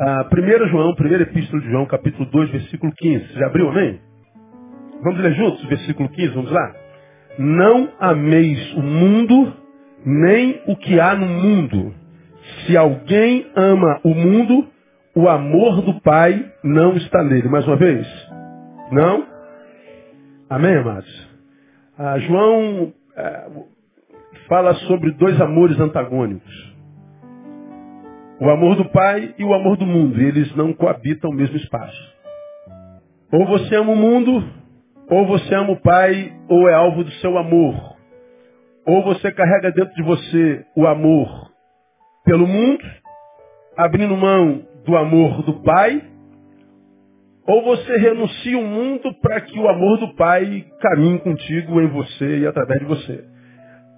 Ah, 0.00 0.28
1 0.32 0.68
João, 0.68 0.94
primeira 0.94 1.24
epístola 1.24 1.60
de 1.60 1.68
João, 1.72 1.84
capítulo 1.84 2.24
2, 2.30 2.50
versículo 2.50 2.92
15. 2.92 3.32
Você 3.32 3.38
já 3.40 3.46
abriu, 3.46 3.68
amém? 3.68 4.00
Vamos 5.02 5.18
ler 5.18 5.34
juntos 5.34 5.64
versículo 5.64 6.08
15, 6.08 6.34
vamos 6.34 6.52
lá? 6.52 6.72
Não 7.36 7.88
ameis 7.98 8.74
o 8.74 8.80
mundo, 8.80 9.52
nem 10.06 10.62
o 10.68 10.76
que 10.76 11.00
há 11.00 11.16
no 11.16 11.26
mundo. 11.26 11.92
Se 12.64 12.76
alguém 12.76 13.50
ama 13.56 13.98
o 14.04 14.14
mundo, 14.14 14.68
o 15.16 15.28
amor 15.28 15.82
do 15.82 16.00
Pai 16.00 16.48
não 16.62 16.96
está 16.96 17.24
nele. 17.24 17.48
Mais 17.48 17.66
uma 17.66 17.76
vez? 17.76 18.06
Não? 18.92 19.26
Amém, 20.48 20.76
amados? 20.76 21.28
Ah, 21.98 22.20
João 22.20 22.92
ah, 23.16 23.48
fala 24.46 24.74
sobre 24.74 25.10
dois 25.14 25.40
amores 25.40 25.80
antagônicos. 25.80 26.77
O 28.40 28.48
amor 28.50 28.76
do 28.76 28.84
Pai 28.90 29.34
e 29.36 29.44
o 29.44 29.52
amor 29.52 29.76
do 29.76 29.84
mundo. 29.84 30.20
Eles 30.20 30.54
não 30.54 30.72
coabitam 30.72 31.30
o 31.30 31.34
mesmo 31.34 31.56
espaço. 31.56 32.16
Ou 33.32 33.44
você 33.46 33.74
ama 33.74 33.92
o 33.92 33.96
mundo, 33.96 34.44
ou 35.10 35.26
você 35.26 35.54
ama 35.54 35.72
o 35.72 35.80
Pai, 35.80 36.32
ou 36.48 36.68
é 36.68 36.74
alvo 36.74 37.02
do 37.02 37.10
seu 37.12 37.36
amor. 37.36 37.96
Ou 38.86 39.02
você 39.02 39.32
carrega 39.32 39.72
dentro 39.72 39.94
de 39.94 40.02
você 40.02 40.64
o 40.76 40.86
amor 40.86 41.50
pelo 42.24 42.46
mundo, 42.46 42.84
abrindo 43.76 44.16
mão 44.16 44.62
do 44.84 44.96
amor 44.96 45.42
do 45.42 45.54
Pai, 45.62 46.02
ou 47.46 47.64
você 47.64 47.96
renuncia 47.96 48.58
o 48.58 48.64
mundo 48.64 49.12
para 49.20 49.40
que 49.40 49.58
o 49.58 49.68
amor 49.68 49.98
do 49.98 50.14
Pai 50.14 50.66
caminhe 50.80 51.18
contigo 51.18 51.80
em 51.80 51.88
você 51.88 52.40
e 52.40 52.46
através 52.46 52.80
de 52.80 52.86
você. 52.86 53.24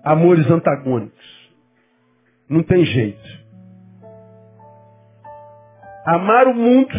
Amores 0.05 0.49
antagônicos. 0.51 1.51
Não 2.49 2.63
tem 2.63 2.85
jeito. 2.85 3.41
Amar 6.11 6.49
o 6.49 6.55
mundo 6.55 6.93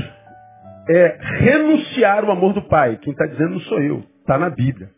é 0.90 1.18
renunciar 1.40 2.24
o 2.24 2.32
amor 2.32 2.54
do 2.54 2.62
Pai. 2.62 2.98
Quem 3.02 3.12
está 3.12 3.26
dizendo 3.26 3.52
não 3.52 3.60
sou 3.62 3.82
eu. 3.82 4.04
Está 4.22 4.38
na 4.38 4.50
Bíblia. 4.50 4.90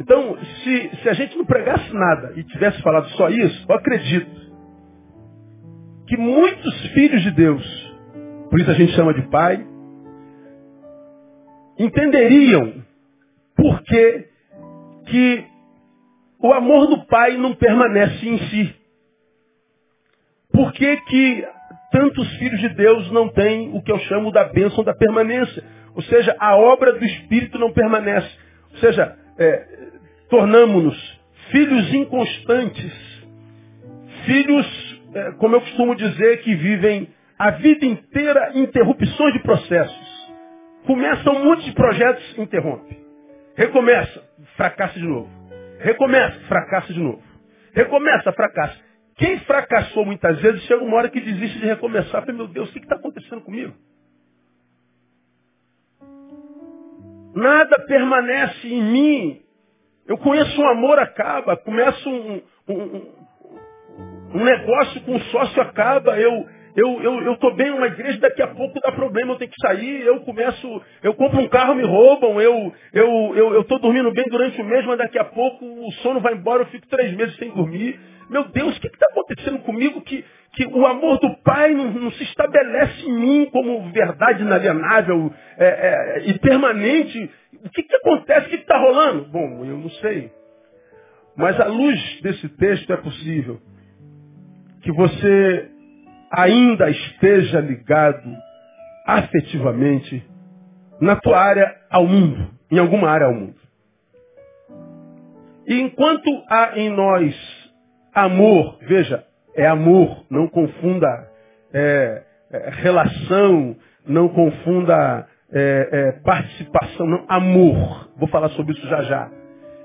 Então, 0.00 0.38
se, 0.38 0.96
se 1.02 1.08
a 1.10 1.12
gente 1.12 1.36
não 1.36 1.44
pregasse 1.44 1.92
nada 1.92 2.32
e 2.36 2.44
tivesse 2.44 2.80
falado 2.80 3.06
só 3.10 3.28
isso, 3.28 3.66
eu 3.68 3.74
acredito 3.74 4.34
que 6.06 6.16
muitos 6.16 6.86
filhos 6.94 7.22
de 7.22 7.30
Deus, 7.32 7.94
por 8.48 8.58
isso 8.58 8.70
a 8.70 8.74
gente 8.74 8.92
chama 8.92 9.12
de 9.12 9.28
pai, 9.28 9.62
entenderiam 11.78 12.82
por 13.54 13.82
que, 13.82 14.28
que 15.06 15.44
o 16.38 16.50
amor 16.54 16.86
do 16.86 17.04
pai 17.06 17.36
não 17.36 17.54
permanece 17.54 18.26
em 18.26 18.38
si. 18.38 18.85
Por 20.56 20.72
que, 20.72 20.96
que 21.02 21.46
tantos 21.92 22.26
filhos 22.38 22.58
de 22.60 22.70
Deus 22.70 23.12
não 23.12 23.28
têm 23.28 23.76
o 23.76 23.82
que 23.82 23.92
eu 23.92 23.98
chamo 23.98 24.32
da 24.32 24.44
bênção 24.44 24.82
da 24.82 24.94
permanência? 24.94 25.62
Ou 25.94 26.00
seja, 26.00 26.34
a 26.40 26.56
obra 26.56 26.94
do 26.94 27.04
Espírito 27.04 27.58
não 27.58 27.74
permanece. 27.74 28.26
Ou 28.72 28.78
seja, 28.78 29.14
é, 29.38 29.66
tornamos-nos 30.30 31.20
filhos 31.50 31.92
inconstantes, 31.92 32.90
filhos, 34.24 35.02
é, 35.14 35.32
como 35.32 35.56
eu 35.56 35.60
costumo 35.60 35.94
dizer, 35.94 36.38
que 36.38 36.54
vivem 36.54 37.10
a 37.38 37.50
vida 37.50 37.84
inteira 37.84 38.52
interrupções 38.54 39.34
de 39.34 39.40
processos. 39.40 40.30
Começa 40.86 41.30
monte 41.32 41.66
de 41.66 41.72
projetos, 41.72 42.38
interrompe. 42.38 42.96
Recomeça, 43.54 44.22
fracassa 44.56 44.98
de 44.98 45.04
novo. 45.04 45.28
Recomeça, 45.80 46.40
fracassa 46.48 46.94
de 46.94 47.00
novo. 47.00 47.22
Recomeça, 47.74 48.32
fracassa. 48.32 48.85
Quem 49.16 49.40
fracassou 49.40 50.04
muitas 50.04 50.38
vezes 50.40 50.62
chega 50.64 50.84
uma 50.84 50.96
hora 50.98 51.10
que 51.10 51.20
desiste 51.20 51.58
de 51.58 51.66
recomeçar. 51.66 52.22
Fala, 52.22 52.32
meu 52.32 52.48
Deus, 52.48 52.68
o 52.68 52.72
que 52.72 52.80
está 52.80 52.96
acontecendo 52.96 53.40
comigo? 53.40 53.74
Nada 57.34 57.76
permanece 57.86 58.68
em 58.68 58.82
mim. 58.82 59.42
Eu 60.06 60.18
conheço 60.18 60.60
um 60.60 60.68
amor, 60.68 60.98
acaba. 60.98 61.56
Começo 61.56 62.08
um, 62.08 62.42
um, 62.68 63.12
um 64.34 64.44
negócio 64.44 65.02
com 65.02 65.14
um 65.16 65.20
sócio, 65.20 65.62
acaba. 65.62 66.18
Eu, 66.18 66.46
eu, 66.76 67.02
eu, 67.02 67.22
eu 67.22 67.36
tô 67.38 67.54
bem 67.54 67.70
numa 67.70 67.86
igreja, 67.86 68.18
daqui 68.20 68.42
a 68.42 68.48
pouco 68.48 68.78
dá 68.80 68.92
problema, 68.92 69.32
eu 69.32 69.38
tenho 69.38 69.50
que 69.50 69.66
sair, 69.66 70.02
eu 70.02 70.20
começo, 70.20 70.82
eu 71.02 71.14
compro 71.14 71.40
um 71.40 71.48
carro, 71.48 71.74
me 71.74 71.84
roubam, 71.84 72.38
eu, 72.40 72.70
eu, 72.92 73.32
eu, 73.34 73.54
eu 73.54 73.64
tô 73.64 73.78
dormindo 73.78 74.12
bem 74.12 74.26
durante 74.28 74.60
o 74.60 74.64
mês, 74.64 74.84
mas 74.84 74.98
daqui 74.98 75.18
a 75.18 75.24
pouco 75.24 75.64
o 75.64 75.90
sono 76.02 76.20
vai 76.20 76.34
embora, 76.34 76.62
eu 76.62 76.66
fico 76.66 76.86
três 76.88 77.16
meses 77.16 77.34
sem 77.36 77.50
dormir. 77.50 77.98
Meu 78.28 78.44
Deus, 78.48 78.76
o 78.76 78.80
que 78.80 78.88
está 78.88 79.06
acontecendo 79.10 79.60
comigo 79.60 80.02
que, 80.02 80.22
que 80.52 80.66
o 80.66 80.86
amor 80.86 81.18
do 81.18 81.34
Pai 81.38 81.72
não, 81.72 81.90
não 81.92 82.10
se 82.10 82.24
estabelece 82.24 83.06
em 83.06 83.12
mim 83.12 83.48
como 83.50 83.90
verdade 83.90 84.42
inalienável 84.42 85.32
é, 85.56 85.66
é, 85.66 86.22
e 86.26 86.38
permanente? 86.38 87.30
O 87.64 87.70
que, 87.70 87.84
que 87.84 87.96
acontece? 87.96 88.48
O 88.48 88.50
que 88.50 88.56
está 88.56 88.76
rolando? 88.78 89.24
Bom, 89.30 89.64
eu 89.64 89.78
não 89.78 89.90
sei. 89.90 90.30
Mas 91.36 91.58
à 91.58 91.66
luz 91.66 92.20
desse 92.20 92.48
texto 92.50 92.92
é 92.92 92.96
possível 92.98 93.60
que 94.82 94.92
você 94.92 95.70
ainda 96.30 96.90
esteja 96.90 97.60
ligado 97.60 98.30
afetivamente 99.06 100.24
na 101.00 101.16
tua 101.16 101.38
área 101.38 101.74
ao 101.90 102.06
mundo, 102.06 102.50
em 102.70 102.78
alguma 102.78 103.08
área 103.08 103.26
ao 103.26 103.34
mundo. 103.34 103.56
E 105.66 105.80
enquanto 105.80 106.30
há 106.48 106.78
em 106.78 106.90
nós 106.90 107.34
amor, 108.14 108.78
veja, 108.82 109.24
é 109.54 109.66
amor, 109.66 110.24
não 110.30 110.48
confunda 110.48 111.06
é, 111.72 112.22
é, 112.52 112.70
relação, 112.70 113.76
não 114.06 114.28
confunda 114.28 115.26
é, 115.52 115.88
é 115.92 116.12
participação, 116.22 117.06
não, 117.06 117.24
amor. 117.28 118.10
Vou 118.16 118.28
falar 118.28 118.48
sobre 118.50 118.72
isso 118.72 118.86
já 118.88 119.02
já. 119.02 119.30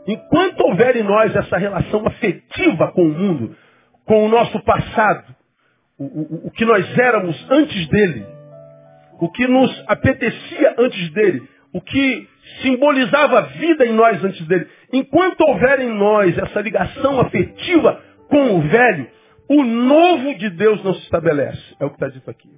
Enquanto 0.07 0.62
houver 0.62 0.96
em 0.96 1.03
nós 1.03 1.35
essa 1.35 1.57
relação 1.57 2.06
afetiva 2.07 2.91
com 2.94 3.03
o 3.03 3.13
mundo, 3.13 3.56
com 4.06 4.25
o 4.25 4.30
nosso 4.30 4.59
passado, 4.63 5.35
o, 6.47 6.51
que 6.51 6.66
nós 6.66 6.97
éramos 6.97 7.35
antes 7.50 7.88
dele, 7.88 8.25
o 9.19 9.29
que 9.29 9.47
nos 9.47 9.84
apetecia 9.88 10.75
antes 10.78 11.09
dele, 11.12 11.47
o 11.73 11.81
que 11.81 12.28
simbolizava 12.62 13.39
a 13.39 13.41
vida 13.41 13.85
em 13.85 13.94
nós 13.94 14.23
antes 14.23 14.45
dele. 14.47 14.67
Enquanto 14.91 15.41
houver 15.41 15.79
em 15.79 15.89
nós 15.89 16.38
essa 16.38 16.59
ligação 16.62 17.19
afetiva 17.19 18.01
com 18.28 18.56
o 18.56 18.62
velho, 18.62 19.07
o 19.50 19.63
novo 19.63 20.35
de 20.35 20.50
Deus 20.50 20.84
não 20.84 20.94
se 20.94 21.01
estabelece. 21.01 21.62
É 21.79 21.85
o 21.85 21.89
que 21.89 21.95
está 21.95 22.07
dito 22.07 22.29
aqui. 22.29 22.50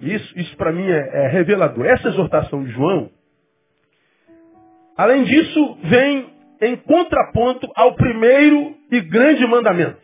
Isso, 0.00 0.38
isso 0.38 0.56
para 0.56 0.72
mim 0.72 0.86
é, 0.86 1.24
é 1.24 1.28
revelador. 1.28 1.86
Essa 1.86 2.08
exortação 2.08 2.64
de 2.64 2.70
João, 2.72 3.10
além 4.96 5.24
disso, 5.24 5.78
vem 5.84 6.26
em 6.60 6.76
contraponto 6.76 7.70
ao 7.74 7.94
primeiro 7.94 8.74
e 8.90 9.00
grande 9.00 9.46
mandamento. 9.46 10.01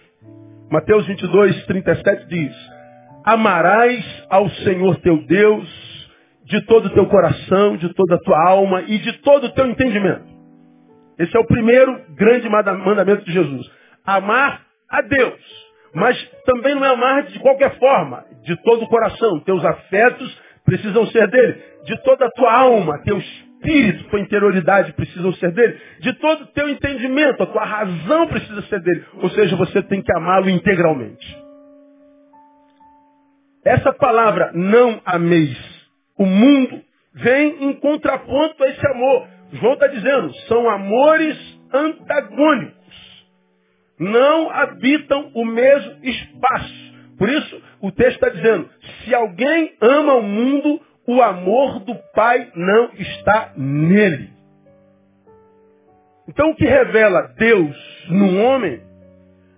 Mateus 0.70 1.06
22, 1.06 1.64
37 1.64 2.26
diz: 2.26 2.54
Amarás 3.24 4.04
ao 4.28 4.48
Senhor 4.50 4.96
teu 5.00 5.24
Deus 5.26 5.88
de 6.44 6.60
todo 6.66 6.86
o 6.86 6.90
teu 6.90 7.06
coração, 7.06 7.76
de 7.76 7.92
toda 7.94 8.16
a 8.16 8.18
tua 8.18 8.48
alma 8.48 8.82
e 8.82 8.98
de 8.98 9.12
todo 9.20 9.44
o 9.46 9.52
teu 9.52 9.66
entendimento. 9.66 10.26
Esse 11.18 11.36
é 11.36 11.40
o 11.40 11.46
primeiro 11.46 12.00
grande 12.14 12.48
mandamento 12.48 13.24
de 13.24 13.32
Jesus. 13.32 13.66
Amar 14.04 14.62
a 14.88 15.02
Deus. 15.02 15.68
Mas 15.94 16.22
também 16.44 16.74
não 16.74 16.84
é 16.84 16.92
amar 16.92 17.22
de 17.24 17.38
qualquer 17.40 17.78
forma, 17.78 18.24
de 18.42 18.54
todo 18.62 18.84
o 18.84 18.88
coração. 18.88 19.40
Teus 19.40 19.64
afetos 19.64 20.40
precisam 20.64 21.06
ser 21.06 21.28
dele. 21.28 21.62
De 21.84 21.96
toda 22.02 22.26
a 22.26 22.30
tua 22.30 22.52
alma, 22.52 23.02
teu 23.04 23.18
espírito, 23.58 24.08
tua 24.08 24.20
interioridade 24.20 24.92
precisam 24.92 25.32
ser 25.34 25.52
dele. 25.52 25.78
De 26.00 26.12
todo 26.14 26.42
o 26.42 26.46
teu 26.48 26.68
entendimento, 26.68 27.42
a 27.42 27.46
tua 27.46 27.64
razão 27.64 28.26
precisa 28.28 28.62
ser 28.62 28.80
dele. 28.80 29.04
Ou 29.14 29.30
seja, 29.30 29.56
você 29.56 29.82
tem 29.82 30.00
que 30.02 30.12
amá-lo 30.12 30.48
integralmente. 30.48 31.36
Essa 33.64 33.92
palavra, 33.92 34.52
não 34.54 35.00
ameis 35.04 35.58
o 36.16 36.24
mundo, 36.24 36.80
vem 37.14 37.64
em 37.64 37.72
contraponto 37.74 38.62
a 38.62 38.68
esse 38.68 38.86
amor. 38.86 39.26
João 39.52 39.74
está 39.74 39.86
dizendo, 39.88 40.32
são 40.46 40.68
amores 40.70 41.36
antagônicos. 41.72 42.78
Não 43.98 44.50
habitam 44.50 45.30
o 45.34 45.44
mesmo 45.44 45.96
espaço. 46.02 46.88
Por 47.18 47.28
isso, 47.28 47.62
o 47.82 47.90
texto 47.90 48.14
está 48.14 48.28
dizendo, 48.28 48.70
se 49.04 49.14
alguém 49.14 49.74
ama 49.80 50.14
o 50.14 50.22
mundo, 50.22 50.80
o 51.08 51.22
amor 51.22 51.80
do 51.80 51.94
Pai 52.12 52.52
não 52.54 52.90
está 52.92 53.54
nele. 53.56 54.30
Então 56.28 56.50
o 56.50 56.54
que 56.54 56.66
revela 56.66 57.32
Deus 57.38 58.06
num 58.10 58.44
homem 58.44 58.82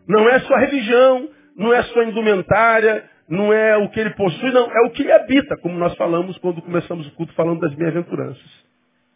não 0.07 0.29
é 0.29 0.39
sua 0.39 0.61
religião, 0.61 1.29
não 1.57 1.75
é 1.75 1.83
sua 1.83 2.05
indumentária, 2.05 3.05
não 3.29 3.53
é 3.53 3.77
o 3.77 3.91
que 3.91 3.99
ele 3.99 4.11
possui, 4.11 4.53
não, 4.53 4.71
é 4.71 4.87
o 4.87 4.91
que 4.91 5.03
ele 5.03 5.11
habita, 5.11 5.57
como 5.57 5.77
nós 5.77 5.93
falamos 5.97 6.39
quando 6.39 6.63
começamos 6.63 7.09
o 7.09 7.15
culto 7.17 7.33
falando 7.35 7.59
das 7.59 7.75
bem-aventuranças. 7.75 8.65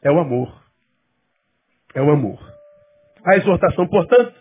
É 0.03 0.11
o 0.11 0.19
amor. 0.19 0.61
É 1.95 2.03
o 2.03 2.11
amor. 2.11 2.41
A 3.25 3.37
exortação, 3.37 3.87
portanto, 3.87 4.35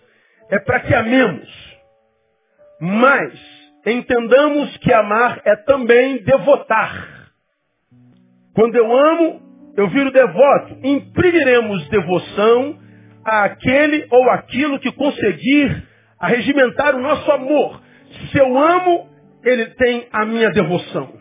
é 0.50 0.58
para 0.58 0.80
que 0.80 0.96
amemos. 0.96 1.78
Mas 2.82 3.40
entendamos 3.86 4.76
que 4.78 4.92
amar 4.92 5.44
é 5.46 5.56
também 5.58 6.24
devotar. 6.24 7.13
Quando 8.54 8.76
eu 8.76 8.86
amo, 8.86 9.42
eu 9.76 9.90
viro 9.90 10.12
devoto. 10.12 10.78
Imprimiremos 10.84 11.88
devoção 11.90 12.80
àquele 13.26 14.08
ou 14.12 14.30
aquilo 14.30 14.80
que 14.80 14.92
conseguir 14.92 15.84
arregimentar 16.20 16.96
o 16.96 17.02
nosso 17.02 17.32
amor. 17.32 17.82
Se 18.32 18.38
eu 18.38 18.58
amo, 18.58 19.10
ele 19.44 19.66
tem 19.72 20.08
a 20.12 20.26
minha 20.26 20.50
devoção. 20.52 21.14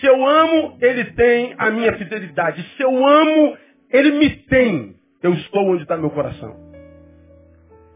Se 0.00 0.06
eu 0.06 0.26
amo, 0.26 0.78
ele 0.80 1.04
tem 1.12 1.54
a 1.58 1.70
minha 1.70 1.92
fidelidade. 1.96 2.62
Se 2.76 2.82
eu 2.82 3.06
amo, 3.06 3.56
ele 3.92 4.12
me 4.12 4.30
tem. 4.30 4.94
Eu 5.22 5.34
estou 5.34 5.68
onde 5.68 5.82
está 5.82 5.96
meu 5.96 6.10
coração. 6.10 6.64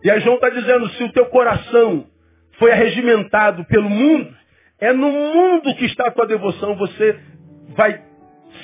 E 0.04 0.10
aí 0.10 0.20
João 0.20 0.36
está 0.36 0.48
dizendo, 0.48 0.88
se 0.90 1.04
o 1.04 1.12
teu 1.12 1.26
coração 1.26 2.06
foi 2.58 2.70
arregimentado 2.70 3.64
pelo 3.64 3.88
mundo, 3.90 4.32
é 4.80 4.92
no 4.92 5.10
mundo 5.10 5.74
que 5.74 5.86
está 5.86 6.06
a 6.06 6.10
tua 6.10 6.26
devoção, 6.26 6.76
você 6.76 7.18
vai 7.76 8.00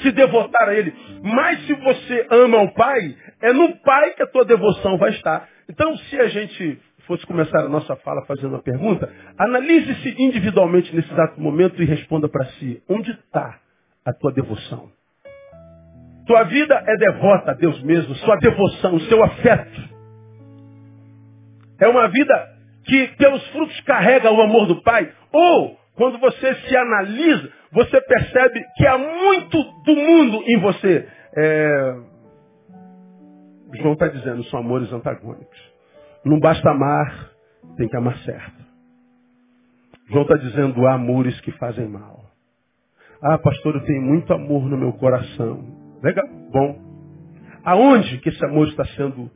se 0.04 0.12
devotar 0.12 0.68
a 0.68 0.74
ele. 0.74 0.94
Mas 1.22 1.66
se 1.66 1.74
você 1.74 2.26
ama 2.30 2.60
o 2.60 2.74
Pai, 2.74 3.16
é 3.42 3.52
no 3.52 3.76
Pai 3.78 4.10
que 4.14 4.22
a 4.22 4.26
tua 4.26 4.44
devoção 4.44 4.98
vai 4.98 5.10
estar. 5.10 5.48
Então, 5.68 5.96
se 5.96 6.20
a 6.20 6.28
gente 6.28 6.78
fosse 7.06 7.26
começar 7.26 7.60
a 7.60 7.68
nossa 7.68 7.96
fala 7.96 8.24
fazendo 8.26 8.50
uma 8.50 8.62
pergunta, 8.62 9.10
analise-se 9.38 10.14
individualmente 10.22 10.94
nesse 10.94 11.10
exato 11.12 11.40
momento 11.40 11.82
e 11.82 11.86
responda 11.86 12.28
para 12.28 12.44
si: 12.52 12.82
onde 12.88 13.10
está 13.10 13.58
a 14.04 14.12
tua 14.12 14.32
devoção? 14.32 14.90
Tua 16.26 16.44
vida 16.44 16.82
é 16.86 16.96
devota 16.96 17.50
a 17.50 17.54
Deus 17.54 17.82
mesmo, 17.82 18.14
sua 18.16 18.36
devoção, 18.36 18.98
seu 19.00 19.22
afeto. 19.22 19.94
É 21.80 21.88
uma 21.88 22.08
vida 22.08 22.54
que 22.84 23.08
pelos 23.18 23.46
frutos 23.48 23.78
carrega 23.80 24.30
o 24.30 24.40
amor 24.40 24.66
do 24.66 24.82
Pai. 24.82 25.10
Ou, 25.32 25.78
quando 25.96 26.18
você 26.18 26.54
se 26.54 26.76
analisa, 26.76 27.50
você 27.74 28.00
percebe 28.00 28.64
que 28.76 28.86
há 28.86 28.96
muito 28.96 29.62
do 29.84 29.96
mundo 29.96 30.42
em 30.46 30.60
você. 30.60 31.08
É... 31.36 31.96
João 33.74 33.94
está 33.94 34.06
dizendo, 34.06 34.44
são 34.44 34.60
amores 34.60 34.92
antagônicos. 34.92 35.74
Não 36.24 36.38
basta 36.38 36.70
amar, 36.70 37.32
tem 37.76 37.88
que 37.88 37.96
amar 37.96 38.16
certo. 38.18 38.64
João 40.08 40.22
está 40.22 40.36
dizendo, 40.36 40.86
há 40.86 40.94
amores 40.94 41.40
que 41.40 41.50
fazem 41.52 41.88
mal. 41.88 42.24
Ah, 43.20 43.38
pastor, 43.38 43.74
eu 43.74 43.84
tenho 43.84 44.02
muito 44.02 44.32
amor 44.32 44.68
no 44.68 44.76
meu 44.76 44.92
coração. 44.92 45.64
Legal, 46.02 46.28
bom. 46.52 46.78
Aonde 47.64 48.18
que 48.18 48.28
esse 48.28 48.44
amor 48.44 48.68
está 48.68 48.84
sendo, 48.96 49.30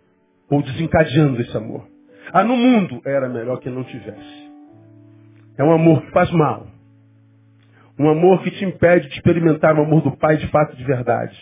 ou 0.49 0.63
desencadeando 0.63 1.41
esse 1.41 1.57
amor? 1.57 1.89
Ah, 2.33 2.45
no 2.45 2.57
mundo 2.57 3.01
era 3.05 3.29
melhor 3.29 3.59
que 3.59 3.71
não 3.71 3.83
tivesse. 3.83 4.53
É 5.57 5.65
um 5.65 5.73
amor 5.73 6.03
que 6.03 6.11
faz 6.13 6.31
mal. 6.31 6.78
Um 7.99 8.09
amor 8.09 8.43
que 8.43 8.51
te 8.53 8.65
impede 8.65 9.09
de 9.09 9.15
experimentar 9.15 9.77
o 9.77 9.83
amor 9.83 10.03
do 10.03 10.17
Pai 10.17 10.37
de 10.37 10.47
fato 10.49 10.77
de 10.77 10.85
verdade. 10.85 11.37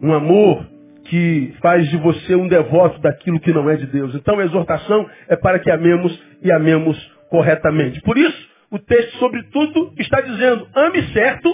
Um 0.00 0.12
amor 0.12 0.66
que 1.06 1.54
faz 1.60 1.88
de 1.88 1.96
você 1.96 2.34
um 2.34 2.48
devoto 2.48 3.00
daquilo 3.00 3.40
que 3.40 3.52
não 3.52 3.68
é 3.68 3.76
de 3.76 3.86
Deus. 3.86 4.14
Então 4.14 4.38
a 4.38 4.44
exortação 4.44 5.08
é 5.28 5.36
para 5.36 5.58
que 5.58 5.70
amemos 5.70 6.16
e 6.42 6.52
amemos 6.52 6.96
corretamente. 7.30 8.00
Por 8.02 8.16
isso, 8.16 8.48
o 8.70 8.78
texto, 8.78 9.16
sobretudo, 9.18 9.92
está 9.98 10.20
dizendo: 10.20 10.68
ame 10.74 11.02
certo 11.12 11.48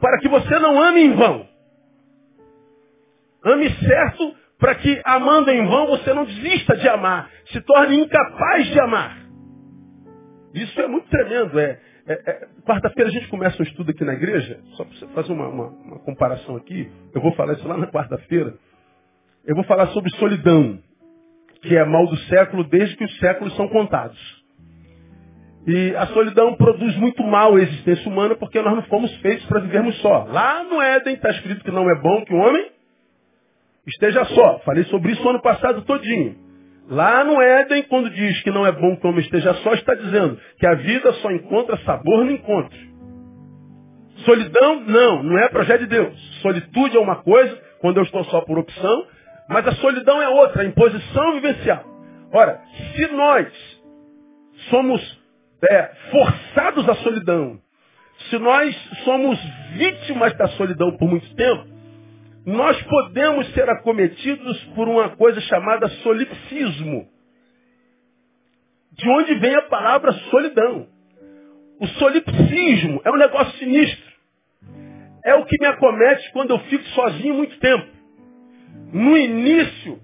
para 0.00 0.18
que 0.18 0.28
você 0.28 0.58
não 0.58 0.80
ame 0.82 1.00
em 1.02 1.14
vão. 1.14 1.46
Ame 3.44 3.70
certo 3.70 4.34
para 4.58 4.74
que, 4.74 5.00
amando 5.04 5.50
em 5.50 5.66
vão, 5.66 5.86
você 5.86 6.12
não 6.12 6.26
desista 6.26 6.76
de 6.76 6.86
amar, 6.86 7.30
se 7.46 7.60
torne 7.62 7.98
incapaz 7.98 8.66
de 8.66 8.78
amar. 8.80 9.16
Isso 10.54 10.78
é 10.80 10.86
muito 10.86 11.08
tremendo. 11.08 11.58
É, 11.58 11.80
é, 12.06 12.12
é, 12.12 12.48
Quarta-feira 12.64 13.10
a 13.10 13.12
gente 13.12 13.28
começa 13.28 13.60
um 13.62 13.66
estudo 13.66 13.90
aqui 13.90 14.04
na 14.04 14.14
igreja, 14.14 14.60
só 14.76 14.84
para 14.84 14.94
você 14.94 15.06
fazer 15.08 15.32
uma, 15.32 15.48
uma, 15.48 15.66
uma 15.66 15.98
comparação 16.00 16.56
aqui, 16.56 16.90
eu 17.14 17.20
vou 17.20 17.32
falar 17.34 17.54
isso 17.54 17.66
lá 17.66 17.76
na 17.76 17.86
quarta-feira. 17.86 18.54
Eu 19.46 19.54
vou 19.54 19.64
falar 19.64 19.86
sobre 19.88 20.10
solidão, 20.16 20.78
que 21.62 21.76
é 21.76 21.84
mal 21.84 22.06
do 22.06 22.16
século 22.18 22.64
desde 22.64 22.96
que 22.96 23.04
os 23.04 23.18
séculos 23.18 23.54
são 23.56 23.68
contados. 23.68 24.18
E 25.66 25.94
a 25.96 26.06
solidão 26.08 26.54
produz 26.56 26.96
muito 26.96 27.22
mal 27.22 27.54
à 27.54 27.60
existência 27.60 28.10
humana 28.10 28.34
porque 28.34 28.60
nós 28.62 28.74
não 28.74 28.82
fomos 28.84 29.14
feitos 29.16 29.44
para 29.46 29.60
vivermos 29.60 29.96
só. 30.00 30.24
Lá 30.24 30.64
no 30.64 30.80
Éden 30.80 31.14
está 31.14 31.30
escrito 31.30 31.64
que 31.64 31.70
não 31.70 31.88
é 31.90 32.00
bom 32.00 32.24
que 32.24 32.32
o 32.32 32.38
homem 32.38 32.70
esteja 33.86 34.24
só. 34.24 34.58
Falei 34.60 34.84
sobre 34.84 35.12
isso 35.12 35.28
ano 35.28 35.42
passado 35.42 35.82
todinho. 35.82 36.49
Lá 36.90 37.22
no 37.22 37.40
Éden, 37.40 37.84
quando 37.84 38.10
diz 38.10 38.42
que 38.42 38.50
não 38.50 38.66
é 38.66 38.72
bom 38.72 38.96
que 38.96 39.06
o 39.06 39.10
homem 39.10 39.22
esteja 39.22 39.54
só, 39.54 39.74
está 39.74 39.94
dizendo 39.94 40.36
que 40.58 40.66
a 40.66 40.74
vida 40.74 41.12
só 41.14 41.30
encontra 41.30 41.78
sabor 41.84 42.24
no 42.24 42.32
encontro. 42.32 42.76
Solidão, 44.24 44.80
não, 44.80 45.22
não 45.22 45.38
é 45.38 45.48
projeto 45.48 45.82
de 45.82 45.86
Deus. 45.86 46.40
Solitude 46.42 46.96
é 46.96 47.00
uma 47.00 47.22
coisa, 47.22 47.56
quando 47.80 47.98
eu 47.98 48.02
estou 48.02 48.24
só 48.24 48.40
por 48.40 48.58
opção, 48.58 49.06
mas 49.48 49.66
a 49.68 49.72
solidão 49.76 50.20
é 50.20 50.28
outra, 50.28 50.62
a 50.62 50.66
imposição 50.66 51.34
vivencial. 51.34 51.84
Ora, 52.32 52.60
se 52.94 53.06
nós 53.12 53.46
somos 54.68 55.20
é, 55.70 55.90
forçados 56.10 56.88
à 56.88 56.94
solidão, 56.96 57.58
se 58.28 58.38
nós 58.38 58.74
somos 59.04 59.38
vítimas 59.74 60.36
da 60.36 60.48
solidão 60.48 60.96
por 60.96 61.08
muito 61.08 61.34
tempo, 61.36 61.69
nós 62.44 62.80
podemos 62.82 63.52
ser 63.52 63.68
acometidos 63.68 64.64
por 64.74 64.88
uma 64.88 65.10
coisa 65.10 65.40
chamada 65.42 65.88
solipsismo. 65.88 67.08
De 68.92 69.08
onde 69.08 69.34
vem 69.36 69.54
a 69.54 69.62
palavra 69.62 70.12
solidão? 70.30 70.86
O 71.78 71.86
solipsismo 71.86 73.00
é 73.04 73.10
um 73.10 73.16
negócio 73.16 73.58
sinistro. 73.58 74.10
É 75.24 75.34
o 75.34 75.44
que 75.44 75.56
me 75.60 75.66
acomete 75.66 76.32
quando 76.32 76.50
eu 76.50 76.58
fico 76.60 76.84
sozinho 76.88 77.34
muito 77.34 77.58
tempo. 77.58 77.86
No 78.92 79.16
início, 79.16 80.00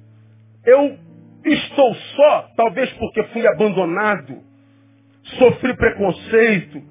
eu 0.64 0.98
estou 1.44 1.94
só, 1.94 2.50
talvez 2.56 2.92
porque 2.94 3.22
fui 3.24 3.46
abandonado, 3.46 4.42
sofri 5.38 5.74
preconceito, 5.76 6.82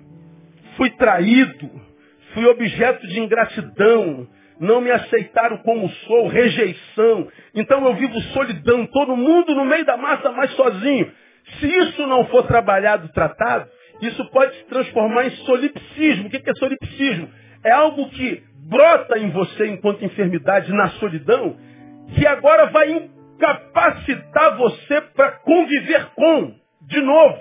fui 0.75 0.89
traído, 0.91 1.69
fui 2.33 2.45
objeto 2.45 3.07
de 3.07 3.19
ingratidão, 3.19 4.27
não 4.59 4.81
me 4.81 4.91
aceitaram 4.91 5.57
como 5.57 5.89
sou, 5.89 6.27
rejeição. 6.27 7.27
Então 7.53 7.85
eu 7.85 7.95
vivo 7.95 8.19
solidão, 8.33 8.85
todo 8.87 9.17
mundo 9.17 9.53
no 9.55 9.65
meio 9.65 9.85
da 9.85 9.97
massa, 9.97 10.31
mas 10.31 10.51
sozinho. 10.51 11.11
Se 11.59 11.67
isso 11.67 12.07
não 12.07 12.25
for 12.27 12.43
trabalhado, 12.47 13.09
tratado, 13.09 13.69
isso 14.01 14.23
pode 14.31 14.55
se 14.57 14.65
transformar 14.65 15.25
em 15.25 15.31
solipsismo. 15.31 16.27
O 16.27 16.29
que 16.29 16.49
é 16.49 16.53
solipsismo? 16.55 17.29
É 17.63 17.71
algo 17.71 18.09
que 18.09 18.43
brota 18.67 19.17
em 19.19 19.29
você 19.29 19.67
enquanto 19.67 20.03
enfermidade 20.03 20.71
na 20.73 20.89
solidão 20.91 21.57
que 22.13 22.25
agora 22.27 22.67
vai 22.67 22.91
incapacitar 22.91 24.57
você 24.57 25.01
para 25.01 25.31
conviver 25.39 26.05
com, 26.15 26.53
de 26.81 27.01
novo. 27.01 27.37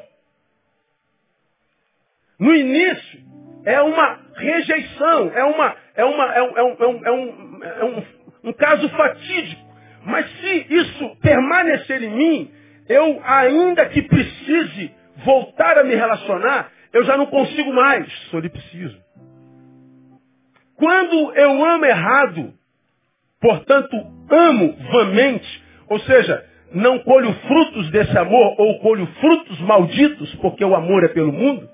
No 2.38 2.54
início, 2.54 3.21
é 3.64 3.80
uma 3.83 4.18
rejeição, 4.37 5.33
é, 5.35 5.44
uma, 5.44 5.76
é, 5.94 6.04
uma, 6.04 6.35
é, 6.35 6.42
um, 6.42 6.56
é, 6.56 6.62
um, 6.62 6.76
é, 6.83 7.12
um, 7.12 7.64
é 7.64 7.85
um, 7.85 8.04
um 8.44 8.52
caso 8.52 8.88
fatídico. 8.90 9.62
Mas 10.04 10.30
se 10.38 10.66
isso 10.68 11.16
permanecer 11.23 12.02
em 12.02 12.11
mim, 12.11 12.50
eu, 12.88 13.21
ainda 13.25 13.87
que 13.87 14.02
precise 14.02 14.92
voltar 15.25 15.78
a 15.78 15.85
me 15.85 15.94
relacionar, 15.94 16.71
eu 16.92 17.04
já 17.04 17.16
não 17.16 17.26
consigo 17.26 17.73
mais. 17.73 18.06
Solipsismo. 18.30 19.02
Quando 20.76 21.33
eu 21.35 21.64
amo 21.64 21.85
errado, 21.87 22.54
Portanto, 23.44 23.94
amo 24.30 24.75
vamente, 24.90 25.62
ou 25.90 26.00
seja, 26.00 26.42
não 26.73 26.99
colho 27.00 27.30
frutos 27.47 27.90
desse 27.90 28.16
amor 28.16 28.54
ou 28.59 28.78
colho 28.78 29.06
frutos 29.21 29.61
malditos, 29.61 30.35
porque 30.37 30.64
o 30.64 30.75
amor 30.75 31.04
é 31.04 31.09
pelo 31.09 31.30
mundo, 31.30 31.68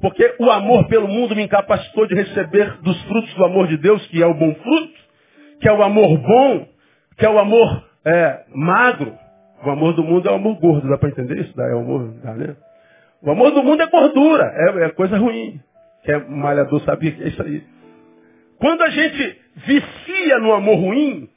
porque 0.00 0.34
o 0.38 0.50
amor 0.50 0.86
pelo 0.88 1.08
mundo 1.08 1.34
me 1.34 1.42
incapacitou 1.42 2.06
de 2.06 2.14
receber 2.14 2.78
dos 2.82 3.00
frutos 3.04 3.32
do 3.34 3.44
amor 3.44 3.66
de 3.66 3.76
Deus, 3.78 4.06
que 4.08 4.22
é 4.22 4.26
o 4.26 4.34
bom 4.34 4.54
fruto, 4.54 4.94
que 5.60 5.68
é 5.68 5.72
o 5.72 5.82
amor 5.82 6.18
bom, 6.18 6.68
que 7.16 7.24
é 7.24 7.30
o 7.30 7.38
amor 7.38 7.84
é, 8.04 8.44
magro. 8.54 9.16
O 9.64 9.70
amor 9.70 9.94
do 9.94 10.04
mundo 10.04 10.28
é 10.28 10.32
o 10.32 10.36
amor 10.36 10.60
gordo, 10.60 10.88
dá 10.88 10.98
para 10.98 11.08
entender 11.08 11.38
isso? 11.40 11.60
É 11.60 11.74
o 11.74 11.78
amor, 11.78 12.12
dá, 12.22 12.34
né? 12.34 12.56
O 13.22 13.30
amor 13.30 13.50
do 13.52 13.62
mundo 13.62 13.82
é 13.82 13.86
gordura, 13.86 14.44
é, 14.54 14.84
é 14.84 14.88
coisa 14.90 15.16
ruim. 15.16 15.60
Que 16.04 16.12
é 16.12 16.18
malhador 16.18 16.80
sabia 16.82 17.10
que 17.12 17.22
é 17.22 17.28
isso 17.28 17.42
aí. 17.42 17.64
Quando 18.60 18.82
a 18.82 18.90
gente 18.90 19.40
vicia 19.66 20.38
no 20.38 20.52
amor 20.52 20.76
ruim, 20.76 21.28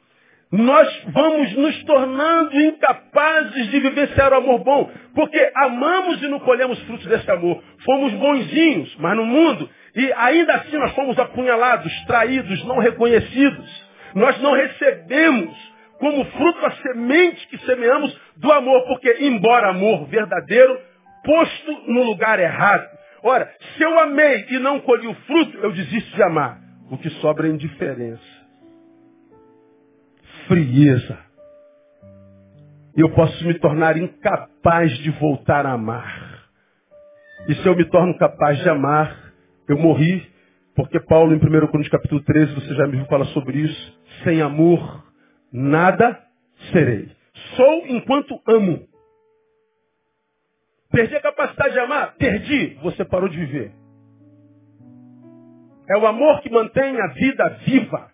nós 0.52 1.04
vamos 1.14 1.54
nos 1.54 1.84
tornando 1.84 2.60
incapazes 2.60 3.70
de 3.70 3.80
vivenciar 3.80 4.34
o 4.34 4.38
amor 4.38 4.64
bom, 4.64 4.92
porque 5.14 5.52
amamos 5.56 6.22
e 6.24 6.28
não 6.28 6.40
colhemos 6.40 6.80
frutos 6.84 7.06
desse 7.06 7.30
amor. 7.30 7.62
Fomos 7.86 8.12
bonzinhos, 8.14 8.96
mas 8.98 9.16
no 9.16 9.26
mundo, 9.26 9.70
e 9.96 10.12
ainda 10.14 10.56
assim 10.56 10.76
nós 10.78 10.92
fomos 10.96 11.20
apunhalados, 11.20 11.94
traídos, 12.06 12.66
não 12.66 12.80
reconhecidos. 12.80 13.90
Nós 14.16 14.42
não 14.42 14.54
recebemos 14.54 15.56
como 16.00 16.26
fruto 16.26 16.66
a 16.66 16.72
semente 16.72 17.48
que 17.48 17.58
semeamos 17.60 18.20
do 18.38 18.52
amor, 18.52 18.88
porque 18.88 19.18
embora 19.20 19.70
amor 19.70 20.08
verdadeiro, 20.08 20.80
posto 21.24 21.72
no 21.92 22.04
lugar 22.04 22.40
errado. 22.40 22.88
Ora, 23.22 23.52
se 23.76 23.84
eu 23.84 24.00
amei 24.00 24.48
e 24.50 24.58
não 24.58 24.80
colhi 24.80 25.08
o 25.08 25.14
fruto, 25.14 25.58
eu 25.58 25.72
desisto 25.74 26.16
de 26.16 26.24
amar. 26.24 26.58
O 26.90 26.98
que 26.98 27.10
sobra 27.22 27.48
é 27.48 27.52
indiferença. 27.52 28.39
Frieza. 30.50 31.20
Eu 32.98 33.12
posso 33.12 33.46
me 33.46 33.54
tornar 33.60 33.96
incapaz 33.98 34.92
de 34.98 35.12
voltar 35.12 35.64
a 35.64 35.74
amar. 35.74 36.50
E 37.48 37.54
se 37.54 37.68
eu 37.68 37.76
me 37.76 37.86
torno 37.86 38.18
capaz 38.18 38.58
de 38.58 38.68
amar, 38.68 39.32
eu 39.68 39.78
morri, 39.78 40.28
porque 40.76 41.00
Paulo, 41.00 41.34
em 41.34 41.38
1 41.38 41.40
Coríntios 41.68 41.90
capítulo 41.90 42.24
13, 42.24 42.56
você 42.56 42.74
já 42.74 42.88
me 42.88 42.98
viu 42.98 43.06
falar 43.06 43.26
sobre 43.26 43.60
isso, 43.60 44.00
sem 44.24 44.42
amor, 44.42 45.06
nada 45.54 46.20
serei. 46.74 47.12
Sou 47.56 47.86
enquanto 47.86 48.42
amo. 48.48 48.88
Perdi 50.92 51.16
a 51.16 51.22
capacidade 51.22 51.74
de 51.74 51.80
amar? 51.80 52.16
Perdi. 52.18 52.80
Você 52.82 53.06
parou 53.06 53.30
de 53.30 53.38
viver. 53.38 53.72
É 55.88 55.96
o 55.96 56.08
amor 56.08 56.42
que 56.42 56.50
mantém 56.50 57.00
a 57.00 57.08
vida 57.14 57.50
viva. 57.66 58.09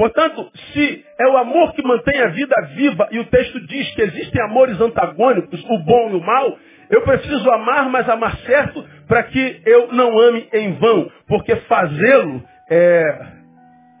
Portanto, 0.00 0.50
se 0.72 1.04
é 1.18 1.28
o 1.28 1.36
amor 1.36 1.74
que 1.74 1.86
mantém 1.86 2.22
a 2.22 2.28
vida 2.28 2.54
viva 2.74 3.06
e 3.10 3.18
o 3.18 3.26
texto 3.26 3.60
diz 3.66 3.94
que 3.94 4.00
existem 4.00 4.42
amores 4.42 4.80
antagônicos, 4.80 5.62
o 5.62 5.78
bom 5.84 6.12
e 6.12 6.14
o 6.14 6.22
mal, 6.22 6.56
eu 6.88 7.02
preciso 7.02 7.50
amar, 7.50 7.90
mas 7.90 8.08
amar 8.08 8.34
certo, 8.38 8.82
para 9.06 9.24
que 9.24 9.60
eu 9.66 9.92
não 9.92 10.18
ame 10.18 10.48
em 10.54 10.72
vão. 10.78 11.12
Porque 11.28 11.54
fazê-lo 11.54 12.42
é 12.70 13.26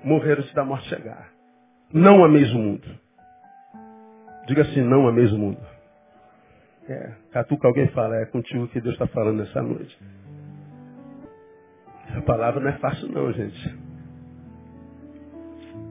morrer 0.02 0.38
antes 0.38 0.54
da 0.54 0.64
morte 0.64 0.88
chegar. 0.88 1.28
Não 1.92 2.24
ameis 2.24 2.50
o 2.54 2.58
mundo. 2.58 2.88
Diga 4.46 4.62
assim, 4.62 4.80
não 4.80 5.06
ameis 5.06 5.30
o 5.34 5.38
mundo. 5.38 5.60
É, 6.88 7.10
catuca 7.30 7.68
alguém 7.68 7.88
fala, 7.88 8.16
é 8.22 8.24
contigo 8.24 8.68
que 8.68 8.80
Deus 8.80 8.94
está 8.94 9.06
falando 9.06 9.40
nessa 9.40 9.60
noite. 9.60 9.98
Essa 12.08 12.22
palavra 12.22 12.58
não 12.58 12.70
é 12.70 12.78
fácil 12.78 13.06
não, 13.12 13.30
gente. 13.34 13.89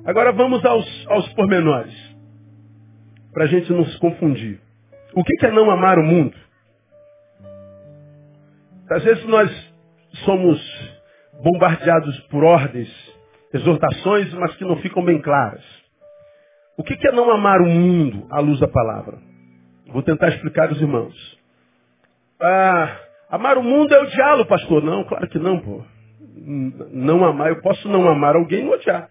Agora 0.09 0.31
vamos 0.31 0.65
aos, 0.65 1.07
aos 1.07 1.31
pormenores. 1.33 1.93
Para 3.31 3.43
a 3.43 3.47
gente 3.47 3.71
não 3.71 3.85
se 3.85 3.99
confundir. 3.99 4.59
O 5.13 5.23
que 5.23 5.45
é 5.45 5.51
não 5.51 5.69
amar 5.69 5.99
o 5.99 6.03
mundo? 6.03 6.35
Às 8.89 9.03
vezes 9.03 9.23
nós 9.27 9.51
somos 10.25 10.59
bombardeados 11.43 12.19
por 12.21 12.43
ordens, 12.43 12.89
exortações, 13.53 14.33
mas 14.33 14.55
que 14.55 14.65
não 14.65 14.77
ficam 14.77 15.05
bem 15.05 15.21
claras. 15.21 15.63
O 16.75 16.83
que 16.83 17.07
é 17.07 17.11
não 17.11 17.29
amar 17.29 17.61
o 17.61 17.67
mundo 17.67 18.25
à 18.31 18.39
luz 18.39 18.59
da 18.59 18.67
palavra? 18.67 19.19
Vou 19.89 20.01
tentar 20.01 20.29
explicar 20.29 20.69
aos 20.69 20.81
irmãos. 20.81 21.37
Ah, 22.41 22.97
amar 23.29 23.59
o 23.59 23.63
mundo 23.63 23.93
é 23.93 24.01
odiá-lo, 24.01 24.47
pastor. 24.47 24.83
Não, 24.83 25.03
claro 25.03 25.29
que 25.29 25.37
não, 25.37 25.59
pô. 25.59 25.83
Não 26.91 27.23
amar, 27.23 27.49
eu 27.49 27.61
posso 27.61 27.87
não 27.87 28.09
amar 28.09 28.35
alguém 28.35 28.65
e 28.65 28.69
odiar. 28.69 29.07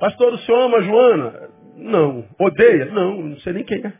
Pastor, 0.00 0.34
o 0.34 0.38
senhor 0.38 0.62
ama 0.62 0.82
Joana? 0.82 1.50
Não. 1.76 2.24
Odeia? 2.38 2.86
Não, 2.86 3.22
não 3.22 3.36
sei 3.38 3.52
nem 3.52 3.64
quem 3.64 3.84
é. 3.84 3.92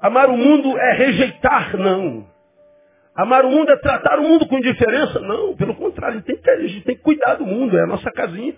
Amar 0.00 0.30
o 0.30 0.36
mundo 0.36 0.78
é 0.78 0.92
rejeitar? 0.94 1.76
Não. 1.76 2.26
Amar 3.14 3.44
o 3.44 3.50
mundo 3.50 3.70
é 3.70 3.76
tratar 3.76 4.18
o 4.18 4.22
mundo 4.22 4.46
com 4.46 4.58
indiferença? 4.58 5.20
Não, 5.20 5.54
pelo 5.54 5.74
contrário, 5.74 6.16
a 6.16 6.18
gente 6.18 6.26
tem 6.26 6.36
que, 6.36 6.68
gente 6.68 6.84
tem 6.84 6.96
que 6.96 7.02
cuidar 7.02 7.34
do 7.34 7.44
mundo, 7.44 7.76
é 7.76 7.82
a 7.82 7.86
nossa 7.86 8.10
casinha. 8.10 8.54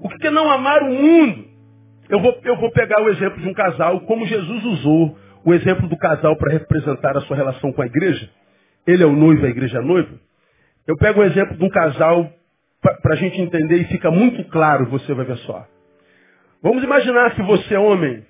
O 0.00 0.08
que 0.08 0.26
é 0.26 0.30
não 0.30 0.50
amar 0.50 0.82
o 0.82 0.92
mundo? 0.92 1.44
Eu 2.08 2.20
vou, 2.20 2.38
eu 2.44 2.56
vou 2.56 2.70
pegar 2.70 3.02
o 3.02 3.10
exemplo 3.10 3.40
de 3.40 3.48
um 3.48 3.52
casal, 3.52 4.00
como 4.02 4.26
Jesus 4.26 4.64
usou 4.64 5.18
o 5.44 5.52
exemplo 5.52 5.88
do 5.88 5.96
casal 5.96 6.36
para 6.36 6.52
representar 6.52 7.16
a 7.16 7.20
sua 7.22 7.36
relação 7.36 7.72
com 7.72 7.82
a 7.82 7.86
igreja. 7.86 8.30
Ele 8.86 9.02
é 9.02 9.06
o 9.06 9.12
noivo, 9.12 9.44
a 9.44 9.48
igreja 9.48 9.78
é 9.78 9.80
a 9.80 9.84
noiva. 9.84 10.14
Eu 10.86 10.96
pego 10.96 11.20
o 11.20 11.24
exemplo 11.24 11.56
de 11.56 11.64
um 11.64 11.68
casal 11.68 12.30
para 12.80 13.14
a 13.14 13.16
gente 13.16 13.40
entender 13.40 13.76
e 13.76 13.84
fica 13.84 14.10
muito 14.10 14.44
claro, 14.44 14.86
você 14.86 15.12
vai 15.14 15.24
ver 15.24 15.38
só. 15.38 15.66
Vamos 16.62 16.82
imaginar 16.82 17.34
que 17.34 17.42
você, 17.42 17.76
homem, 17.76 18.24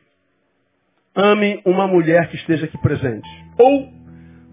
ame 1.14 1.60
uma 1.64 1.86
mulher 1.86 2.28
que 2.28 2.36
esteja 2.36 2.66
aqui 2.66 2.78
presente. 2.78 3.28
Ou 3.58 3.88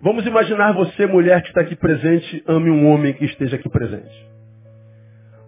vamos 0.01 0.25
imaginar 0.25 0.73
você, 0.73 1.05
mulher 1.05 1.41
que 1.41 1.49
está 1.49 1.61
aqui 1.61 1.75
presente, 1.75 2.43
ame 2.47 2.69
um 2.69 2.87
homem 2.89 3.13
que 3.13 3.25
esteja 3.25 3.55
aqui 3.55 3.69
presente. 3.69 4.27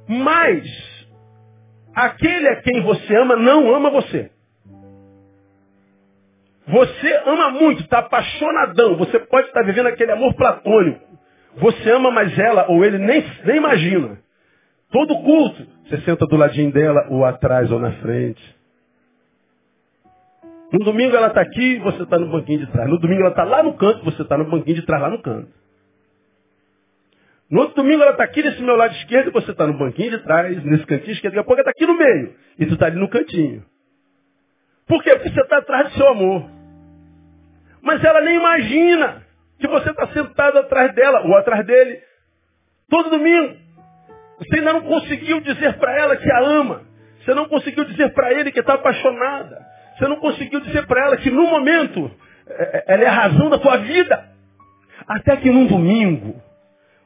Mas 0.08 0.66
aquele 1.94 2.48
a 2.50 2.62
quem 2.62 2.82
você 2.82 3.16
ama 3.16 3.36
não 3.36 3.74
ama 3.74 3.90
você. 3.90 4.32
Você 6.68 7.22
ama 7.25 7.52
muito, 7.52 7.84
está 7.84 8.00
apaixonadão. 8.00 8.98
Você 8.98 9.20
pode 9.20 9.48
estar 9.48 9.62
vivendo 9.64 9.88
aquele 9.88 10.12
amor 10.12 10.34
platônico. 10.34 11.00
Você 11.58 11.92
ama, 11.92 12.12
mas 12.12 12.38
ela 12.38 12.70
ou 12.70 12.84
ele 12.84 12.98
nem, 12.98 13.24
nem 13.46 13.58
imagina. 13.58 14.25
Todo 14.92 15.22
culto, 15.24 15.68
você 15.86 16.01
senta 16.01 16.25
do 16.25 16.38
ladinho 16.38 16.72
dela, 16.72 17.08
ou 17.10 17.25
atrás 17.25 17.72
ou 17.72 17.80
na 17.80 17.92
frente. 17.94 18.56
No 20.72 20.80
domingo 20.80 21.15
ela 21.15 21.27
está 21.27 21.42
aqui, 21.42 21.80
você 21.80 22.04
está 22.04 22.18
no 22.18 22.30
banquinho 22.30 22.60
de 22.60 22.72
trás. 22.72 22.89
No 22.89 23.00
domingo 23.00 23.22
ela 23.22 23.30
está 23.30 23.44
lá 23.44 23.63
no 23.63 23.74
canto, 23.77 24.04
você 24.04 24.22
está 24.22 24.38
no 24.38 24.50
banquinho 24.50 24.75
de 24.75 24.86
trás, 24.86 25.01
lá 25.01 25.10
no 25.10 25.22
canto. 25.22 25.50
No 27.50 27.62
outro 27.62 27.75
domingo 27.75 28.01
ela 28.01 28.12
está 28.12 28.24
aqui 28.24 28.42
nesse 28.42 28.62
meu 28.62 28.75
lado 28.75 28.94
esquerdo, 28.96 29.32
você 29.32 29.51
está 29.51 29.68
no 29.68 29.77
banquinho 29.77 30.12
de 30.12 30.24
trás, 30.24 30.63
nesse 30.63 30.86
cantinho 30.86 31.13
esquerdo, 31.13 31.36
daqui 31.36 31.39
a 31.39 31.44
pouco 31.44 31.62
ela 31.62 31.70
está 31.70 31.72
aqui 31.72 31.86
no 31.86 31.98
meio. 31.98 32.36
E 32.58 32.65
tu 32.65 32.74
está 32.74 32.88
ali 32.88 33.00
no 33.00 33.10
cantinho. 33.10 33.63
Por 34.88 35.04
quê? 35.04 35.12
Porque 35.12 35.30
você 35.30 35.42
está 35.42 35.58
atrás 35.58 35.89
do 35.89 35.98
seu 35.98 36.08
amor. 36.08 36.50
Mas 37.82 38.04
ela 38.04 38.22
nem 38.22 38.36
imagina 38.36 39.24
que 39.60 39.68
você 39.68 39.92
está 39.92 40.08
sentado 40.08 40.58
atrás 40.58 40.94
dela 40.96 41.22
ou 41.22 41.36
atrás 41.36 41.65
dele 41.65 42.01
todo 42.89 43.12
domingo. 43.12 43.64
Você 44.39 44.58
ainda 44.58 44.74
não 44.74 44.82
conseguiu 44.82 45.39
dizer 45.42 45.77
para 45.77 45.98
ela 45.98 46.15
que 46.18 46.32
a 46.32 46.39
ama. 46.39 46.82
Você 47.24 47.34
não 47.34 47.48
conseguiu 47.48 47.86
dizer 47.86 48.13
para 48.13 48.34
ele 48.34 48.51
que 48.51 48.60
está 48.60 48.74
apaixonada. 48.74 49.65
Você 49.98 50.08
não 50.08 50.18
conseguiu 50.18 50.60
dizer 50.62 50.86
para 50.86 51.06
ela 51.06 51.18
que 51.18 51.32
no 51.32 51.48
momento 51.48 52.12
é, 52.48 52.77
é, 52.77 52.94
ela 52.94 53.04
é 53.04 53.08
a 53.08 53.12
razão 53.12 53.50
da 53.50 53.58
tua 53.58 53.77
vida. 53.77 54.30
Até 55.08 55.38
que 55.38 55.50
num 55.50 55.68
domingo, 55.68 56.42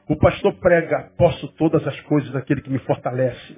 o 0.08 0.16
pastor 0.16 0.52
prega, 0.54 1.10
posso 1.16 1.48
todas 1.54 1.86
as 1.86 1.98
coisas 2.02 2.30
daquele 2.32 2.60
que 2.60 2.70
me 2.70 2.78
fortalece. 2.80 3.56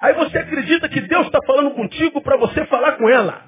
Aí 0.00 0.14
você 0.14 0.38
acredita 0.38 0.88
que 0.88 1.00
Deus 1.00 1.26
está 1.26 1.40
falando 1.46 1.72
contigo 1.72 2.20
para 2.20 2.36
você 2.36 2.64
falar 2.66 2.92
com 2.92 3.08
ela. 3.08 3.44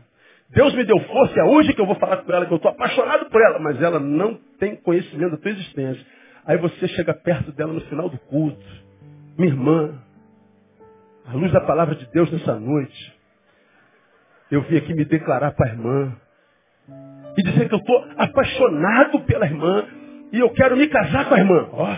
Deus 0.50 0.75
me 0.75 0.85
deu 0.85 0.99
força, 1.00 1.38
é 1.38 1.44
hoje 1.44 1.75
que 1.75 1.80
eu 1.80 1.87
vou 1.87 1.97
falar 1.97 2.18
com 2.18 2.32
ela, 2.32 2.47
que 2.47 2.52
eu 2.52 2.56
estou 2.56 2.70
apaixonado 2.70 3.26
por 3.26 3.40
ela, 3.40 3.58
mas 3.58 3.80
ela 3.82 4.00
não 4.00 4.35
tem 4.58 4.76
conhecimento 4.76 5.32
da 5.32 5.37
tua 5.37 5.50
existência. 5.50 6.04
Aí 6.49 6.57
você 6.57 6.88
chega 6.88 7.12
perto 7.12 7.52
dela 7.52 7.75
no 7.75 7.81
final 7.83 8.09
do 8.09 8.17
culto. 8.19 8.67
Minha 9.37 9.52
irmã, 9.52 10.02
à 11.26 11.35
luz 11.35 11.52
da 11.52 11.61
palavra 11.61 11.95
de 11.95 12.07
Deus 12.07 12.33
nessa 12.33 12.59
noite, 12.59 13.19
eu 14.50 14.62
vim 14.62 14.78
aqui 14.78 14.95
me 14.95 15.05
declarar 15.05 15.52
para 15.52 15.67
a 15.67 15.73
irmã. 15.75 16.17
E 17.37 17.43
dizer 17.43 17.69
que 17.69 17.75
eu 17.75 17.78
estou 17.78 18.02
apaixonado 18.17 19.21
pela 19.21 19.45
irmã. 19.45 19.87
E 20.33 20.38
eu 20.40 20.50
quero 20.55 20.75
me 20.75 20.88
casar 20.88 21.28
com 21.28 21.35
a 21.35 21.38
irmã. 21.38 21.69
Ó. 21.71 21.97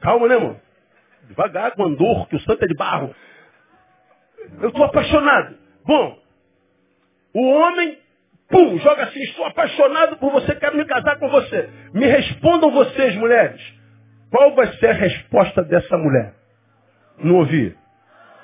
Calma, 0.00 0.28
né, 0.28 0.34
irmão? 0.36 0.60
Devagar, 1.26 1.72
com 1.72 1.84
andor, 1.84 2.28
que 2.28 2.36
o 2.36 2.40
santo 2.40 2.64
é 2.64 2.68
de 2.68 2.74
barro. 2.74 3.12
Eu 4.60 4.68
estou 4.68 4.84
apaixonado. 4.84 5.56
Bom, 5.84 6.18
o 7.34 7.48
homem, 7.50 7.98
pum, 8.50 8.78
joga 8.78 9.04
assim, 9.04 9.20
estou 9.22 9.44
apaixonado 9.46 10.16
por 10.18 10.32
você, 10.32 10.54
quero 10.56 10.76
me 10.76 10.84
casar 10.84 11.18
com 11.18 11.28
você. 11.28 11.70
Me 11.94 12.06
respondam 12.06 12.70
vocês, 12.70 13.14
mulheres. 13.16 13.60
Qual 14.30 14.54
vai 14.54 14.66
ser 14.74 14.90
a 14.90 14.94
resposta 14.94 15.62
dessa 15.64 15.96
mulher? 15.96 16.34
Não 17.18 17.36
ouvi? 17.36 17.76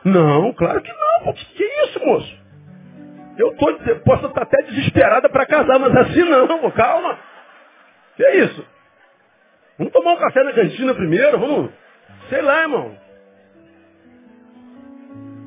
Não, 0.04 0.52
claro 0.54 0.80
que 0.82 0.92
não. 0.92 1.32
Que, 1.32 1.44
que 1.44 1.64
isso, 1.64 2.04
moço? 2.04 2.46
Eu 3.38 3.54
tô, 3.56 3.66
posso 4.04 4.26
estar 4.26 4.42
até 4.42 4.62
desesperada 4.62 5.28
para 5.28 5.46
casar, 5.46 5.78
mas 5.78 5.94
assim 5.96 6.22
não, 6.22 6.70
calma. 6.70 7.18
Que 8.16 8.24
é 8.24 8.36
isso? 8.38 8.66
Vamos 9.78 9.92
tomar 9.92 10.12
um 10.12 10.18
café 10.18 10.42
na 10.42 10.52
cantina 10.52 10.94
primeiro, 10.94 11.38
vamos. 11.38 11.70
Sei 12.30 12.40
lá, 12.40 12.62
irmão. 12.62 12.96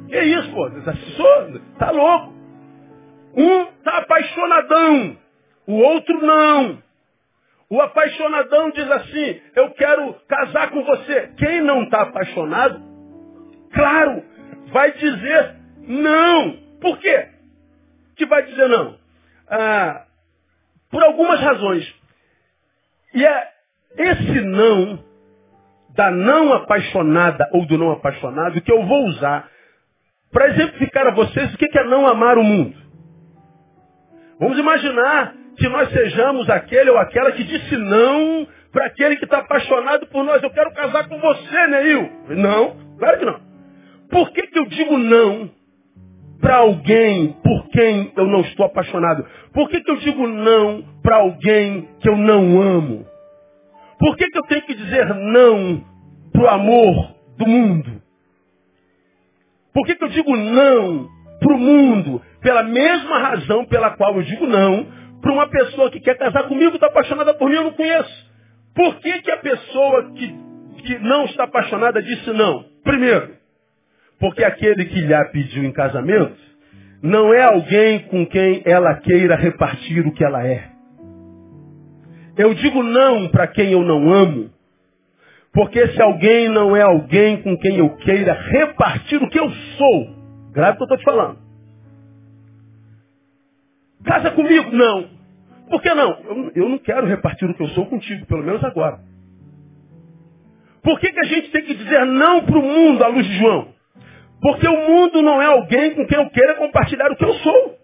Que 0.07 0.15
é 0.15 0.23
isso, 0.25 0.51
pô? 0.51 0.69
Tá 1.77 1.91
louco. 1.91 2.38
Um 3.35 3.65
tá 3.83 3.97
apaixonadão, 3.97 5.17
o 5.67 5.75
outro 5.75 6.21
não. 6.21 6.83
O 7.69 7.81
apaixonadão 7.81 8.71
diz 8.71 8.89
assim, 8.91 9.41
eu 9.55 9.71
quero 9.71 10.13
casar 10.27 10.71
com 10.71 10.83
você. 10.83 11.33
Quem 11.37 11.61
não 11.61 11.83
está 11.83 12.01
apaixonado, 12.01 12.81
claro, 13.73 14.23
vai 14.71 14.91
dizer 14.93 15.55
não. 15.87 16.57
Por 16.81 16.97
quê? 16.97 17.39
que 18.19 18.25
vai 18.25 18.43
dizer 18.43 18.67
não? 18.67 18.97
Ah, 19.49 20.05
por 20.91 21.01
algumas 21.01 21.39
razões. 21.39 21.95
E 23.13 23.25
é 23.25 23.51
esse 23.97 24.41
não, 24.41 25.03
da 25.95 26.11
não 26.11 26.53
apaixonada 26.53 27.49
ou 27.53 27.65
do 27.65 27.77
não 27.77 27.91
apaixonado, 27.91 28.61
que 28.61 28.71
eu 28.71 28.85
vou 28.85 29.05
usar 29.07 29.49
para 30.31 30.49
exemplificar 30.49 31.07
a 31.07 31.15
vocês 31.15 31.53
o 31.53 31.57
que 31.57 31.79
é 31.79 31.83
não 31.85 32.05
amar 32.07 32.37
o 32.37 32.43
mundo. 32.43 32.77
Vamos 34.39 34.57
imaginar 34.57 35.35
que 35.57 35.67
nós 35.67 35.89
sejamos 35.89 36.49
aquele 36.49 36.89
ou 36.89 36.97
aquela 36.97 37.31
que 37.33 37.43
disse 37.43 37.75
não 37.75 38.47
para 38.71 38.85
aquele 38.85 39.17
que 39.17 39.25
está 39.25 39.39
apaixonado 39.39 40.07
por 40.07 40.23
nós. 40.23 40.41
Eu 40.41 40.51
quero 40.51 40.71
casar 40.73 41.07
com 41.09 41.19
você, 41.19 41.67
Neil. 41.67 42.09
Não, 42.29 42.75
claro 42.97 43.19
que 43.19 43.25
não. 43.25 43.39
Por 44.09 44.31
que, 44.31 44.47
que 44.47 44.59
eu 44.59 44.65
digo 44.65 44.97
não 44.97 45.51
para 46.39 46.57
alguém 46.57 47.33
por 47.43 47.67
quem 47.69 48.13
eu 48.15 48.25
não 48.27 48.41
estou 48.41 48.65
apaixonado? 48.65 49.25
Por 49.53 49.69
que, 49.69 49.81
que 49.81 49.91
eu 49.91 49.97
digo 49.97 50.25
não 50.25 50.83
para 51.03 51.17
alguém 51.17 51.89
que 51.99 52.09
eu 52.09 52.15
não 52.15 52.61
amo? 52.61 53.05
Por 53.99 54.15
que, 54.15 54.29
que 54.29 54.37
eu 54.37 54.43
tenho 54.43 54.61
que 54.61 54.73
dizer 54.73 55.13
não 55.13 55.83
para 56.31 56.41
o 56.43 56.47
amor 56.47 57.15
do 57.37 57.45
mundo? 57.45 58.01
Por 59.73 59.85
que, 59.85 59.95
que 59.95 60.03
eu 60.03 60.09
digo 60.09 60.35
não 60.35 61.09
para 61.39 61.53
o 61.53 61.59
mundo? 61.59 62.21
Pela 62.41 62.63
mesma 62.63 63.19
razão 63.19 63.65
pela 63.65 63.91
qual 63.91 64.15
eu 64.15 64.23
digo 64.23 64.45
não 64.47 64.85
para 65.21 65.33
uma 65.33 65.47
pessoa 65.47 65.91
que 65.91 65.99
quer 65.99 66.17
casar 66.17 66.43
comigo, 66.47 66.75
está 66.75 66.87
apaixonada 66.87 67.33
por 67.33 67.49
mim, 67.49 67.55
eu 67.55 67.63
não 67.63 67.73
conheço. 67.73 68.29
Por 68.73 68.95
que, 68.99 69.21
que 69.21 69.31
a 69.31 69.37
pessoa 69.37 70.11
que, 70.13 70.35
que 70.83 70.99
não 70.99 71.25
está 71.25 71.43
apaixonada 71.43 72.01
disse 72.01 72.31
não? 72.31 72.63
Primeiro, 72.83 73.35
porque 74.19 74.43
aquele 74.43 74.85
que 74.85 75.01
lhe 75.01 75.25
pediu 75.31 75.63
em 75.63 75.71
casamento 75.71 76.37
não 77.01 77.33
é 77.33 77.43
alguém 77.43 77.99
com 78.07 78.25
quem 78.25 78.61
ela 78.65 78.95
queira 78.95 79.35
repartir 79.35 80.05
o 80.05 80.13
que 80.13 80.23
ela 80.23 80.45
é. 80.45 80.69
Eu 82.37 82.53
digo 82.53 82.83
não 82.83 83.27
para 83.29 83.47
quem 83.47 83.71
eu 83.71 83.83
não 83.83 84.11
amo, 84.11 84.49
porque 85.53 85.87
se 85.89 86.01
alguém 86.01 86.47
não 86.49 86.75
é 86.75 86.81
alguém 86.81 87.41
com 87.41 87.57
quem 87.57 87.77
eu 87.77 87.89
queira 87.97 88.33
repartir 88.33 89.21
o 89.21 89.29
que 89.29 89.39
eu 89.39 89.49
sou, 89.49 90.18
grave 90.51 90.73
o 90.73 90.77
que 90.77 90.83
eu 90.83 90.85
estou 90.85 90.97
te 90.97 91.03
falando. 91.03 91.39
Casa 94.03 94.31
comigo? 94.31 94.71
Não. 94.71 95.09
Por 95.69 95.81
que 95.81 95.93
não? 95.93 96.11
Eu, 96.21 96.51
eu, 96.55 96.69
não 96.69 96.77
quero 96.79 97.05
repartir 97.05 97.49
o 97.49 97.53
que 97.53 97.63
eu 97.63 97.69
sou 97.69 97.85
contigo, 97.85 98.25
pelo 98.25 98.43
menos 98.43 98.63
agora. 98.63 98.99
Por 100.81 100.99
que, 100.99 101.11
que 101.11 101.19
a 101.19 101.25
gente 101.25 101.51
tem 101.51 101.63
que 101.63 101.75
dizer 101.75 102.05
não 102.05 102.45
para 102.45 102.57
o 102.57 102.63
mundo 102.63 103.03
à 103.03 103.07
luz 103.07 103.25
de 103.25 103.37
João? 103.37 103.73
Porque 104.41 104.67
o 104.67 104.89
mundo 104.89 105.21
não 105.21 105.41
é 105.41 105.45
alguém 105.45 105.93
com 105.93 106.07
quem 106.07 106.17
eu 106.17 106.29
queira 106.29 106.55
compartilhar 106.55 107.11
o 107.11 107.15
que 107.15 107.25
eu 107.25 107.33
sou. 107.33 107.77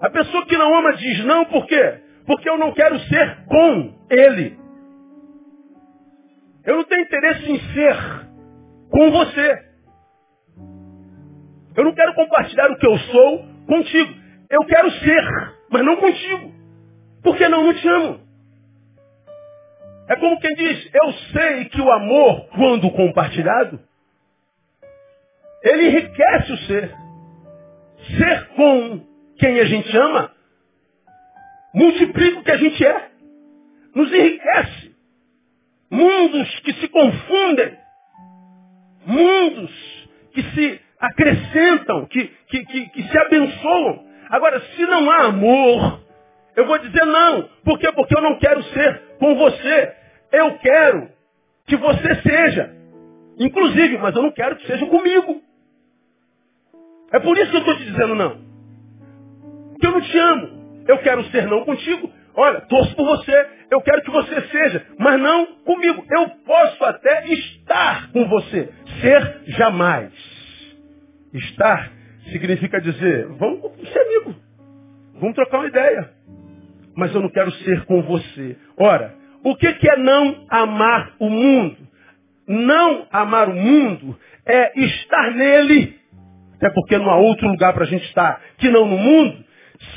A 0.00 0.10
pessoa 0.10 0.44
que 0.46 0.56
não 0.56 0.78
ama 0.78 0.92
diz 0.92 1.24
não 1.24 1.46
por 1.46 1.66
quê? 1.66 2.00
Porque 2.26 2.48
eu 2.48 2.58
não 2.58 2.72
quero 2.72 2.98
ser 3.00 3.44
com 3.46 3.94
ele. 4.10 4.58
Eu 6.64 6.76
não 6.76 6.84
tenho 6.84 7.02
interesse 7.02 7.50
em 7.50 7.58
ser 7.72 7.96
com 8.90 9.10
você. 9.10 9.73
Eu 11.76 11.84
não 11.84 11.94
quero 11.94 12.14
compartilhar 12.14 12.70
o 12.70 12.76
que 12.76 12.86
eu 12.86 12.98
sou 12.98 13.46
contigo. 13.66 14.14
Eu 14.50 14.64
quero 14.66 14.90
ser, 14.92 15.54
mas 15.70 15.84
não 15.84 15.96
contigo. 15.96 16.52
Porque 17.22 17.48
não, 17.48 17.64
não 17.64 17.74
te 17.74 17.88
amo. 17.88 18.20
É 20.08 20.16
como 20.16 20.38
quem 20.38 20.54
diz, 20.54 20.90
eu 20.94 21.12
sei 21.32 21.64
que 21.66 21.80
o 21.80 21.90
amor, 21.90 22.48
quando 22.50 22.90
compartilhado, 22.90 23.80
ele 25.62 25.88
enriquece 25.88 26.52
o 26.52 26.58
ser. 26.58 26.94
Ser 28.18 28.48
com 28.48 29.00
quem 29.38 29.60
a 29.60 29.64
gente 29.64 29.96
ama, 29.96 30.30
multiplica 31.74 32.38
o 32.38 32.44
que 32.44 32.50
a 32.50 32.58
gente 32.58 32.86
é. 32.86 33.10
Nos 33.94 34.12
enriquece. 34.12 34.94
Mundos 35.90 36.60
que 36.60 36.72
se 36.74 36.88
confundem. 36.88 37.78
Mundos 39.06 40.08
que 40.34 40.42
se 40.42 40.83
acrescentam, 41.06 42.06
que, 42.06 42.26
que, 42.48 42.64
que, 42.64 42.88
que 42.90 43.02
se 43.04 43.18
abençoam. 43.18 44.04
Agora, 44.30 44.60
se 44.60 44.82
não 44.86 45.10
há 45.10 45.24
amor, 45.26 46.00
eu 46.56 46.66
vou 46.66 46.78
dizer 46.78 47.04
não. 47.04 47.48
Por 47.64 47.78
quê? 47.78 47.90
Porque 47.92 48.16
eu 48.16 48.22
não 48.22 48.38
quero 48.38 48.62
ser 48.64 49.02
com 49.18 49.34
você. 49.36 49.92
Eu 50.32 50.58
quero 50.58 51.08
que 51.66 51.76
você 51.76 52.14
seja. 52.22 52.74
Inclusive, 53.38 53.98
mas 53.98 54.14
eu 54.14 54.22
não 54.22 54.32
quero 54.32 54.56
que 54.56 54.66
seja 54.66 54.86
comigo. 54.86 55.42
É 57.12 57.18
por 57.18 57.36
isso 57.38 57.50
que 57.50 57.56
eu 57.56 57.60
estou 57.60 57.76
te 57.76 57.84
dizendo 57.84 58.14
não. 58.14 58.38
Porque 59.70 59.86
eu 59.86 59.92
não 59.92 60.00
te 60.00 60.18
amo. 60.18 60.84
Eu 60.86 60.98
quero 60.98 61.24
ser 61.24 61.46
não 61.46 61.64
contigo. 61.64 62.10
Olha, 62.36 62.60
torço 62.62 62.94
por 62.96 63.06
você. 63.06 63.46
Eu 63.70 63.80
quero 63.80 64.02
que 64.02 64.10
você 64.10 64.40
seja, 64.48 64.86
mas 64.98 65.20
não 65.20 65.46
comigo. 65.64 66.04
Eu 66.10 66.28
posso 66.44 66.84
até 66.84 67.26
estar 67.26 68.10
com 68.12 68.28
você. 68.28 68.72
Ser 69.00 69.42
jamais. 69.48 70.33
Estar 71.34 71.92
significa 72.30 72.80
dizer, 72.80 73.26
vamos 73.38 73.72
ser 73.92 73.98
amigo. 73.98 74.34
Vamos 75.14 75.34
trocar 75.34 75.58
uma 75.58 75.68
ideia. 75.68 76.10
Mas 76.96 77.14
eu 77.14 77.20
não 77.20 77.28
quero 77.28 77.50
ser 77.50 77.84
com 77.86 78.02
você. 78.02 78.56
Ora, 78.78 79.14
o 79.42 79.56
que, 79.56 79.72
que 79.74 79.90
é 79.90 79.96
não 79.96 80.46
amar 80.48 81.14
o 81.18 81.28
mundo? 81.28 81.76
Não 82.46 83.06
amar 83.10 83.48
o 83.48 83.54
mundo 83.54 84.18
é 84.46 84.78
estar 84.80 85.30
nele, 85.32 85.98
até 86.56 86.70
porque 86.70 86.98
não 86.98 87.10
há 87.10 87.16
outro 87.16 87.48
lugar 87.48 87.72
para 87.72 87.84
a 87.84 87.86
gente 87.86 88.04
estar 88.04 88.40
que 88.58 88.70
não 88.70 88.86
no 88.86 88.96
mundo, 88.96 89.44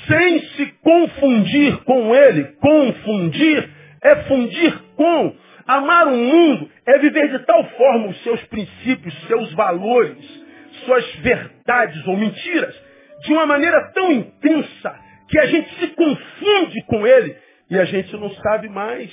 sem 0.08 0.40
se 0.40 0.66
confundir 0.82 1.78
com 1.84 2.16
ele. 2.16 2.44
Confundir 2.60 3.70
é 4.02 4.16
fundir 4.24 4.78
com. 4.96 5.36
Amar 5.68 6.08
o 6.08 6.16
mundo 6.16 6.70
é 6.86 6.98
viver 7.00 7.30
de 7.30 7.46
tal 7.46 7.64
forma 7.72 8.08
os 8.08 8.24
seus 8.24 8.42
princípios, 8.46 9.14
seus 9.28 9.54
valores, 9.54 10.47
suas 10.88 11.16
verdades 11.18 12.08
ou 12.08 12.16
mentiras 12.16 12.76
de 13.24 13.34
uma 13.34 13.46
maneira 13.46 13.92
tão 13.94 14.12
intensa 14.12 15.00
que 15.28 15.38
a 15.38 15.46
gente 15.46 15.70
se 15.80 15.88
confunde 15.88 16.84
com 16.88 17.06
ele 17.06 17.36
e 17.70 17.78
a 17.78 17.84
gente 17.84 18.16
não 18.16 18.30
sabe 18.36 18.70
mais 18.70 19.12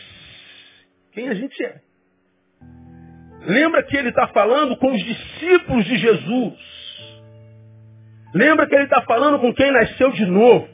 quem 1.12 1.28
a 1.28 1.34
gente 1.34 1.64
é. 1.64 1.80
Lembra 3.46 3.82
que 3.82 3.96
ele 3.96 4.08
está 4.08 4.28
falando 4.28 4.76
com 4.76 4.92
os 4.92 5.02
discípulos 5.02 5.84
de 5.84 5.98
Jesus. 5.98 6.54
Lembra 8.34 8.66
que 8.66 8.74
ele 8.74 8.84
está 8.84 9.02
falando 9.02 9.38
com 9.38 9.52
quem 9.52 9.70
nasceu 9.70 10.12
de 10.12 10.24
novo. 10.26 10.68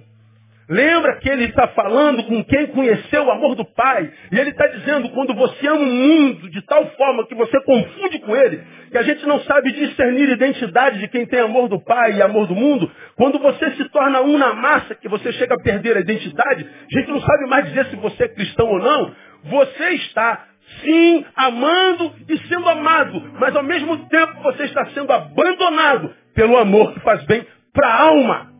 Lembra 0.70 1.16
que 1.16 1.28
ele 1.28 1.46
está 1.46 1.66
falando 1.66 2.22
com 2.22 2.44
quem 2.44 2.68
conheceu 2.68 3.24
o 3.24 3.30
amor 3.32 3.56
do 3.56 3.64
Pai. 3.64 4.08
E 4.30 4.38
ele 4.38 4.50
está 4.50 4.68
dizendo, 4.68 5.10
quando 5.10 5.34
você 5.34 5.66
ama 5.66 5.80
o 5.80 5.84
mundo 5.84 6.48
de 6.48 6.62
tal 6.62 6.86
forma 6.92 7.26
que 7.26 7.34
você 7.34 7.60
confunde 7.64 8.20
com 8.20 8.36
ele, 8.36 8.62
que 8.88 8.96
a 8.96 9.02
gente 9.02 9.26
não 9.26 9.40
sabe 9.40 9.72
discernir 9.72 10.28
identidade 10.28 11.00
de 11.00 11.08
quem 11.08 11.26
tem 11.26 11.40
amor 11.40 11.68
do 11.68 11.80
Pai 11.80 12.12
e 12.12 12.22
amor 12.22 12.46
do 12.46 12.54
mundo, 12.54 12.88
quando 13.16 13.40
você 13.40 13.72
se 13.72 13.88
torna 13.88 14.20
um 14.20 14.38
na 14.38 14.54
massa, 14.54 14.94
que 14.94 15.08
você 15.08 15.32
chega 15.32 15.56
a 15.56 15.60
perder 15.60 15.96
a 15.96 16.00
identidade, 16.00 16.64
a 16.64 16.98
gente 17.00 17.10
não 17.10 17.20
sabe 17.20 17.46
mais 17.48 17.64
dizer 17.66 17.86
se 17.86 17.96
você 17.96 18.22
é 18.22 18.28
cristão 18.28 18.68
ou 18.68 18.78
não, 18.78 19.12
você 19.42 19.88
está 19.94 20.46
sim 20.84 21.24
amando 21.34 22.12
e 22.28 22.38
sendo 22.46 22.68
amado, 22.68 23.20
mas 23.40 23.56
ao 23.56 23.64
mesmo 23.64 24.08
tempo 24.08 24.40
você 24.40 24.66
está 24.66 24.86
sendo 24.90 25.12
abandonado 25.12 26.14
pelo 26.32 26.56
amor 26.56 26.94
que 26.94 27.00
faz 27.00 27.24
bem 27.24 27.44
para 27.72 27.88
a 27.88 28.02
alma. 28.02 28.52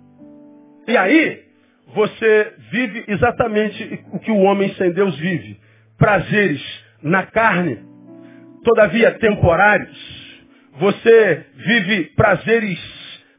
E 0.88 0.96
aí, 0.96 1.49
você 1.94 2.53
vive 2.70 3.05
exatamente 3.09 4.05
o 4.12 4.18
que 4.18 4.31
o 4.31 4.38
homem 4.38 4.72
sem 4.74 4.92
Deus 4.92 5.16
vive. 5.18 5.59
Prazeres 5.98 6.62
na 7.03 7.24
carne, 7.24 7.79
todavia 8.64 9.12
temporários. 9.12 10.20
Você 10.79 11.46
vive 11.57 12.05
prazeres 12.16 12.79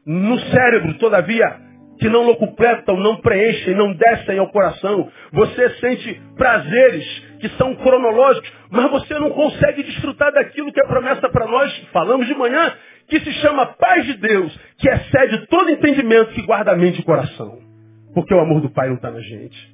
no 0.06 0.38
cérebro, 0.38 0.94
todavia 0.94 1.60
que 1.98 2.08
não 2.08 2.24
locupletam, 2.24 2.96
não 2.96 3.16
preenchem, 3.20 3.76
não 3.76 3.92
descem 3.92 4.38
ao 4.38 4.50
coração. 4.50 5.10
Você 5.32 5.70
sente 5.76 6.20
prazeres 6.36 7.06
que 7.40 7.48
são 7.50 7.74
cronológicos, 7.76 8.52
mas 8.70 8.90
você 8.90 9.14
não 9.14 9.30
consegue 9.30 9.84
desfrutar 9.84 10.32
daquilo 10.32 10.72
que 10.72 10.80
é 10.80 10.86
promessa 10.86 11.28
para 11.28 11.46
nós. 11.46 11.72
Falamos 11.92 12.26
de 12.26 12.34
manhã, 12.34 12.72
que 13.08 13.20
se 13.20 13.32
chama 13.34 13.66
paz 13.66 14.04
de 14.04 14.14
Deus, 14.14 14.58
que 14.78 14.88
excede 14.88 15.46
todo 15.46 15.70
entendimento 15.70 16.32
que 16.32 16.42
guarda 16.42 16.72
a 16.72 16.76
mente 16.76 16.98
e 16.98 17.02
o 17.02 17.04
coração. 17.04 17.61
Porque 18.14 18.34
o 18.34 18.40
amor 18.40 18.60
do 18.60 18.70
Pai 18.70 18.88
não 18.88 18.96
está 18.96 19.10
na 19.10 19.20
gente. 19.20 19.72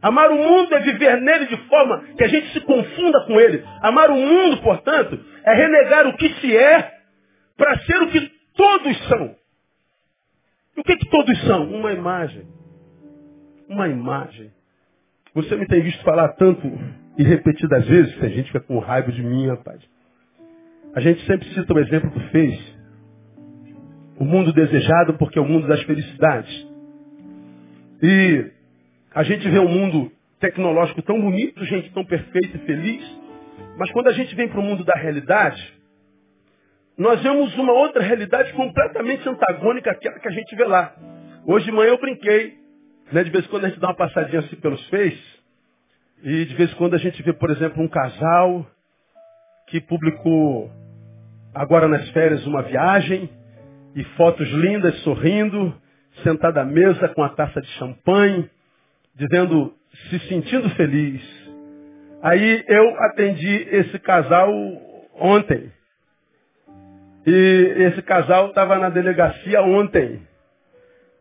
Amar 0.00 0.30
o 0.30 0.36
mundo 0.36 0.74
é 0.74 0.80
viver 0.80 1.20
nele 1.20 1.46
de 1.46 1.56
forma 1.68 2.00
que 2.16 2.24
a 2.24 2.28
gente 2.28 2.52
se 2.52 2.60
confunda 2.60 3.24
com 3.26 3.38
ele. 3.40 3.64
Amar 3.82 4.10
o 4.10 4.16
mundo, 4.16 4.62
portanto, 4.62 5.18
é 5.44 5.54
renegar 5.54 6.06
o 6.06 6.16
que 6.16 6.28
se 6.34 6.56
é 6.56 6.98
para 7.56 7.78
ser 7.80 8.02
o 8.02 8.08
que 8.08 8.32
todos 8.54 9.08
são. 9.08 9.34
E 10.76 10.80
o 10.80 10.84
que, 10.84 10.96
que 10.96 11.10
todos 11.10 11.40
são? 11.42 11.64
Uma 11.68 11.92
imagem. 11.92 12.46
Uma 13.68 13.88
imagem. 13.88 14.52
Você 15.34 15.56
me 15.56 15.66
tem 15.66 15.82
visto 15.82 16.02
falar 16.04 16.28
tanto 16.34 16.62
e 17.18 17.22
repetidas 17.24 17.84
vezes, 17.86 18.16
tem 18.18 18.30
gente 18.30 18.50
que 18.52 18.56
é 18.56 18.60
com 18.60 18.78
raiva 18.78 19.10
de 19.10 19.22
mim, 19.22 19.48
rapaz. 19.48 19.80
A 20.94 21.00
gente 21.00 21.24
sempre 21.26 21.48
cita 21.52 21.74
o 21.74 21.78
exemplo 21.80 22.10
que 22.10 22.20
fez. 22.30 22.78
O 24.18 24.24
mundo 24.24 24.52
desejado 24.52 25.14
porque 25.14 25.38
é 25.38 25.42
o 25.42 25.44
mundo 25.44 25.66
das 25.66 25.82
felicidades. 25.82 26.67
E 28.02 28.50
a 29.14 29.22
gente 29.22 29.48
vê 29.48 29.58
um 29.58 29.68
mundo 29.68 30.12
tecnológico 30.38 31.02
tão 31.02 31.20
bonito, 31.20 31.64
gente 31.64 31.90
tão 31.92 32.04
perfeita 32.04 32.56
e 32.56 32.60
feliz, 32.60 33.18
mas 33.76 33.90
quando 33.90 34.08
a 34.08 34.12
gente 34.12 34.34
vem 34.34 34.48
para 34.48 34.60
o 34.60 34.62
mundo 34.62 34.84
da 34.84 34.94
realidade, 34.94 35.74
nós 36.96 37.22
vemos 37.22 37.56
uma 37.56 37.72
outra 37.72 38.02
realidade 38.02 38.52
completamente 38.52 39.28
antagônica 39.28 39.90
àquela 39.90 40.18
que 40.18 40.28
a 40.28 40.32
gente 40.32 40.54
vê 40.54 40.64
lá. 40.64 40.94
Hoje 41.46 41.66
de 41.66 41.72
manhã 41.72 41.90
eu 41.90 42.00
brinquei, 42.00 42.56
né? 43.12 43.24
de 43.24 43.30
vez 43.30 43.44
em 43.44 43.48
quando 43.48 43.64
a 43.64 43.68
gente 43.68 43.80
dá 43.80 43.88
uma 43.88 43.96
passadinha 43.96 44.40
assim 44.40 44.56
pelos 44.56 44.84
Face, 44.88 45.38
e 46.22 46.44
de 46.44 46.54
vez 46.54 46.72
em 46.72 46.74
quando 46.74 46.94
a 46.94 46.98
gente 46.98 47.22
vê, 47.22 47.32
por 47.32 47.50
exemplo, 47.50 47.82
um 47.82 47.88
casal 47.88 48.66
que 49.68 49.80
publicou 49.80 50.70
agora 51.54 51.88
nas 51.88 52.08
férias 52.10 52.46
uma 52.46 52.62
viagem, 52.62 53.30
e 53.94 54.04
fotos 54.16 54.48
lindas, 54.48 54.96
sorrindo, 55.00 55.74
sentado 56.22 56.58
à 56.58 56.64
mesa 56.64 57.08
com 57.10 57.22
a 57.22 57.30
taça 57.30 57.60
de 57.60 57.68
champanhe, 57.72 58.50
dizendo, 59.14 59.74
se 60.08 60.18
sentindo 60.28 60.68
feliz. 60.70 61.22
Aí 62.22 62.64
eu 62.68 63.00
atendi 63.04 63.68
esse 63.70 63.98
casal 63.98 64.50
ontem. 65.14 65.72
E 67.26 67.74
esse 67.88 68.02
casal 68.02 68.48
estava 68.48 68.78
na 68.78 68.88
delegacia 68.88 69.62
ontem. 69.62 70.26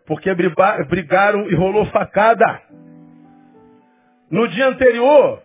Porque 0.05 0.33
brigaram 0.33 1.49
e 1.49 1.55
rolou 1.55 1.85
facada. 1.87 2.61
No 4.31 4.47
dia 4.47 4.67
anterior, 4.67 5.43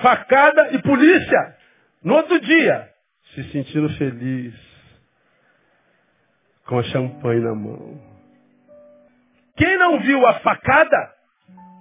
facada 0.00 0.72
e 0.72 0.82
polícia. 0.82 1.56
No 2.02 2.14
outro 2.14 2.40
dia, 2.40 2.88
se 3.34 3.42
sentindo 3.50 3.88
feliz. 3.90 4.54
Com 6.66 6.82
champanhe 6.84 7.40
na 7.40 7.54
mão. 7.54 8.13
Quem 9.56 9.78
não 9.78 10.00
viu 10.00 10.26
a 10.26 10.34
facada, 10.40 11.12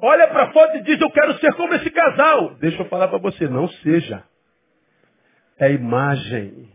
olha 0.01 0.27
para 0.27 0.43
a 0.43 0.51
foto 0.51 0.77
e 0.77 0.83
diz, 0.83 0.99
eu 1.01 1.09
quero 1.11 1.37
ser 1.39 1.53
como 1.55 1.73
esse 1.73 1.89
casal. 1.89 2.55
Deixa 2.55 2.81
eu 2.81 2.89
falar 2.89 3.07
para 3.07 3.17
você, 3.17 3.47
não 3.47 3.67
seja. 3.67 4.23
É 5.59 5.71
imagem. 5.71 6.69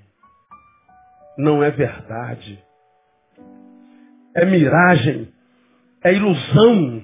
Não 1.36 1.62
é 1.62 1.70
verdade. 1.70 2.62
É 4.34 4.44
miragem. 4.44 5.32
É 6.02 6.12
ilusão. 6.12 7.02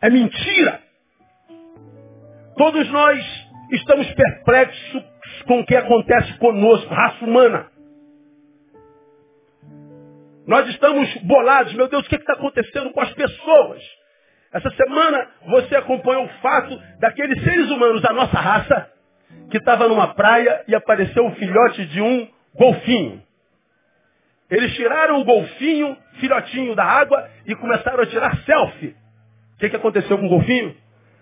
É 0.00 0.08
mentira. 0.08 0.80
Todos 2.56 2.90
nós 2.90 3.48
estamos 3.72 4.10
perplexos 4.14 5.04
com 5.46 5.60
o 5.60 5.66
que 5.66 5.76
acontece 5.76 6.36
conosco, 6.38 6.92
raça 6.92 7.24
humana. 7.24 7.70
Nós 10.48 10.66
estamos 10.70 11.14
bolados, 11.24 11.74
meu 11.74 11.88
Deus, 11.88 12.06
o 12.06 12.08
que 12.08 12.16
está 12.16 12.32
acontecendo 12.32 12.90
com 12.90 13.00
as 13.02 13.12
pessoas? 13.12 13.82
Essa 14.50 14.70
semana 14.70 15.28
você 15.46 15.76
acompanhou 15.76 16.24
o 16.24 16.28
fato 16.40 16.74
daqueles 16.98 17.44
seres 17.44 17.70
humanos 17.70 18.00
da 18.00 18.14
nossa 18.14 18.38
raça 18.38 18.90
que 19.50 19.58
estava 19.58 19.86
numa 19.86 20.14
praia 20.14 20.64
e 20.66 20.74
apareceu 20.74 21.26
o 21.26 21.34
filhote 21.34 21.84
de 21.88 22.00
um 22.00 22.26
golfinho. 22.54 23.22
Eles 24.50 24.74
tiraram 24.74 25.20
o 25.20 25.24
golfinho, 25.26 25.94
filhotinho 26.18 26.74
da 26.74 26.84
água, 26.84 27.28
e 27.44 27.54
começaram 27.54 28.02
a 28.02 28.06
tirar 28.06 28.34
selfie. 28.44 28.96
O 29.54 29.58
que, 29.58 29.68
que 29.68 29.76
aconteceu 29.76 30.16
com 30.16 30.24
o 30.24 30.30
golfinho? 30.30 30.74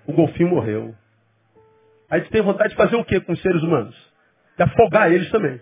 O 0.07 0.13
golfinho 0.13 0.51
morreu. 0.51 0.95
Aí 2.09 2.21
gente 2.21 2.31
tem 2.31 2.43
vontade 2.43 2.71
de 2.71 2.77
fazer 2.77 2.95
o 2.95 3.05
que 3.05 3.19
com 3.19 3.33
os 3.33 3.43
seres 3.43 3.61
humanos? 3.61 3.97
De 4.57 4.63
afogar 4.63 5.11
eles 5.11 5.29
também. 5.33 5.61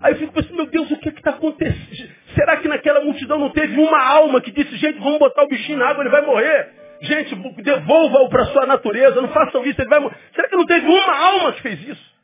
Aí 0.00 0.12
eu 0.12 0.18
fico 0.18 0.32
pensando, 0.32 0.56
meu 0.56 0.66
Deus, 0.66 0.90
o 0.90 0.98
que 0.98 1.08
está 1.08 1.30
acontecendo? 1.30 2.10
Será 2.34 2.56
que 2.58 2.68
naquela 2.68 3.00
multidão 3.00 3.38
não 3.38 3.50
teve 3.50 3.80
uma 3.80 4.02
alma 4.02 4.40
que 4.40 4.50
disse, 4.50 4.76
gente, 4.76 4.98
vamos 4.98 5.18
botar 5.18 5.44
o 5.44 5.48
bichinho 5.48 5.78
na 5.78 5.88
água, 5.88 6.02
ele 6.02 6.10
vai 6.10 6.22
morrer? 6.22 6.68
Gente, 7.00 7.34
devolva-o 7.62 8.28
para 8.28 8.46
sua 8.46 8.66
natureza, 8.66 9.20
não 9.20 9.28
façam 9.28 9.64
isso, 9.64 9.80
ele 9.80 9.88
vai 9.88 10.00
morrer. 10.00 10.16
Será 10.34 10.48
que 10.48 10.56
não 10.56 10.66
teve 10.66 10.86
uma 10.86 11.16
alma 11.16 11.52
que 11.52 11.62
fez 11.62 11.88
isso? 11.88 12.14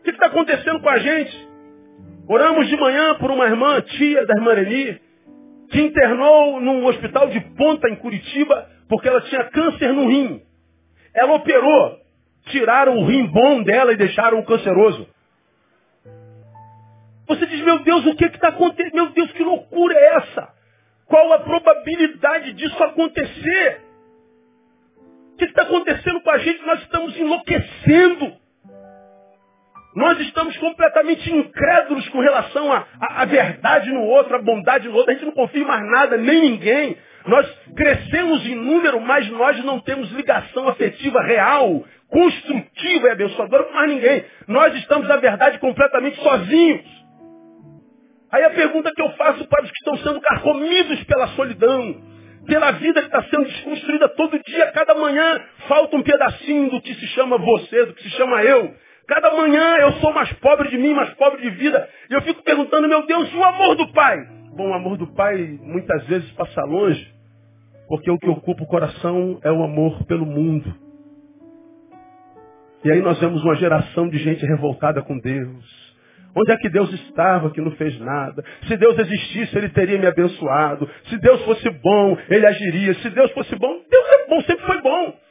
O 0.00 0.02
que 0.04 0.10
está 0.10 0.26
acontecendo 0.26 0.80
com 0.80 0.88
a 0.88 0.98
gente? 0.98 1.48
Oramos 2.28 2.68
de 2.68 2.76
manhã 2.76 3.14
por 3.16 3.30
uma 3.30 3.44
irmã, 3.46 3.80
tia 3.80 4.26
da 4.26 4.34
irmã 4.34 4.54
Reni, 4.54 5.00
que 5.70 5.80
internou 5.80 6.60
num 6.60 6.84
hospital 6.86 7.28
de 7.28 7.40
ponta 7.56 7.88
em 7.88 7.96
Curitiba, 7.96 8.68
porque 8.88 9.08
ela 9.08 9.20
tinha 9.22 9.44
câncer 9.44 9.92
no 9.92 10.08
rim. 10.08 10.42
Ela 11.14 11.34
operou, 11.34 11.98
tiraram 12.46 12.98
o 12.98 13.04
rim 13.06 13.26
bom 13.26 13.62
dela 13.62 13.92
e 13.92 13.96
deixaram 13.96 14.38
o 14.38 14.44
canceroso. 14.44 15.08
Você 17.28 17.46
diz, 17.46 17.60
meu 17.62 17.78
Deus, 17.80 18.04
o 18.06 18.16
que 18.16 18.24
está 18.24 18.48
acontecendo? 18.48 18.94
Meu 18.94 19.10
Deus, 19.10 19.30
que 19.32 19.42
loucura 19.42 19.94
é 19.94 20.16
essa? 20.16 20.48
Qual 21.06 21.32
a 21.32 21.40
probabilidade 21.40 22.52
disso 22.54 22.82
acontecer? 22.82 23.80
O 25.34 25.36
que 25.36 25.44
está 25.44 25.62
acontecendo 25.62 26.20
com 26.20 26.30
a 26.30 26.38
gente? 26.38 26.64
Nós 26.64 26.80
estamos 26.80 27.16
enlouquecendo. 27.16 28.32
Nós 29.94 30.18
estamos 30.20 30.56
completamente 30.56 31.30
incrédulos 31.30 32.08
com 32.08 32.20
relação 32.20 32.72
à 32.98 33.24
verdade 33.26 33.90
no 33.90 34.04
outro, 34.04 34.34
à 34.34 34.38
bondade 34.40 34.88
no 34.88 34.94
outro. 34.94 35.10
A 35.10 35.14
gente 35.14 35.26
não 35.26 35.32
confia 35.32 35.66
mais 35.66 35.84
nada, 35.90 36.16
nem 36.16 36.40
ninguém. 36.40 36.96
Nós 37.26 37.46
crescemos 37.76 38.44
em 38.46 38.54
número, 38.54 39.00
mas 39.00 39.28
nós 39.30 39.62
não 39.64 39.80
temos 39.80 40.10
ligação 40.12 40.66
afetiva 40.66 41.22
real, 41.22 41.84
construtiva 42.08 43.08
e 43.08 43.10
abençoadora 43.10 43.64
com 43.64 43.74
mais 43.74 43.90
ninguém. 43.90 44.24
Nós 44.48 44.74
estamos, 44.76 45.06
na 45.06 45.16
verdade, 45.16 45.58
completamente 45.58 46.16
sozinhos. 46.22 47.01
Aí 48.32 48.42
a 48.44 48.50
pergunta 48.50 48.90
que 48.94 49.02
eu 49.02 49.10
faço 49.10 49.46
para 49.46 49.62
os 49.62 49.70
que 49.70 49.76
estão 49.76 49.96
sendo 49.98 50.18
carcomidos 50.22 51.04
pela 51.04 51.28
solidão, 51.28 51.96
pela 52.46 52.70
vida 52.72 53.02
que 53.02 53.06
está 53.06 53.22
sendo 53.24 53.44
desconstruída 53.44 54.08
todo 54.08 54.42
dia, 54.42 54.72
cada 54.72 54.94
manhã, 54.94 55.38
falta 55.68 55.94
um 55.96 56.02
pedacinho 56.02 56.70
do 56.70 56.80
que 56.80 56.94
se 56.94 57.06
chama 57.08 57.36
você, 57.36 57.84
do 57.84 57.92
que 57.92 58.02
se 58.02 58.10
chama 58.10 58.42
eu. 58.42 58.74
Cada 59.06 59.36
manhã 59.36 59.76
eu 59.76 59.92
sou 59.94 60.14
mais 60.14 60.32
pobre 60.34 60.70
de 60.70 60.78
mim, 60.78 60.94
mais 60.94 61.10
pobre 61.14 61.42
de 61.42 61.50
vida. 61.50 61.86
E 62.08 62.14
eu 62.14 62.22
fico 62.22 62.42
perguntando, 62.42 62.88
meu 62.88 63.04
Deus, 63.04 63.34
o 63.34 63.44
amor 63.44 63.74
do 63.76 63.92
Pai? 63.92 64.16
Bom, 64.56 64.70
o 64.70 64.74
amor 64.74 64.96
do 64.96 65.08
Pai 65.08 65.58
muitas 65.60 66.02
vezes 66.06 66.30
passa 66.32 66.64
longe, 66.64 67.06
porque 67.86 68.10
o 68.10 68.18
que 68.18 68.30
ocupa 68.30 68.62
o 68.62 68.66
coração 68.66 69.40
é 69.44 69.52
o 69.52 69.62
amor 69.62 70.06
pelo 70.06 70.24
mundo. 70.24 70.74
E 72.82 72.90
aí 72.90 73.02
nós 73.02 73.18
vemos 73.20 73.44
uma 73.44 73.56
geração 73.56 74.08
de 74.08 74.16
gente 74.16 74.44
revoltada 74.46 75.02
com 75.02 75.18
Deus 75.18 75.81
Onde 76.34 76.52
é 76.52 76.56
que 76.56 76.70
Deus 76.70 76.92
estava 76.92 77.50
que 77.50 77.60
não 77.60 77.72
fez 77.72 77.98
nada? 78.00 78.42
Se 78.66 78.76
Deus 78.76 78.98
existisse, 78.98 79.56
Ele 79.56 79.68
teria 79.68 79.98
me 79.98 80.06
abençoado. 80.06 80.88
Se 81.08 81.18
Deus 81.18 81.42
fosse 81.42 81.68
bom, 81.70 82.16
Ele 82.28 82.46
agiria. 82.46 82.94
Se 82.94 83.10
Deus 83.10 83.30
fosse 83.32 83.54
bom, 83.56 83.80
Deus 83.90 84.06
é 84.08 84.28
bom, 84.28 84.40
sempre 84.42 84.66
foi 84.66 84.80
bom. 84.80 85.21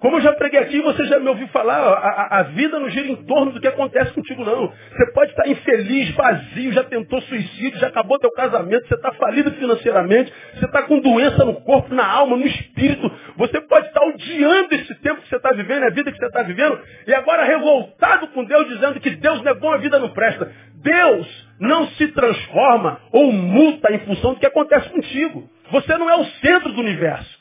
Como 0.00 0.16
eu 0.16 0.22
já 0.22 0.32
preguei 0.32 0.58
aqui, 0.58 0.80
você 0.80 1.04
já 1.04 1.20
me 1.20 1.28
ouviu 1.28 1.46
falar, 1.48 1.76
a, 1.76 2.38
a, 2.38 2.42
vida 2.44 2.80
não 2.80 2.88
gira 2.88 3.06
em 3.06 3.16
torno 3.16 3.52
do 3.52 3.60
que 3.60 3.68
acontece 3.68 4.10
contigo, 4.12 4.42
não. 4.42 4.72
Você 4.92 5.12
pode 5.12 5.30
estar 5.30 5.46
infeliz, 5.46 6.10
vazio, 6.12 6.72
já 6.72 6.82
tentou 6.84 7.20
suicídio, 7.20 7.78
já 7.78 7.88
acabou 7.88 8.18
teu 8.18 8.32
casamento, 8.32 8.88
você 8.88 8.94
está 8.94 9.12
falido 9.12 9.52
financeiramente, 9.52 10.32
você 10.54 10.64
está 10.64 10.84
com 10.84 11.00
doença 11.00 11.44
no 11.44 11.60
corpo, 11.60 11.94
na 11.94 12.10
alma, 12.10 12.34
no 12.34 12.46
espírito. 12.46 13.12
Você 13.36 13.60
pode 13.60 13.88
estar 13.88 14.02
odiando 14.02 14.74
esse 14.74 14.94
tempo 15.02 15.20
que 15.20 15.28
você 15.28 15.36
está 15.36 15.52
vivendo, 15.52 15.84
a 15.84 15.90
vida 15.90 16.10
que 16.10 16.18
você 16.18 16.26
está 16.26 16.42
vivendo, 16.42 16.80
e 17.06 17.12
agora 17.12 17.44
revoltado 17.44 18.28
com 18.28 18.42
Deus, 18.42 18.68
dizendo 18.68 18.98
que 19.00 19.10
Deus 19.10 19.42
não 19.42 19.52
é 19.52 19.74
a 19.74 19.76
vida 19.76 19.98
não 19.98 20.08
presta. 20.14 20.50
Deus 20.76 21.48
não 21.60 21.86
se 21.88 22.08
transforma 22.08 23.02
ou 23.12 23.30
multa 23.30 23.92
em 23.92 23.98
função 23.98 24.32
do 24.32 24.40
que 24.40 24.46
acontece 24.46 24.88
contigo. 24.88 25.46
Você 25.70 25.98
não 25.98 26.08
é 26.08 26.16
o 26.16 26.24
centro 26.24 26.72
do 26.72 26.80
universo. 26.80 27.39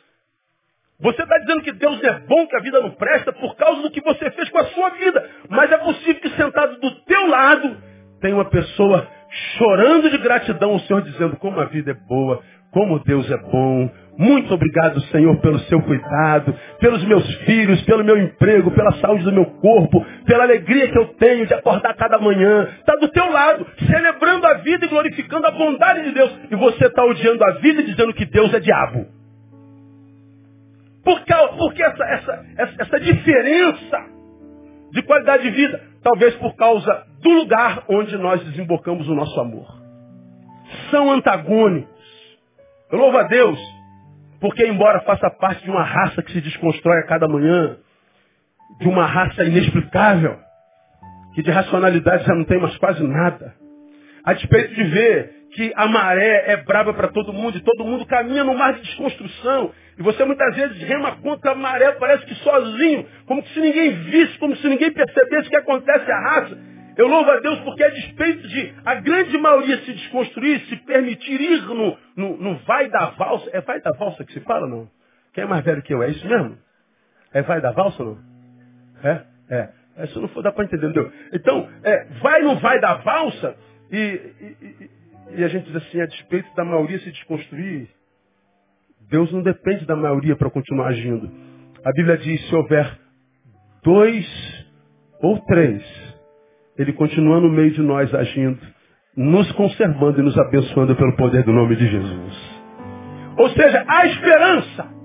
Você 1.01 1.23
está 1.23 1.37
dizendo 1.37 1.61
que 1.61 1.71
Deus 1.71 2.03
é 2.03 2.19
bom, 2.27 2.45
que 2.47 2.57
a 2.57 2.59
vida 2.59 2.81
não 2.81 2.91
presta 2.91 3.31
por 3.31 3.55
causa 3.55 3.81
do 3.81 3.91
que 3.91 4.01
você 4.01 4.29
fez 4.31 4.49
com 4.49 4.59
a 4.59 4.65
sua 4.65 4.89
vida. 4.89 5.29
Mas 5.49 5.71
é 5.71 5.77
possível 5.77 6.15
que 6.15 6.29
sentado 6.31 6.77
do 6.79 6.91
teu 7.05 7.27
lado 7.27 7.77
tem 8.21 8.33
uma 8.33 8.45
pessoa 8.45 9.07
chorando 9.57 10.09
de 10.09 10.17
gratidão 10.17 10.71
ao 10.71 10.79
Senhor, 10.79 11.01
dizendo 11.01 11.37
como 11.37 11.59
a 11.59 11.65
vida 11.65 11.91
é 11.91 11.93
boa, 11.93 12.41
como 12.71 12.99
Deus 12.99 13.29
é 13.31 13.37
bom. 13.37 13.89
Muito 14.17 14.53
obrigado, 14.53 14.99
Senhor, 15.03 15.37
pelo 15.37 15.59
seu 15.59 15.81
cuidado, 15.81 16.53
pelos 16.81 17.01
meus 17.05 17.25
filhos, 17.45 17.81
pelo 17.83 18.03
meu 18.03 18.17
emprego, 18.17 18.69
pela 18.71 18.91
saúde 18.95 19.23
do 19.23 19.31
meu 19.31 19.45
corpo, 19.45 20.05
pela 20.25 20.43
alegria 20.43 20.89
que 20.89 20.97
eu 20.97 21.13
tenho 21.13 21.47
de 21.47 21.53
acordar 21.53 21.95
cada 21.95 22.19
manhã. 22.19 22.67
Está 22.77 22.95
do 22.97 23.07
teu 23.07 23.31
lado, 23.31 23.65
celebrando 23.89 24.45
a 24.45 24.55
vida 24.55 24.85
e 24.85 24.89
glorificando 24.89 25.47
a 25.47 25.51
bondade 25.51 26.03
de 26.03 26.11
Deus. 26.11 26.37
E 26.51 26.55
você 26.57 26.87
está 26.87 27.05
odiando 27.05 27.41
a 27.45 27.51
vida 27.51 27.81
e 27.81 27.85
dizendo 27.85 28.13
que 28.13 28.25
Deus 28.25 28.53
é 28.53 28.59
diabo. 28.59 29.18
Por 31.09 31.25
causa, 31.25 32.03
essa, 32.05 32.45
essa, 32.57 32.75
essa 32.83 32.99
diferença 32.99 34.05
de 34.91 35.01
qualidade 35.01 35.41
de 35.41 35.49
vida? 35.49 35.81
Talvez 36.03 36.35
por 36.35 36.55
causa 36.55 37.03
do 37.19 37.29
lugar 37.31 37.83
onde 37.89 38.15
nós 38.15 38.43
desembocamos 38.45 39.09
o 39.09 39.15
nosso 39.15 39.39
amor. 39.39 39.65
São 40.91 41.11
antagônicos. 41.11 41.89
Eu 42.91 42.99
louvo 42.99 43.17
a 43.17 43.23
Deus, 43.23 43.59
porque 44.39 44.67
embora 44.67 45.01
faça 45.01 45.31
parte 45.31 45.63
de 45.63 45.71
uma 45.71 45.81
raça 45.81 46.21
que 46.21 46.31
se 46.31 46.41
desconstrói 46.41 46.99
a 46.99 47.07
cada 47.07 47.27
manhã, 47.27 47.77
de 48.79 48.87
uma 48.87 49.07
raça 49.07 49.43
inexplicável, 49.43 50.37
que 51.33 51.41
de 51.41 51.49
racionalidade 51.49 52.23
já 52.23 52.35
não 52.35 52.45
tem 52.45 52.59
mais 52.59 52.77
quase 52.77 53.01
nada, 53.01 53.55
a 54.23 54.33
despeito 54.33 54.75
de 54.75 54.83
ver 54.83 55.38
que 55.59 55.73
a 55.75 55.89
maré 55.89 56.53
é 56.53 56.55
brava 56.63 56.93
para 56.93 57.09
todo 57.09 57.33
mundo 57.33 57.57
e 57.57 57.61
todo 57.61 57.83
mundo 57.83 58.05
caminha 58.05 58.45
no 58.45 58.57
mar 58.57 58.75
de 58.75 58.79
desconstrução. 58.79 59.73
E 59.97 60.01
você 60.01 60.23
muitas 60.23 60.55
vezes 60.55 60.81
rema 60.83 61.17
contra 61.17 61.51
a 61.51 61.55
maré, 61.55 61.91
parece 61.99 62.25
que 62.25 62.33
sozinho, 62.35 63.05
como 63.25 63.45
se 63.45 63.59
ninguém 63.59 63.91
visse, 64.05 64.37
como 64.37 64.55
se 64.55 64.65
ninguém 64.69 64.89
percebesse 64.89 65.47
o 65.47 65.49
que 65.49 65.57
acontece 65.57 66.09
à 66.09 66.17
raça. 66.17 66.57
Eu 66.95 67.09
louvo 67.09 67.29
a 67.29 67.41
Deus 67.41 67.59
porque 67.59 67.83
a 67.83 67.89
despeito 67.89 68.47
de 68.47 68.73
a 68.85 68.95
grande 68.95 69.37
maioria 69.37 69.79
se 69.79 69.91
desconstruir, 69.91 70.61
se 70.61 70.77
permitir 70.77 71.41
ir 71.41 71.61
no, 71.63 71.97
no, 72.15 72.37
no 72.37 72.55
vai 72.59 72.87
da 72.87 73.07
valsa. 73.07 73.49
É 73.51 73.59
vai 73.59 73.81
da 73.81 73.91
valsa 73.91 74.23
que 74.23 74.31
se 74.31 74.39
fala, 74.39 74.65
não? 74.65 74.89
Quem 75.33 75.43
é 75.43 75.47
mais 75.47 75.65
velho 75.65 75.81
que 75.81 75.93
eu? 75.93 76.01
É 76.01 76.09
isso 76.09 76.25
mesmo? 76.25 76.57
É 77.33 77.41
vai 77.41 77.59
da 77.59 77.71
valsa 77.73 78.01
não? 78.01 78.17
É? 79.03 79.23
É. 79.49 80.07
se 80.07 80.17
não 80.19 80.29
for, 80.29 80.41
dá 80.41 80.53
para 80.53 80.63
entender, 80.63 80.85
entendeu? 80.87 81.11
Então, 81.33 81.69
é, 81.83 82.05
vai 82.21 82.43
no 82.43 82.55
vai 82.59 82.79
da 82.79 82.93
valsa 82.93 83.57
e, 83.91 83.97
e, 83.97 84.98
e 85.35 85.43
a 85.43 85.47
gente 85.47 85.65
diz 85.65 85.75
assim, 85.75 86.01
a 86.01 86.05
despeito 86.05 86.53
da 86.55 86.63
maioria 86.63 86.99
se 86.99 87.11
desconstruir, 87.11 87.89
Deus 89.09 89.31
não 89.31 89.41
depende 89.41 89.85
da 89.85 89.95
maioria 89.95 90.35
para 90.35 90.49
continuar 90.49 90.89
agindo. 90.89 91.29
A 91.83 91.91
Bíblia 91.91 92.17
diz, 92.17 92.47
se 92.47 92.55
houver 92.55 92.99
dois 93.83 94.25
ou 95.21 95.39
três, 95.45 95.83
Ele 96.77 96.93
continua 96.93 97.39
no 97.39 97.49
meio 97.49 97.71
de 97.71 97.81
nós 97.81 98.13
agindo, 98.13 98.59
nos 99.15 99.51
conservando 99.53 100.19
e 100.19 100.23
nos 100.23 100.37
abençoando 100.37 100.95
pelo 100.95 101.15
poder 101.15 101.43
do 101.43 101.51
nome 101.51 101.75
de 101.75 101.87
Jesus. 101.87 102.59
Ou 103.37 103.49
seja, 103.49 103.85
há 103.87 104.05
esperança. 104.05 104.99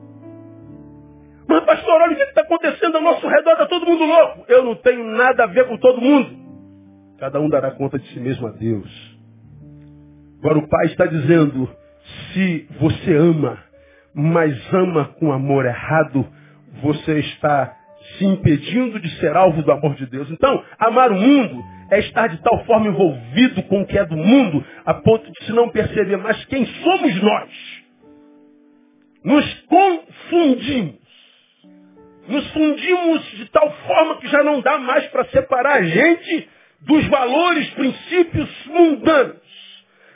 Mas, 1.49 1.65
pastor, 1.65 2.01
olha 2.03 2.13
o 2.13 2.17
que 2.17 2.23
está 2.23 2.41
acontecendo 2.41 2.97
ao 2.97 3.03
nosso 3.03 3.27
redor, 3.27 3.53
está 3.53 3.67
todo 3.67 3.87
mundo 3.87 4.05
louco. 4.05 4.45
Eu 4.49 4.65
não 4.65 4.75
tenho 4.77 5.05
nada 5.05 5.45
a 5.45 5.47
ver 5.47 5.67
com 5.69 5.77
todo 5.79 6.01
mundo. 6.01 6.45
Cada 7.19 7.41
um 7.41 7.49
dará 7.49 7.71
conta 7.73 7.99
de 7.99 8.07
si 8.09 8.21
mesmo 8.21 8.47
a 8.49 8.51
Deus. 8.51 9.14
Agora 10.45 10.59
o 10.59 10.69
Pai 10.69 10.85
está 10.89 11.07
dizendo, 11.07 11.75
se 12.31 12.69
você 12.79 13.17
ama, 13.17 13.65
mas 14.13 14.55
ama 14.75 15.07
com 15.19 15.33
amor 15.33 15.65
errado, 15.65 16.29
você 16.83 17.21
está 17.21 17.75
se 18.19 18.27
impedindo 18.27 19.01
de 19.01 19.09
ser 19.21 19.35
alvo 19.35 19.63
do 19.63 19.73
amor 19.73 19.95
de 19.95 20.05
Deus. 20.05 20.31
Então, 20.31 20.63
amar 20.79 21.11
o 21.13 21.15
mundo 21.15 21.65
é 21.91 21.99
estar 22.01 22.27
de 22.27 22.43
tal 22.43 22.63
forma 22.67 22.89
envolvido 22.89 23.63
com 23.63 23.81
o 23.81 23.87
que 23.87 23.97
é 23.97 24.05
do 24.05 24.19
mundo, 24.19 24.63
a 24.85 24.93
ponto 24.93 25.33
de 25.33 25.47
se 25.47 25.53
não 25.53 25.71
perceber 25.71 26.19
mais 26.19 26.45
quem 26.45 26.67
somos 26.67 27.23
nós. 27.23 27.51
Nos 29.25 29.55
confundimos. 29.63 31.01
Nos 32.29 32.53
fundimos 32.53 33.23
de 33.31 33.47
tal 33.51 33.73
forma 33.87 34.19
que 34.19 34.29
já 34.29 34.45
não 34.45 34.61
dá 34.61 34.77
mais 34.77 35.07
para 35.07 35.25
separar 35.25 35.77
a 35.77 35.85
gente 35.85 36.51
dos 36.83 37.07
valores, 37.07 37.71
princípios 37.71 38.67
mundanos. 38.67 39.44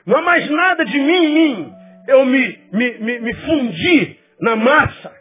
Não 0.08 0.16
há 0.16 0.22
mais 0.22 0.48
nada 0.48 0.86
de 0.86 0.98
mim 0.98 1.12
em 1.12 1.34
mim. 1.34 1.72
Eu 2.08 2.24
me, 2.24 2.58
me, 2.72 2.98
me, 2.98 3.18
me 3.20 3.34
fundi 3.34 4.16
na 4.40 4.56
massa, 4.56 5.12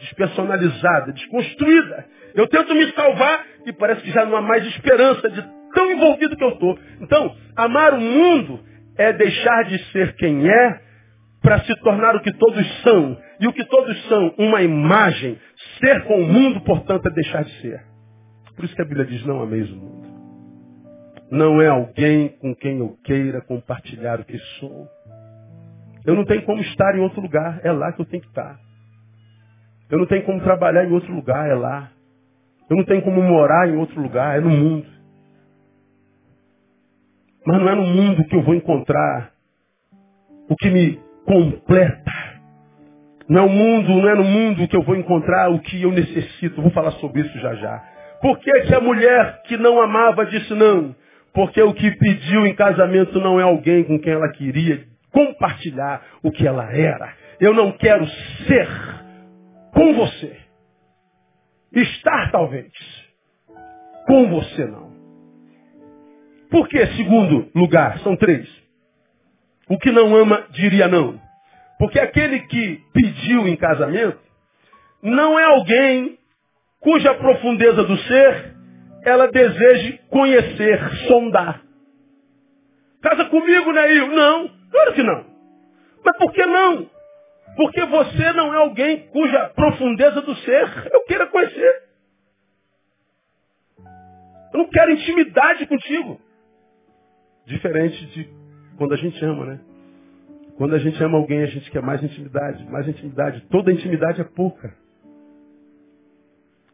despersonalizada, 0.00 1.14
desconstruída. 1.14 2.04
Eu 2.34 2.46
tento 2.46 2.74
me 2.74 2.92
salvar 2.92 3.46
e 3.64 3.72
parece 3.72 4.02
que 4.02 4.10
já 4.10 4.26
não 4.26 4.36
há 4.36 4.42
mais 4.42 4.66
esperança 4.66 5.30
de 5.30 5.42
tão 5.74 5.90
envolvido 5.90 6.36
que 6.36 6.44
eu 6.44 6.50
estou. 6.50 6.78
Então, 7.00 7.34
amar 7.56 7.94
o 7.94 8.00
mundo 8.00 8.60
é 8.98 9.14
deixar 9.14 9.64
de 9.64 9.82
ser 9.92 10.14
quem 10.16 10.46
é 10.46 10.80
para 11.40 11.60
se 11.60 11.74
tornar 11.80 12.14
o 12.14 12.20
que 12.20 12.34
todos 12.34 12.82
são. 12.82 13.18
E 13.40 13.48
o 13.48 13.52
que 13.54 13.64
todos 13.64 14.08
são, 14.08 14.34
uma 14.36 14.62
imagem. 14.62 15.38
Ser 15.80 16.04
com 16.04 16.20
o 16.20 16.26
mundo, 16.26 16.60
portanto, 16.60 17.08
é 17.08 17.10
deixar 17.10 17.44
de 17.44 17.60
ser. 17.62 17.80
Por 18.54 18.66
isso 18.66 18.76
que 18.76 18.82
a 18.82 18.84
Bíblia 18.84 19.06
diz, 19.06 19.24
não 19.24 19.40
ameis 19.42 19.70
o 19.70 19.76
mundo 19.76 20.01
não 21.32 21.62
é 21.62 21.68
alguém 21.68 22.28
com 22.28 22.54
quem 22.54 22.78
eu 22.78 22.94
queira 23.02 23.40
compartilhar 23.40 24.20
o 24.20 24.24
que 24.24 24.36
sou. 24.60 24.86
Eu 26.04 26.14
não 26.14 26.26
tenho 26.26 26.42
como 26.42 26.60
estar 26.60 26.94
em 26.94 27.00
outro 27.00 27.22
lugar, 27.22 27.58
é 27.64 27.72
lá 27.72 27.90
que 27.90 28.02
eu 28.02 28.04
tenho 28.04 28.22
que 28.22 28.28
estar. 28.28 28.60
Eu 29.90 29.98
não 29.98 30.06
tenho 30.06 30.26
como 30.26 30.42
trabalhar 30.42 30.84
em 30.84 30.92
outro 30.92 31.10
lugar, 31.10 31.48
é 31.48 31.54
lá. 31.54 31.90
Eu 32.68 32.76
não 32.76 32.84
tenho 32.84 33.00
como 33.00 33.22
morar 33.22 33.66
em 33.66 33.76
outro 33.78 33.98
lugar, 33.98 34.36
é 34.36 34.40
no 34.42 34.50
mundo. 34.50 34.86
Mas 37.46 37.60
não 37.60 37.68
é 37.68 37.74
no 37.76 37.86
mundo 37.86 38.24
que 38.26 38.36
eu 38.36 38.42
vou 38.42 38.54
encontrar 38.54 39.32
o 40.50 40.54
que 40.54 40.68
me 40.68 41.00
completa. 41.24 42.12
Não, 43.26 43.46
é 43.46 43.48
mundo, 43.48 43.88
não 44.02 44.08
é 44.10 44.14
no 44.14 44.24
mundo 44.24 44.68
que 44.68 44.76
eu 44.76 44.82
vou 44.82 44.96
encontrar 44.96 45.50
o 45.50 45.60
que 45.60 45.80
eu 45.80 45.92
necessito. 45.92 46.60
vou 46.60 46.70
falar 46.72 46.90
sobre 46.92 47.22
isso 47.22 47.38
já 47.38 47.54
já. 47.54 47.82
Por 48.20 48.38
que, 48.38 48.52
que 48.64 48.74
a 48.74 48.80
mulher 48.82 49.42
que 49.44 49.56
não 49.56 49.80
amava 49.80 50.26
disse 50.26 50.52
não? 50.52 50.94
Porque 51.34 51.62
o 51.62 51.72
que 51.72 51.90
pediu 51.92 52.46
em 52.46 52.54
casamento 52.54 53.18
não 53.20 53.40
é 53.40 53.42
alguém 53.42 53.84
com 53.84 53.98
quem 53.98 54.12
ela 54.12 54.30
queria 54.32 54.84
compartilhar 55.10 56.02
o 56.22 56.30
que 56.30 56.46
ela 56.46 56.70
era. 56.72 57.14
Eu 57.40 57.54
não 57.54 57.72
quero 57.72 58.06
ser 58.46 58.68
com 59.72 59.94
você. 59.94 60.36
Estar 61.72 62.30
talvez. 62.30 62.72
Com 64.06 64.28
você 64.28 64.66
não. 64.66 64.92
Por 66.50 66.68
que 66.68 66.86
segundo 66.88 67.50
lugar? 67.54 67.98
São 68.00 68.14
três. 68.14 68.46
O 69.68 69.78
que 69.78 69.90
não 69.90 70.14
ama 70.14 70.46
diria 70.50 70.86
não. 70.86 71.18
Porque 71.78 71.98
aquele 71.98 72.40
que 72.40 72.80
pediu 72.92 73.48
em 73.48 73.56
casamento 73.56 74.18
não 75.02 75.38
é 75.38 75.44
alguém 75.44 76.18
cuja 76.78 77.14
profundeza 77.14 77.84
do 77.84 77.96
ser 77.98 78.54
ela 79.04 79.28
deseje 79.28 79.98
conhecer, 80.08 80.80
sondar. 81.08 81.62
Casa 83.00 83.24
comigo, 83.26 83.72
Neil? 83.72 84.06
Não, 84.08 84.50
claro 84.70 84.92
que 84.94 85.02
não. 85.02 85.26
Mas 86.04 86.16
por 86.16 86.32
que 86.32 86.44
não? 86.46 86.90
Porque 87.56 87.84
você 87.84 88.32
não 88.32 88.54
é 88.54 88.58
alguém 88.58 89.08
cuja 89.08 89.50
profundeza 89.50 90.22
do 90.22 90.34
ser 90.36 90.88
eu 90.92 91.04
queira 91.04 91.26
conhecer. 91.26 91.82
Eu 94.52 94.58
não 94.58 94.68
quero 94.68 94.92
intimidade 94.92 95.66
contigo. 95.66 96.20
Diferente 97.46 98.06
de 98.06 98.28
quando 98.76 98.94
a 98.94 98.96
gente 98.96 99.22
ama, 99.24 99.46
né? 99.46 99.60
Quando 100.56 100.74
a 100.74 100.78
gente 100.78 101.02
ama 101.02 101.18
alguém, 101.18 101.42
a 101.42 101.46
gente 101.46 101.70
quer 101.70 101.82
mais 101.82 102.02
intimidade, 102.02 102.64
mais 102.70 102.86
intimidade. 102.86 103.40
Toda 103.50 103.72
intimidade 103.72 104.20
é 104.20 104.24
pouca. 104.24 104.74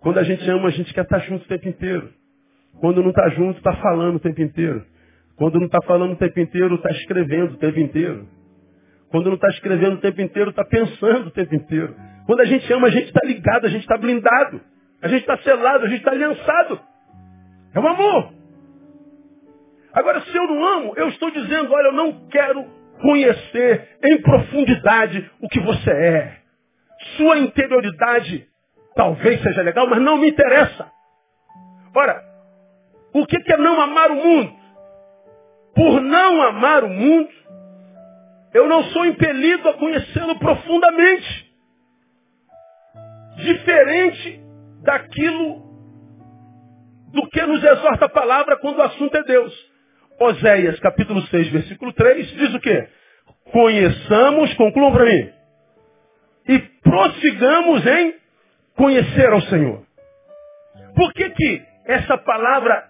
Quando 0.01 0.19
a 0.19 0.23
gente 0.23 0.49
ama, 0.51 0.69
a 0.69 0.71
gente 0.71 0.93
quer 0.93 1.03
estar 1.03 1.19
junto 1.21 1.45
o 1.45 1.49
tempo 1.49 1.69
inteiro. 1.69 2.13
Quando 2.81 3.03
não 3.03 3.11
está 3.11 3.29
junto, 3.31 3.59
está 3.59 3.75
falando 3.77 4.17
o 4.17 4.21
tempo 4.21 4.41
inteiro. 4.41 4.85
Quando 5.37 5.59
não 5.59 5.67
está 5.67 5.81
falando 5.83 6.13
o 6.13 6.17
tempo 6.17 6.39
inteiro, 6.41 6.75
está 6.75 6.91
escrevendo 6.91 7.55
o 7.55 7.57
tempo 7.57 7.79
inteiro. 7.79 8.29
Quando 9.11 9.27
não 9.27 9.35
está 9.35 9.49
escrevendo 9.49 9.95
o 9.95 10.01
tempo 10.01 10.21
inteiro, 10.21 10.51
está 10.51 10.65
pensando 10.65 11.29
o 11.29 11.31
tempo 11.31 11.55
inteiro. 11.55 11.95
Quando 12.27 12.41
a 12.41 12.45
gente 12.45 12.71
ama, 12.73 12.89
a 12.89 12.91
gente 12.91 13.07
está 13.07 13.21
ligado, 13.25 13.67
a 13.67 13.69
gente 13.69 13.83
está 13.83 13.97
blindado. 13.97 14.61
A 15.01 15.09
gente 15.09 15.21
está 15.21 15.39
selado, 15.39 15.85
a 15.85 15.89
gente 15.89 15.99
está 15.99 16.11
aliançado. 16.11 16.81
É 17.75 17.81
um 17.81 17.87
amor. 17.87 18.33
Agora, 19.93 20.21
se 20.21 20.37
eu 20.37 20.47
não 20.47 20.65
amo, 20.65 20.95
eu 20.97 21.09
estou 21.09 21.31
dizendo, 21.31 21.73
olha, 21.73 21.87
eu 21.87 21.93
não 21.93 22.29
quero 22.29 22.65
conhecer 23.01 23.97
em 24.05 24.21
profundidade 24.21 25.31
o 25.41 25.49
que 25.49 25.61
você 25.61 25.91
é. 25.91 26.37
Sua 27.17 27.39
interioridade 27.39 28.47
talvez 28.95 29.41
seja 29.43 29.63
legal, 29.63 29.87
mas 29.89 30.03
não 30.03 30.19
me 30.19 30.29
interessa. 30.29 30.91
Ora, 31.95 32.28
o 33.13 33.27
que 33.27 33.53
é 33.53 33.57
não 33.57 33.81
amar 33.81 34.11
o 34.11 34.17
mundo? 34.17 34.57
Por 35.75 36.01
não 36.01 36.43
amar 36.43 36.85
o 36.85 36.89
mundo, 36.89 37.31
eu 38.53 38.69
não 38.69 38.85
sou 38.85 39.07
impelido 39.07 39.69
a 39.69 39.75
conhecê-lo 39.75 40.39
profundamente. 40.39 41.49
Diferente 43.37 44.41
daquilo 44.83 45.69
do 47.13 47.29
que 47.29 47.43
nos 47.43 47.63
exorta 47.63 48.07
a 48.07 48.09
palavra 48.09 48.57
quando 48.59 48.79
o 48.79 48.83
assunto 48.83 49.17
é 49.17 49.23
Deus. 49.23 49.55
Oséias, 50.21 50.79
capítulo 50.81 51.23
6, 51.23 51.49
versículo 51.51 51.93
3, 51.93 52.27
diz 52.27 52.55
o 52.55 52.61
quê? 52.61 52.89
Conheçamos, 53.53 54.53
concluam 54.55 54.93
para 54.93 55.05
mim, 55.05 55.33
e 56.49 56.59
prossigamos 56.59 57.87
em 57.87 58.15
conhecer 58.77 59.29
ao 59.33 59.41
Senhor. 59.43 59.87
Por 60.95 61.13
que 61.13 61.31
que 61.31 61.63
essa 61.87 62.19
palavra 62.19 62.85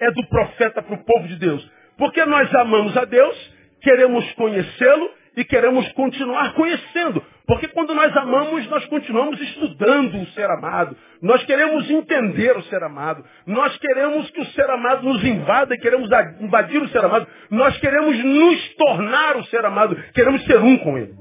é 0.00 0.10
do 0.10 0.26
profeta 0.28 0.82
para 0.82 0.94
o 0.94 1.04
povo 1.04 1.28
de 1.28 1.36
Deus? 1.36 1.70
Porque 1.96 2.24
nós 2.24 2.52
amamos 2.54 2.96
a 2.96 3.04
Deus, 3.04 3.54
queremos 3.80 4.30
conhecê-lo 4.32 5.10
e 5.36 5.44
queremos 5.44 5.90
continuar 5.92 6.54
conhecendo. 6.54 7.22
Porque 7.46 7.68
quando 7.68 7.94
nós 7.94 8.16
amamos, 8.16 8.66
nós 8.68 8.84
continuamos 8.86 9.40
estudando 9.40 10.18
o 10.18 10.26
ser 10.28 10.48
amado. 10.50 10.96
Nós 11.20 11.44
queremos 11.44 11.90
entender 11.90 12.56
o 12.56 12.62
ser 12.64 12.82
amado. 12.82 13.24
Nós 13.46 13.76
queremos 13.78 14.30
que 14.30 14.40
o 14.40 14.46
ser 14.46 14.68
amado 14.70 15.04
nos 15.04 15.22
invada 15.22 15.76
queremos 15.76 16.08
invadir 16.40 16.80
o 16.80 16.88
ser 16.88 17.04
amado. 17.04 17.26
Nós 17.50 17.76
queremos 17.78 18.16
nos 18.24 18.74
tornar 18.76 19.36
o 19.36 19.44
ser 19.44 19.64
amado. 19.64 19.96
Queremos 20.14 20.44
ser 20.44 20.58
um 20.58 20.78
com 20.78 20.96
ele. 20.96 21.14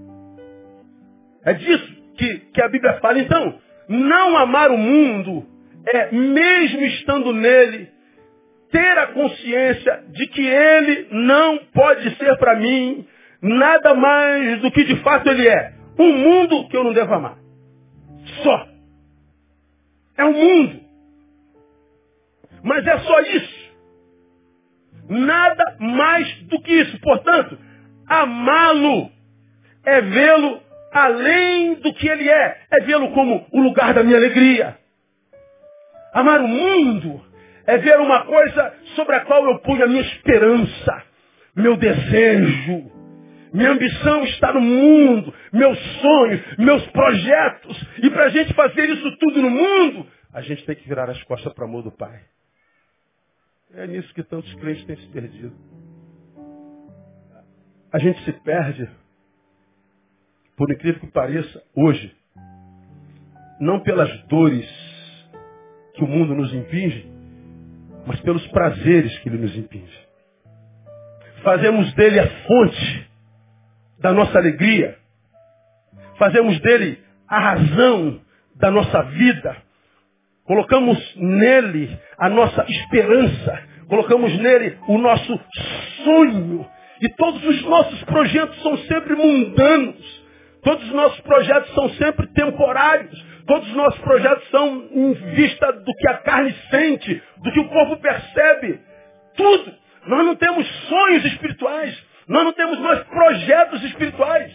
É 1.46 1.54
disso 1.54 2.04
que, 2.18 2.38
que 2.54 2.62
a 2.62 2.70
Bíblia 2.70 3.00
fala. 3.02 3.20
Então, 3.20 3.60
não 3.90 4.38
amar 4.38 4.72
o 4.72 4.78
mundo 4.78 5.46
é, 5.94 6.12
mesmo 6.14 6.82
estando 6.86 7.34
nele, 7.34 7.90
ter 8.74 8.98
a 8.98 9.08
consciência 9.08 10.04
de 10.10 10.28
que 10.28 10.42
ele 10.42 11.08
não 11.12 11.60
pode 11.72 12.16
ser 12.18 12.36
para 12.38 12.56
mim 12.56 13.08
nada 13.40 13.94
mais 13.94 14.62
do 14.62 14.72
que 14.72 14.84
de 14.84 14.96
fato 15.04 15.30
ele 15.30 15.48
é. 15.48 15.74
Um 16.00 16.18
mundo 16.18 16.68
que 16.70 16.76
eu 16.76 16.84
não 16.84 16.92
devo 16.92 17.14
amar. 17.14 17.38
Só. 18.42 18.68
É 20.18 20.26
um 20.26 20.34
mundo. 20.34 20.82
Mas 22.64 22.88
é 22.88 22.98
só 23.00 23.22
isso. 23.22 23.64
Nada 25.08 25.78
mais 25.80 26.34
do 26.44 26.60
que 26.62 26.74
isso. 26.74 27.00
Portanto, 27.00 27.56
amá-lo 28.08 29.12
é 29.86 30.02
vê-lo 30.02 30.60
além 30.92 31.76
do 31.76 31.94
que 31.94 32.08
ele 32.08 32.28
é. 32.28 32.62
É 32.72 32.80
vê-lo 32.86 33.12
como 33.12 33.46
o 33.52 33.62
lugar 33.62 33.94
da 33.94 34.02
minha 34.02 34.18
alegria. 34.18 34.80
Amar 36.12 36.42
o 36.42 36.48
mundo 36.48 37.33
é 37.66 37.78
ver 37.78 38.00
uma 38.00 38.26
coisa 38.26 38.74
sobre 38.96 39.16
a 39.16 39.26
qual 39.26 39.46
eu 39.46 39.60
ponho 39.60 39.84
a 39.84 39.88
minha 39.88 40.02
esperança, 40.02 41.04
meu 41.56 41.78
desejo. 41.78 42.92
Minha 43.54 43.72
ambição 43.72 44.24
está 44.24 44.52
no 44.52 44.62
mundo, 44.62 45.34
meus 45.52 45.78
sonhos, 46.02 46.58
meus 46.58 46.86
projetos. 46.88 47.88
E 48.02 48.10
para 48.10 48.26
a 48.26 48.30
gente 48.30 48.52
fazer 48.56 48.90
isso 48.90 49.18
tudo 49.18 49.42
no 49.44 49.50
mundo, 49.50 50.08
a 50.34 50.42
gente 50.42 50.66
tem 50.66 50.76
que 50.76 50.88
virar 50.88 51.08
as 51.10 51.22
costas 51.24 51.54
para 51.54 51.64
o 51.64 51.68
amor 51.68 51.84
do 51.84 51.92
Pai. 51.92 52.20
É 53.76 53.86
nisso 53.86 54.12
que 54.14 54.24
tantos 54.24 54.52
crentes 54.56 54.84
têm 54.86 54.98
se 54.98 55.08
perdido. 55.08 55.56
A 57.92 58.00
gente 58.00 58.24
se 58.26 58.32
perde, 58.42 58.90
por 60.58 60.72
incrível 60.72 61.02
que 61.02 61.12
pareça, 61.12 61.64
hoje, 61.76 62.16
não 63.60 63.80
pelas 63.82 64.10
dores 64.24 64.68
que 65.94 66.04
o 66.04 66.08
mundo 66.08 66.34
nos 66.34 66.52
impinge, 66.52 67.13
mas 68.06 68.20
pelos 68.22 68.46
prazeres 68.48 69.18
que 69.20 69.30
ele 69.30 69.38
nos 69.38 69.56
impinge. 69.56 70.04
Fazemos 71.44 71.94
dele 71.94 72.20
a 72.20 72.28
fonte 72.28 73.10
da 74.00 74.14
nossa 74.14 74.38
alegria. 74.38 74.98
Fazemos 76.18 76.60
dele 76.62 77.00
a 77.28 77.40
razão 77.40 78.22
da 78.56 78.72
nossa 78.72 79.02
vida. 79.04 79.58
Colocamos 80.46 80.98
nele 81.16 81.98
a 82.18 82.30
nossa 82.30 82.66
esperança. 82.70 83.62
Colocamos 83.88 84.38
nele 84.40 84.78
o 84.88 84.98
nosso 84.98 85.40
sonho. 86.04 86.66
E 87.02 87.10
todos 87.16 87.44
os 87.44 87.62
nossos 87.64 88.04
projetos 88.04 88.62
são 88.62 88.78
sempre 88.80 89.16
mundanos. 89.16 90.24
Todos 90.62 90.86
os 90.86 90.94
nossos 90.94 91.20
projetos 91.22 91.74
são 91.74 91.90
sempre 91.92 92.28
temporários. 92.28 93.33
Todos 93.46 93.68
os 93.68 93.76
nossos 93.76 94.00
projetos 94.02 94.50
são 94.50 94.88
em 94.92 95.14
vista 95.36 95.72
do 95.74 95.94
que 95.94 96.08
a 96.08 96.18
carne 96.20 96.56
sente, 96.70 97.22
do 97.38 97.52
que 97.52 97.60
o 97.60 97.70
corpo 97.70 97.98
percebe. 97.98 98.80
Tudo. 99.36 99.74
Nós 100.08 100.26
não 100.26 100.36
temos 100.36 100.68
sonhos 100.88 101.26
espirituais. 101.26 102.04
Nós 102.28 102.44
não 102.44 102.54
temos 102.54 102.80
mais 102.80 103.04
projetos 103.04 103.84
espirituais. 103.84 104.52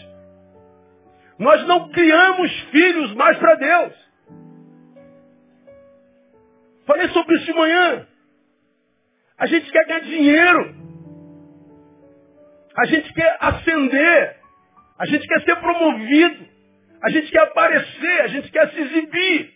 Nós 1.38 1.66
não 1.66 1.90
criamos 1.90 2.50
filhos 2.70 3.14
mais 3.14 3.38
para 3.38 3.54
Deus. 3.56 4.08
Falei 6.86 7.08
sobre 7.08 7.36
isso 7.36 7.44
de 7.44 7.52
manhã. 7.52 8.06
A 9.36 9.46
gente 9.46 9.70
quer 9.70 9.86
ganhar 9.86 10.00
dinheiro. 10.00 10.74
A 12.76 12.86
gente 12.86 13.12
quer 13.12 13.36
ascender. 13.40 14.36
A 14.98 15.06
gente 15.06 15.26
quer 15.28 15.42
ser 15.42 15.56
promovido. 15.56 16.57
A 17.02 17.10
gente 17.10 17.30
quer 17.30 17.42
aparecer. 17.42 18.20
A 18.22 18.26
gente 18.28 18.50
quer 18.50 18.70
se 18.70 18.80
exibir. 18.80 19.54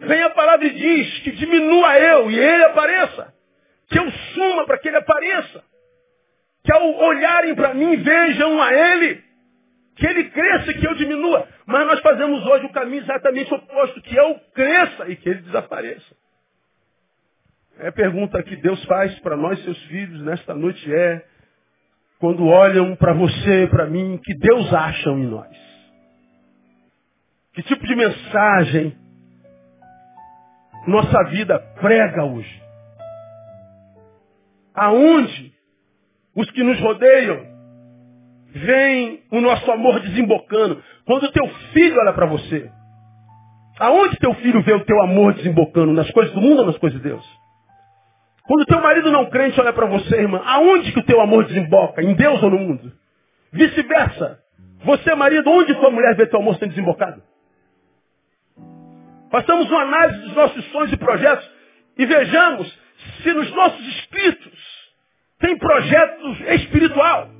Vem 0.00 0.22
a 0.22 0.30
palavra 0.30 0.66
e 0.66 0.70
diz 0.70 1.18
que 1.20 1.32
diminua 1.32 1.98
eu 1.98 2.30
e 2.30 2.38
ele 2.38 2.64
apareça. 2.64 3.34
Que 3.88 3.98
eu 3.98 4.10
suma 4.10 4.66
para 4.66 4.78
que 4.78 4.88
ele 4.88 4.96
apareça 4.96 5.62
que 6.62 6.72
ao 6.72 6.94
olharem 6.98 7.54
para 7.54 7.74
mim 7.74 7.96
vejam 7.96 8.60
a 8.60 8.72
Ele, 8.72 9.22
que 9.96 10.06
Ele 10.06 10.24
cresça 10.30 10.70
e 10.70 10.78
que 10.78 10.86
eu 10.86 10.94
diminua. 10.94 11.48
Mas 11.66 11.86
nós 11.86 12.00
fazemos 12.00 12.44
hoje 12.46 12.66
o 12.66 12.72
caminho 12.72 13.02
exatamente 13.02 13.52
oposto, 13.52 14.02
que 14.02 14.16
eu 14.16 14.38
cresça 14.54 15.08
e 15.08 15.16
que 15.16 15.28
Ele 15.28 15.42
desapareça. 15.42 16.16
É 17.78 17.88
a 17.88 17.92
pergunta 17.92 18.42
que 18.42 18.56
Deus 18.56 18.82
faz 18.84 19.18
para 19.20 19.36
nós, 19.36 19.62
seus 19.64 19.82
filhos, 19.84 20.22
nesta 20.22 20.54
noite 20.54 20.92
é, 20.92 21.24
quando 22.20 22.46
olham 22.46 22.94
para 22.96 23.14
você, 23.14 23.66
para 23.68 23.86
mim, 23.86 24.20
que 24.22 24.34
Deus 24.34 24.72
acham 24.72 25.18
em 25.18 25.26
nós? 25.26 25.48
Que 27.54 27.62
tipo 27.62 27.84
de 27.86 27.96
mensagem 27.96 28.94
nossa 30.86 31.24
vida 31.30 31.58
prega 31.80 32.24
hoje? 32.24 32.62
Aonde 34.74 35.52
os 36.36 36.50
que 36.50 36.62
nos 36.62 36.78
rodeiam, 36.80 37.40
veem 38.52 39.22
o 39.30 39.40
nosso 39.40 39.70
amor 39.70 40.00
desembocando. 40.00 40.82
Quando 41.06 41.32
teu 41.32 41.48
filho 41.72 41.98
olha 42.00 42.12
para 42.12 42.26
você, 42.26 42.70
aonde 43.78 44.18
teu 44.18 44.34
filho 44.34 44.62
vê 44.62 44.74
o 44.74 44.84
teu 44.84 45.02
amor 45.02 45.32
desembocando? 45.34 45.92
Nas 45.92 46.10
coisas 46.10 46.34
do 46.34 46.40
mundo 46.40 46.60
ou 46.60 46.66
nas 46.66 46.78
coisas 46.78 47.00
de 47.00 47.08
Deus? 47.08 47.39
Quando 48.50 48.66
teu 48.66 48.80
marido 48.80 49.12
não 49.12 49.30
crente 49.30 49.60
olha 49.60 49.72
para 49.72 49.86
você, 49.86 50.16
irmã, 50.16 50.42
aonde 50.44 50.90
que 50.90 50.98
o 50.98 51.04
teu 51.04 51.20
amor 51.20 51.44
desemboca? 51.44 52.02
Em 52.02 52.14
Deus 52.14 52.42
ou 52.42 52.50
no 52.50 52.58
mundo? 52.58 52.92
Vice-versa. 53.52 54.40
Você, 54.82 55.14
marido, 55.14 55.48
onde 55.48 55.72
tua 55.76 55.88
mulher 55.88 56.16
vê 56.16 56.26
teu 56.26 56.40
amor 56.40 56.56
sendo 56.56 56.70
desembocado? 56.70 57.22
Façamos 59.30 59.70
uma 59.70 59.82
análise 59.82 60.18
dos 60.22 60.34
nossos 60.34 60.64
sonhos 60.72 60.92
e 60.92 60.96
projetos 60.96 61.48
e 61.96 62.04
vejamos 62.04 62.76
se 63.22 63.32
nos 63.32 63.52
nossos 63.52 63.86
escritos 63.86 64.90
tem 65.38 65.56
projeto 65.56 66.32
espiritual. 66.48 67.30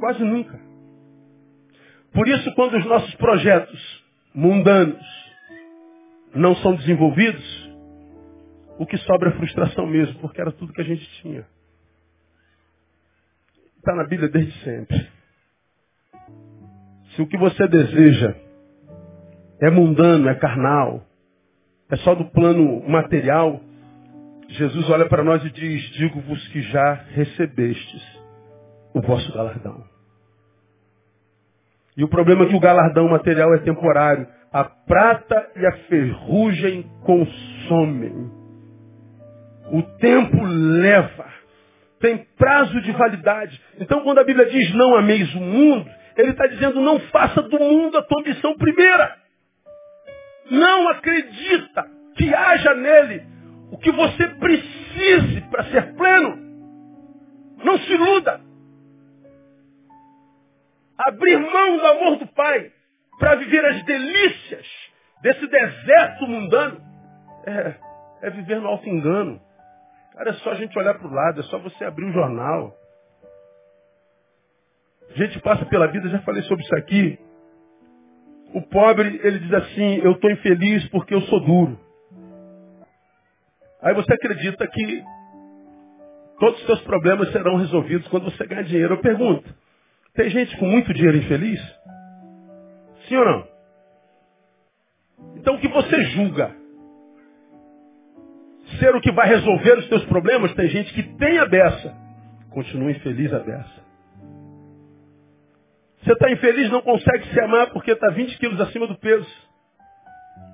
Quase 0.00 0.24
nunca. 0.24 0.58
Por 2.14 2.26
isso, 2.26 2.54
quando 2.54 2.78
os 2.78 2.86
nossos 2.86 3.14
projetos 3.16 4.02
mundanos 4.34 5.04
não 6.34 6.56
são 6.56 6.74
desenvolvidos, 6.74 7.61
o 8.78 8.86
que 8.86 8.96
sobra 8.98 9.30
é 9.30 9.32
frustração 9.32 9.86
mesmo, 9.86 10.18
porque 10.20 10.40
era 10.40 10.52
tudo 10.52 10.72
que 10.72 10.80
a 10.80 10.84
gente 10.84 11.06
tinha. 11.20 11.46
Está 13.78 13.94
na 13.94 14.04
Bíblia 14.04 14.28
desde 14.28 14.52
sempre. 14.62 15.08
Se 17.14 17.22
o 17.22 17.26
que 17.26 17.36
você 17.36 17.66
deseja 17.68 18.34
é 19.60 19.70
mundano, 19.70 20.28
é 20.28 20.34
carnal, 20.34 21.04
é 21.90 21.96
só 21.96 22.14
do 22.14 22.24
plano 22.26 22.88
material, 22.88 23.60
Jesus 24.48 24.88
olha 24.88 25.08
para 25.08 25.22
nós 25.22 25.44
e 25.44 25.50
diz: 25.50 25.82
Digo-vos 25.90 26.48
que 26.48 26.62
já 26.62 26.94
recebestes 27.10 28.20
o 28.94 29.00
vosso 29.00 29.32
galardão. 29.32 29.84
E 31.96 32.04
o 32.04 32.08
problema 32.08 32.44
é 32.44 32.48
que 32.48 32.56
o 32.56 32.60
galardão 32.60 33.08
material 33.08 33.54
é 33.54 33.58
temporário. 33.58 34.26
A 34.52 34.64
prata 34.64 35.50
e 35.56 35.66
a 35.66 35.72
ferrugem 35.88 36.90
consomem. 37.02 38.41
O 39.72 39.82
tempo 39.98 40.44
leva. 40.44 41.32
Tem 41.98 42.18
prazo 42.36 42.78
de 42.82 42.92
validade. 42.92 43.58
Então, 43.80 44.00
quando 44.02 44.18
a 44.18 44.24
Bíblia 44.24 44.44
diz 44.46 44.74
não 44.74 44.94
ameis 44.96 45.34
o 45.34 45.40
mundo, 45.40 45.90
ele 46.16 46.32
está 46.32 46.46
dizendo 46.46 46.80
não 46.80 47.00
faça 47.00 47.40
do 47.40 47.58
mundo 47.58 47.96
a 47.96 48.02
tua 48.02 48.20
ambição 48.20 48.54
primeira. 48.56 49.16
Não 50.50 50.88
acredita 50.90 51.86
que 52.16 52.34
haja 52.34 52.74
nele 52.74 53.22
o 53.70 53.78
que 53.78 53.90
você 53.90 54.28
precise 54.28 55.40
para 55.50 55.64
ser 55.70 55.94
pleno. 55.94 56.36
Não 57.64 57.78
se 57.78 57.92
iluda. 57.94 58.40
Abrir 60.98 61.38
mão 61.38 61.78
do 61.78 61.86
amor 61.86 62.16
do 62.18 62.26
Pai 62.26 62.70
para 63.18 63.36
viver 63.36 63.64
as 63.64 63.82
delícias 63.84 64.66
desse 65.22 65.46
deserto 65.46 66.26
mundano 66.26 66.78
é, 67.46 67.74
é 68.22 68.30
viver 68.30 68.60
no 68.60 68.68
alto 68.68 68.86
engano. 68.86 69.40
Cara, 70.12 70.30
é 70.30 70.34
só 70.34 70.50
a 70.50 70.54
gente 70.56 70.78
olhar 70.78 70.94
para 70.94 71.08
o 71.08 71.12
lado, 71.12 71.40
é 71.40 71.44
só 71.44 71.58
você 71.58 71.84
abrir 71.84 72.04
o 72.04 72.12
jornal. 72.12 72.76
A 75.10 75.14
gente 75.14 75.40
passa 75.40 75.64
pela 75.66 75.86
vida, 75.88 76.08
já 76.08 76.20
falei 76.20 76.42
sobre 76.42 76.64
isso 76.64 76.74
aqui. 76.76 77.18
O 78.54 78.62
pobre, 78.62 79.20
ele 79.22 79.38
diz 79.38 79.52
assim, 79.54 79.96
eu 80.02 80.12
estou 80.12 80.30
infeliz 80.30 80.86
porque 80.88 81.14
eu 81.14 81.22
sou 81.22 81.40
duro. 81.40 81.80
Aí 83.80 83.94
você 83.94 84.12
acredita 84.12 84.66
que 84.68 85.02
todos 86.38 86.60
os 86.60 86.66
seus 86.66 86.80
problemas 86.82 87.32
serão 87.32 87.56
resolvidos 87.56 88.06
quando 88.08 88.30
você 88.30 88.46
ganhar 88.46 88.62
dinheiro. 88.62 88.94
Eu 88.94 89.00
pergunto, 89.00 89.48
tem 90.14 90.28
gente 90.28 90.56
com 90.58 90.66
muito 90.66 90.92
dinheiro 90.92 91.16
infeliz? 91.16 91.60
Sim 93.08 93.16
ou 93.16 93.24
não? 93.24 93.48
Então 95.36 95.54
o 95.54 95.58
que 95.58 95.68
você 95.68 96.04
julga 96.04 96.61
ser 98.82 98.96
o 98.96 99.00
que 99.00 99.12
vai 99.12 99.28
resolver 99.28 99.78
os 99.78 99.86
seus 99.86 100.04
problemas, 100.06 100.52
tem 100.54 100.68
gente 100.68 100.92
que 100.92 101.04
tem 101.16 101.38
a 101.38 101.46
beça, 101.46 101.94
continua 102.50 102.90
infeliz 102.90 103.32
a 103.32 103.38
beça. 103.38 103.82
Você 106.02 106.12
está 106.12 106.32
infeliz, 106.32 106.68
não 106.70 106.82
consegue 106.82 107.28
se 107.28 107.40
amar 107.40 107.70
porque 107.70 107.92
está 107.92 108.10
20 108.10 108.36
quilos 108.38 108.60
acima 108.60 108.88
do 108.88 108.98
peso. 108.98 109.28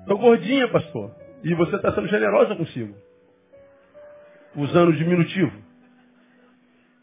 Estou 0.01 0.19
gordinha, 0.19 0.67
pastor. 0.67 1.11
E 1.43 1.55
você 1.55 1.75
está 1.75 1.91
sendo 1.91 2.07
generosa 2.07 2.55
consigo 2.55 2.93
usando 4.55 4.89
o 4.89 4.95
diminutivo. 4.95 5.51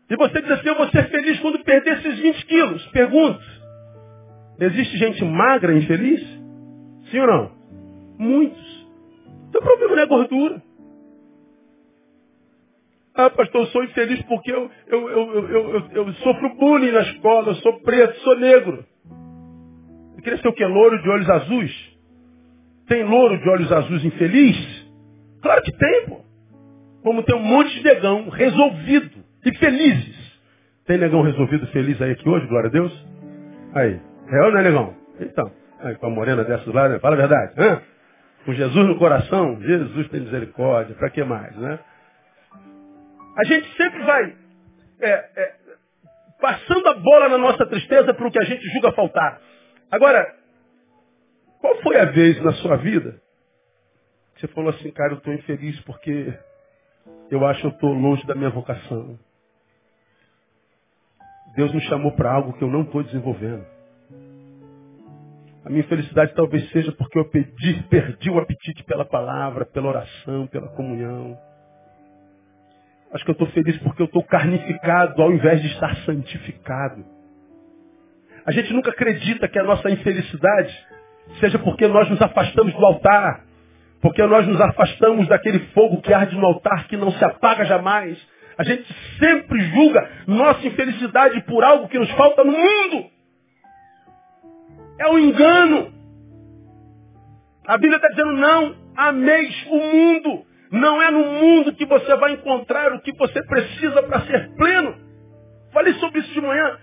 E 0.09 0.17
você 0.17 0.41
diz 0.41 0.51
assim, 0.53 0.69
eu 0.69 0.77
vou 0.77 0.89
ser 0.91 1.09
feliz 1.09 1.41
quando 1.41 1.65
perder 1.65 1.99
esses 1.99 2.19
20 2.19 2.47
quilos. 2.47 2.87
Pergunto, 2.87 3.43
existe 4.61 4.97
gente 4.97 5.25
magra 5.25 5.77
infeliz? 5.77 6.21
Sim 7.11 7.21
ou 7.21 7.27
não? 7.27 7.53
Muitos. 8.19 8.87
Então 9.49 9.61
o 9.61 9.65
problema 9.65 9.97
não 9.97 10.03
é 10.03 10.07
gordura. 10.07 10.66
Ah, 13.17 13.31
pastor, 13.31 13.63
eu 13.63 13.67
sou 13.69 13.83
infeliz 13.83 14.23
porque 14.25 14.53
eu, 14.53 14.71
eu, 14.89 15.09
eu, 15.09 15.49
eu, 15.49 15.89
eu, 15.91 16.13
sofro 16.15 16.55
bullying 16.57 16.93
na 16.93 17.01
escola, 17.01 17.49
eu 17.49 17.55
sou 17.57 17.81
preto, 17.81 18.15
sou 18.21 18.39
negro. 18.39 18.85
Eu 20.17 20.23
queria 20.23 20.39
ser 20.39 20.49
o 20.49 20.53
quê? 20.53 20.67
Louro 20.67 21.01
de 21.03 21.09
olhos 21.09 21.31
azuis? 21.31 21.97
Tem 22.87 23.05
louro 23.05 23.39
de 23.39 23.49
olhos 23.49 23.73
azuis 23.73 24.05
infeliz? 24.05 24.87
Claro 25.41 25.63
que 25.63 25.73
tem, 25.73 26.07
pô. 26.07 26.21
Como 27.03 27.23
tem 27.23 27.35
um 27.35 27.43
monte 27.43 27.75
de 27.75 27.85
negão 27.85 28.29
resolvido 28.29 29.25
e 29.47 29.55
felizes. 29.57 30.27
Tem 30.87 30.99
negão 30.99 31.23
resolvido 31.23 31.67
feliz 31.69 32.01
aí 32.03 32.13
aqui 32.13 32.29
hoje, 32.29 32.47
glória 32.49 32.69
a 32.69 32.73
Deus? 32.73 33.07
Aí. 33.75 33.99
É 34.29 34.43
ou 34.43 34.53
não 34.53 34.59
é 34.59 34.63
negão? 34.63 34.95
Então. 35.21 35.51
Aí, 35.81 35.95
com 35.95 36.07
a 36.07 36.11
morena 36.11 36.45
dessa 36.45 36.71
lado, 36.71 36.93
né? 36.93 36.99
fala 36.99 37.15
a 37.15 37.19
verdade. 37.19 37.55
Hã? 37.57 37.81
Com 38.45 38.53
Jesus 38.53 38.87
no 38.87 38.99
coração, 38.99 39.61
Jesus 39.63 40.09
tem 40.09 40.21
misericórdia. 40.21 40.95
Para 40.95 41.11
que 41.11 41.25
mais, 41.25 41.57
né? 41.57 41.79
A 43.37 43.45
gente 43.45 43.77
sempre 43.77 44.03
vai 44.03 44.37
é, 45.01 45.11
é, 45.11 45.55
passando 46.41 46.89
a 46.89 46.95
bola 46.95 47.29
na 47.29 47.39
nossa 47.39 47.67
tristeza 47.67 48.15
para 48.15 48.27
o 48.27 48.31
que 48.31 48.39
a 48.39 48.45
gente 48.45 48.67
julga 48.71 48.93
faltar. 48.93 49.41
Agora, 49.91 50.35
qual 51.61 51.77
foi 51.83 51.99
a 51.99 52.07
vez 52.07 52.43
na 52.43 52.53
sua 52.55 52.77
vida 52.77 53.21
que 54.37 54.43
você 54.43 54.49
falou 54.49 54.71
assim, 54.71 54.91
cara, 54.91 55.15
eu 55.15 55.19
estou 55.19 55.33
infeliz 55.33 55.81
porque 55.81 56.33
eu 57.31 57.45
acho 57.47 57.61
que 57.61 57.67
eu 57.67 57.71
estou 57.71 57.93
longe 57.93 58.27
da 58.27 58.35
minha 58.35 58.51
vocação. 58.51 59.19
Deus 61.55 61.73
me 61.73 61.81
chamou 61.83 62.13
para 62.13 62.33
algo 62.33 62.53
que 62.53 62.63
eu 62.63 62.69
não 62.69 62.83
estou 62.83 63.03
desenvolvendo. 63.03 63.65
A 65.65 65.71
minha 65.71 65.81
infelicidade 65.81 66.35
talvez 66.35 66.71
seja 66.71 66.93
porque 66.93 67.19
eu 67.19 67.29
perdi, 67.31 67.83
perdi 67.89 68.31
o 68.31 68.39
apetite 68.39 68.85
pela 68.85 69.07
palavra, 69.07 69.65
pela 69.65 69.89
oração, 69.89 70.47
pela 70.47 70.69
comunhão. 70.69 71.37
Acho 73.17 73.25
que 73.25 73.31
eu 73.31 73.33
estou 73.33 73.49
feliz 73.49 73.79
porque 73.79 74.03
eu 74.03 74.07
estou 74.07 74.23
carnificado 74.23 75.23
ao 75.23 75.33
invés 75.33 75.63
de 75.63 75.69
estar 75.69 75.97
santificado. 76.05 77.03
A 78.45 78.53
gente 78.53 78.75
nunca 78.75 78.91
acredita 78.91 79.49
que 79.49 79.59
a 79.59 79.65
nossa 79.65 79.89
infelicidade 79.91 80.87
seja 81.41 81.59
porque 81.59 81.89
nós 81.89 82.11
nos 82.11 82.21
afastamos 82.21 82.75
do 82.75 82.85
altar, 82.85 83.43
porque 84.03 84.23
nós 84.27 84.47
nos 84.47 84.61
afastamos 84.61 85.27
daquele 85.29 85.61
fogo 85.73 86.03
que 86.03 86.13
arde 86.13 86.37
no 86.37 86.45
altar 86.45 86.87
que 86.89 86.97
não 86.99 87.11
se 87.11 87.25
apaga 87.25 87.65
jamais. 87.65 88.19
A 88.59 88.63
gente 88.63 88.85
sempre 89.19 89.61
julga 89.71 90.11
nossa 90.27 90.67
infelicidade 90.67 91.41
por 91.45 91.65
algo 91.65 91.89
que 91.89 91.99
nos 91.99 92.11
falta 92.11 92.45
no 92.45 92.53
mundo. 92.53 93.07
É 95.01 95.09
um 95.09 95.19
engano. 95.19 95.91
A 97.67 97.79
Bíblia 97.79 97.97
está 97.97 98.09
dizendo, 98.09 98.33
não 98.33 98.77
ameis 98.95 99.67
o 99.71 99.77
mundo. 99.79 100.47
Não 100.71 101.01
é 101.03 101.11
no 101.11 101.25
mundo 101.25 101.75
que 101.75 101.87
você 101.87 102.17
vai 102.17 102.33
encontrar 102.33 102.93
o 102.93 103.01
que 103.01 103.13
você 103.13 103.43
precisa 103.47 104.03
para 104.03 104.21
ser 104.23 104.55
pleno. 104.57 104.95
Falei 105.73 105.95
sobre 105.95 106.21
isso 106.21 106.33
de 106.33 106.41
manhã, 106.41 106.79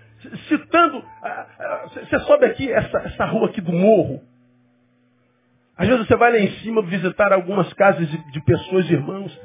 citando. 0.48 1.04
Você 1.92 2.18
sobe 2.20 2.46
aqui, 2.46 2.70
essa, 2.70 2.98
essa 2.98 3.24
rua 3.26 3.48
aqui 3.48 3.60
do 3.60 3.72
morro. 3.72 4.22
Às 5.76 5.88
vezes 5.88 6.06
você 6.06 6.16
vai 6.16 6.30
lá 6.30 6.38
em 6.38 6.50
cima 6.58 6.82
visitar 6.82 7.32
algumas 7.32 7.72
casas 7.74 8.08
de, 8.08 8.32
de 8.32 8.40
pessoas, 8.42 8.88
irmãos. 8.90 9.38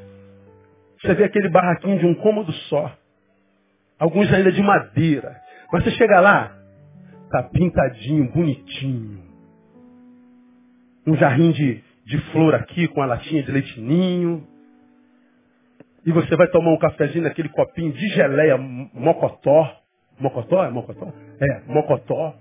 Você 1.01 1.13
vê 1.15 1.23
aquele 1.23 1.49
barraquinho 1.49 1.97
de 1.97 2.05
um 2.05 2.13
cômodo 2.13 2.51
só. 2.51 2.95
Alguns 3.97 4.31
ainda 4.31 4.51
de 4.51 4.61
madeira. 4.61 5.35
Mas 5.71 5.83
você 5.83 5.91
chega 5.91 6.19
lá, 6.19 6.55
tá 7.31 7.43
pintadinho, 7.43 8.31
bonitinho. 8.31 9.23
Um 11.05 11.15
jardim 11.15 11.51
de, 11.51 11.83
de 12.09 12.17
flor 12.31 12.55
aqui 12.55 12.87
com 12.87 13.03
a 13.03 13.05
latinha 13.05 13.43
de 13.43 13.51
leitinho. 13.51 14.43
E 16.03 16.11
você 16.11 16.35
vai 16.35 16.47
tomar 16.47 16.71
um 16.71 16.77
cafezinho 16.79 17.23
naquele 17.23 17.49
copinho 17.49 17.93
de 17.93 18.07
geleia 18.09 18.57
mocotó. 18.57 19.79
Mocotó? 20.19 20.63
É 20.65 20.71
mocotó? 20.71 21.13
É, 21.39 21.61
mocotó. 21.67 22.35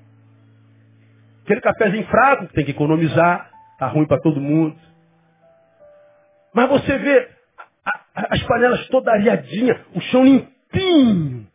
Aquele 1.45 1.61
cafezinho 1.61 2.07
fraco 2.07 2.47
que 2.47 2.55
tem 2.55 2.65
que 2.65 2.71
economizar. 2.71 3.51
Tá 3.79 3.89
ruim 3.89 4.07
para 4.07 4.19
todo 4.21 4.41
mundo. 4.41 4.75
Mas 6.55 6.69
você 6.71 6.97
vê 6.97 7.29
as 8.15 8.43
panelas 8.45 8.89
toda 8.89 9.13
areadinha, 9.13 9.85
o 9.95 10.01
chão 10.01 10.25
limpinho. 10.25 11.47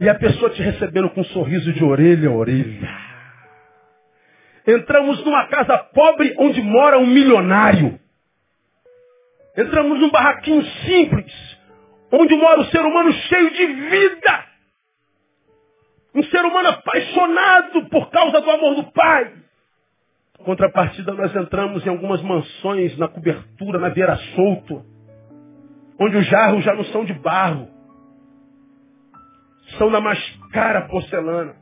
E 0.00 0.08
a 0.08 0.14
pessoa 0.14 0.50
te 0.50 0.62
recebendo 0.62 1.10
com 1.10 1.20
um 1.20 1.24
sorriso 1.24 1.72
de 1.74 1.84
orelha 1.84 2.30
a 2.30 2.32
orelha. 2.32 3.03
Entramos 4.66 5.24
numa 5.24 5.46
casa 5.46 5.78
pobre 5.78 6.34
onde 6.38 6.62
mora 6.62 6.98
um 6.98 7.06
milionário. 7.06 7.98
Entramos 9.56 10.00
num 10.00 10.10
barraquinho 10.10 10.64
simples, 10.86 11.32
onde 12.10 12.34
mora 12.34 12.60
um 12.60 12.64
ser 12.66 12.80
humano 12.80 13.12
cheio 13.12 13.50
de 13.50 13.66
vida. 13.66 14.44
Um 16.14 16.22
ser 16.24 16.44
humano 16.44 16.68
apaixonado 16.68 17.88
por 17.88 18.10
causa 18.10 18.40
do 18.40 18.50
amor 18.50 18.74
do 18.76 18.92
Pai. 18.92 19.32
Contrapartida, 20.44 21.12
nós 21.12 21.34
entramos 21.34 21.84
em 21.86 21.90
algumas 21.90 22.22
mansões 22.22 22.96
na 22.98 23.08
cobertura, 23.08 23.78
na 23.78 23.90
beira 23.90 24.16
solto 24.34 24.84
onde 25.98 26.16
os 26.16 26.26
jarros 26.26 26.64
já 26.64 26.74
não 26.74 26.84
são 26.84 27.04
de 27.04 27.12
barro, 27.14 27.68
são 29.78 29.90
na 29.90 30.00
mais 30.00 30.18
cara 30.52 30.82
porcelana. 30.88 31.56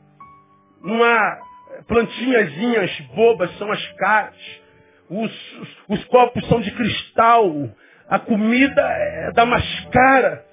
Não 0.81 1.03
há 1.03 1.39
plantinhazinhas 1.87 2.99
bobas, 3.15 3.55
são 3.57 3.71
as 3.71 3.85
caras. 3.93 4.61
Os, 5.09 5.31
os, 5.59 5.77
os, 5.89 6.05
copos 6.05 6.47
são 6.47 6.61
de 6.61 6.71
cristal. 6.71 7.51
A 8.07 8.19
comida 8.19 8.81
é 8.81 9.31
da 9.31 9.45
mais 9.45 9.85
cara. 9.91 10.45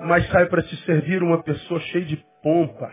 Mas 0.00 0.26
sai 0.28 0.46
para 0.46 0.62
te 0.62 0.76
servir 0.84 1.22
uma 1.22 1.42
pessoa 1.42 1.80
cheia 1.80 2.04
de 2.04 2.16
pompa, 2.42 2.90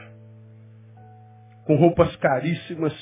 com 1.65 1.75
roupas 1.75 2.15
caríssimas, 2.17 2.93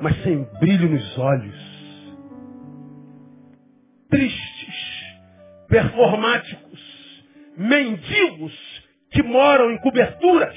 mas 0.00 0.16
sem 0.22 0.44
brilho 0.60 0.88
nos 0.88 1.18
olhos. 1.18 1.74
Tristes 4.08 4.94
performáticos, 5.68 7.24
mendigos 7.56 8.84
que 9.10 9.22
moram 9.22 9.72
em 9.72 9.78
coberturas. 9.78 10.56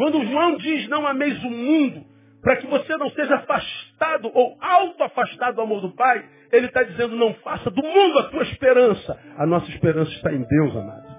Quando 0.00 0.24
João 0.24 0.56
diz 0.56 0.88
não 0.88 1.06
ameis 1.06 1.44
o 1.44 1.50
mundo, 1.50 2.06
para 2.40 2.56
que 2.56 2.66
você 2.66 2.96
não 2.96 3.10
seja 3.10 3.34
afastado 3.34 4.30
ou 4.32 4.56
auto-afastado 4.58 5.56
do 5.56 5.60
amor 5.60 5.82
do 5.82 5.94
Pai, 5.94 6.24
ele 6.50 6.68
está 6.68 6.82
dizendo 6.82 7.16
não 7.16 7.34
faça 7.34 7.70
do 7.70 7.82
mundo 7.82 8.18
a 8.18 8.30
tua 8.30 8.42
esperança. 8.44 9.20
A 9.36 9.44
nossa 9.44 9.68
esperança 9.68 10.10
está 10.12 10.32
em 10.32 10.42
Deus, 10.42 10.74
amado. 10.74 11.16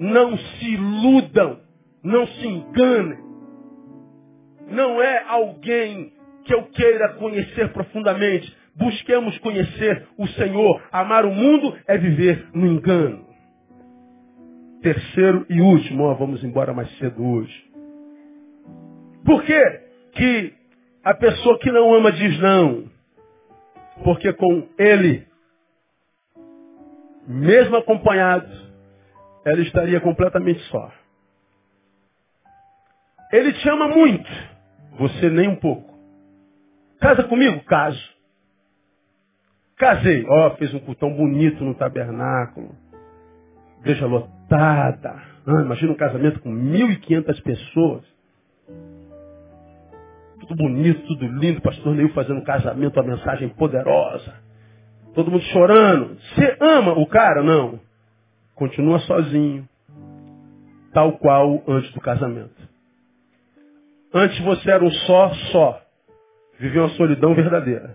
Não 0.00 0.36
se 0.36 0.74
iludam, 0.74 1.60
não 2.02 2.26
se 2.26 2.48
enganem. 2.48 3.20
Não 4.66 5.00
é 5.00 5.22
alguém 5.28 6.12
que 6.44 6.52
eu 6.52 6.64
queira 6.64 7.12
conhecer 7.12 7.72
profundamente. 7.72 8.52
Busquemos 8.74 9.38
conhecer 9.38 10.08
o 10.18 10.26
Senhor. 10.26 10.82
Amar 10.90 11.24
o 11.24 11.32
mundo 11.32 11.72
é 11.86 11.96
viver 11.96 12.48
no 12.52 12.66
engano. 12.66 13.24
Terceiro 14.82 15.46
e 15.48 15.60
último, 15.60 16.02
ó, 16.02 16.14
vamos 16.14 16.42
embora 16.42 16.74
mais 16.74 16.90
cedo 16.98 17.24
hoje. 17.24 17.65
Por 19.26 19.42
que, 19.42 19.80
que 20.12 20.54
a 21.04 21.12
pessoa 21.12 21.58
que 21.58 21.70
não 21.72 21.92
ama 21.92 22.12
diz 22.12 22.38
não? 22.38 22.88
Porque 24.04 24.32
com 24.32 24.68
ele, 24.78 25.26
mesmo 27.26 27.76
acompanhado, 27.76 28.48
ela 29.44 29.60
estaria 29.62 30.00
completamente 30.00 30.60
só. 30.70 30.92
Ele 33.32 33.52
te 33.54 33.68
ama 33.68 33.88
muito, 33.88 34.30
você 34.96 35.28
nem 35.28 35.48
um 35.48 35.56
pouco. 35.56 35.92
Casa 37.00 37.24
comigo? 37.24 37.64
Caso. 37.64 38.16
Casei. 39.76 40.24
Ó, 40.26 40.46
oh, 40.46 40.50
fez 40.56 40.72
um 40.72 40.78
cultão 40.78 41.12
bonito 41.12 41.62
no 41.64 41.74
tabernáculo. 41.74 42.74
Igreja 43.80 44.06
lotada. 44.06 45.22
Ah, 45.46 45.62
imagina 45.62 45.92
um 45.92 45.96
casamento 45.96 46.40
com 46.40 46.50
1.500 46.50 47.42
pessoas. 47.42 48.15
Tudo 50.48 50.62
bonito, 50.62 51.06
tudo 51.06 51.26
lindo. 51.26 51.60
Pastor 51.60 51.94
Neil 51.94 52.12
fazendo 52.12 52.38
um 52.38 52.44
casamento, 52.44 53.00
uma 53.00 53.16
mensagem 53.16 53.48
poderosa. 53.50 54.34
Todo 55.14 55.30
mundo 55.30 55.42
chorando. 55.44 56.16
Você 56.16 56.56
ama 56.60 56.92
o 56.92 57.06
cara? 57.06 57.42
Não. 57.42 57.80
Continua 58.54 58.98
sozinho. 59.00 59.68
Tal 60.92 61.18
qual 61.18 61.62
antes 61.66 61.92
do 61.92 62.00
casamento. 62.00 62.54
Antes 64.12 64.38
você 64.40 64.70
era 64.70 64.84
um 64.84 64.90
só, 64.90 65.34
só. 65.52 65.82
Vivia 66.58 66.82
uma 66.82 66.90
solidão 66.90 67.34
verdadeira. 67.34 67.94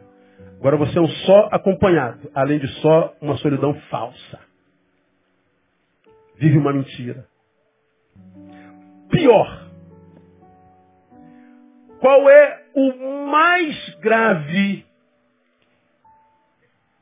Agora 0.60 0.78
você 0.78 0.98
é 0.98 1.02
um 1.02 1.08
só 1.08 1.50
acompanhado, 1.52 2.30
além 2.36 2.60
de 2.60 2.68
só 2.82 3.16
uma 3.20 3.36
solidão 3.38 3.74
falsa. 3.90 4.40
Vive 6.38 6.58
uma 6.58 6.74
mentira. 6.74 7.26
Pior. 9.10 9.71
Qual 12.02 12.28
é 12.28 12.64
o 12.74 13.28
mais 13.28 13.96
grave 14.02 14.84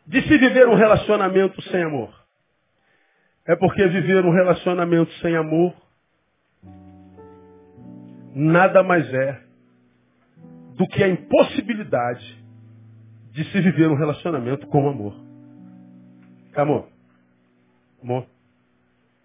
de 0.05 0.21
se 0.23 0.37
viver 0.37 0.67
um 0.67 0.75
relacionamento 0.75 1.61
sem 1.63 1.81
amor? 1.83 2.13
É 3.47 3.55
porque 3.55 3.87
viver 3.87 4.25
um 4.25 4.31
relacionamento 4.31 5.11
sem 5.21 5.37
amor 5.37 5.73
nada 8.35 8.83
mais 8.83 9.11
é 9.13 9.41
do 10.75 10.85
que 10.87 11.01
a 11.01 11.07
impossibilidade 11.07 12.45
de 13.31 13.43
se 13.45 13.61
viver 13.61 13.87
um 13.89 13.95
relacionamento 13.95 14.67
com 14.67 14.89
amor. 14.89 15.15
Amor. 16.55 16.89
Amor. 18.03 18.27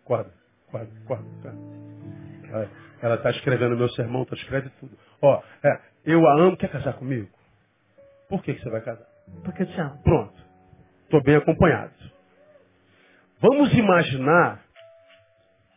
Acorda, 0.05 0.33
acorda, 0.69 0.93
acorda. 1.05 2.71
Ela 3.03 3.17
está 3.17 3.31
escrevendo 3.31 3.77
meu 3.77 3.89
sermão, 3.91 4.23
está 4.23 4.37
escrevendo 4.37 4.73
tudo. 4.79 5.04
Ó, 5.25 5.43
é, 5.65 5.81
eu 6.05 6.27
a 6.29 6.35
amo, 6.43 6.57
quer 6.57 6.71
casar 6.71 6.95
comigo? 6.95 7.31
Por 8.29 8.43
que, 8.43 8.55
que 8.55 8.63
você 8.63 8.71
vai 8.71 8.83
casar? 8.83 9.07
Porque 9.45 9.63
eu 9.63 9.67
te 9.67 9.81
amo. 9.81 10.03
Pronto. 10.03 10.35
Estou 11.05 11.23
bem 11.23 11.37
acompanhado. 11.37 11.95
Vamos 13.41 13.73
imaginar 13.75 14.63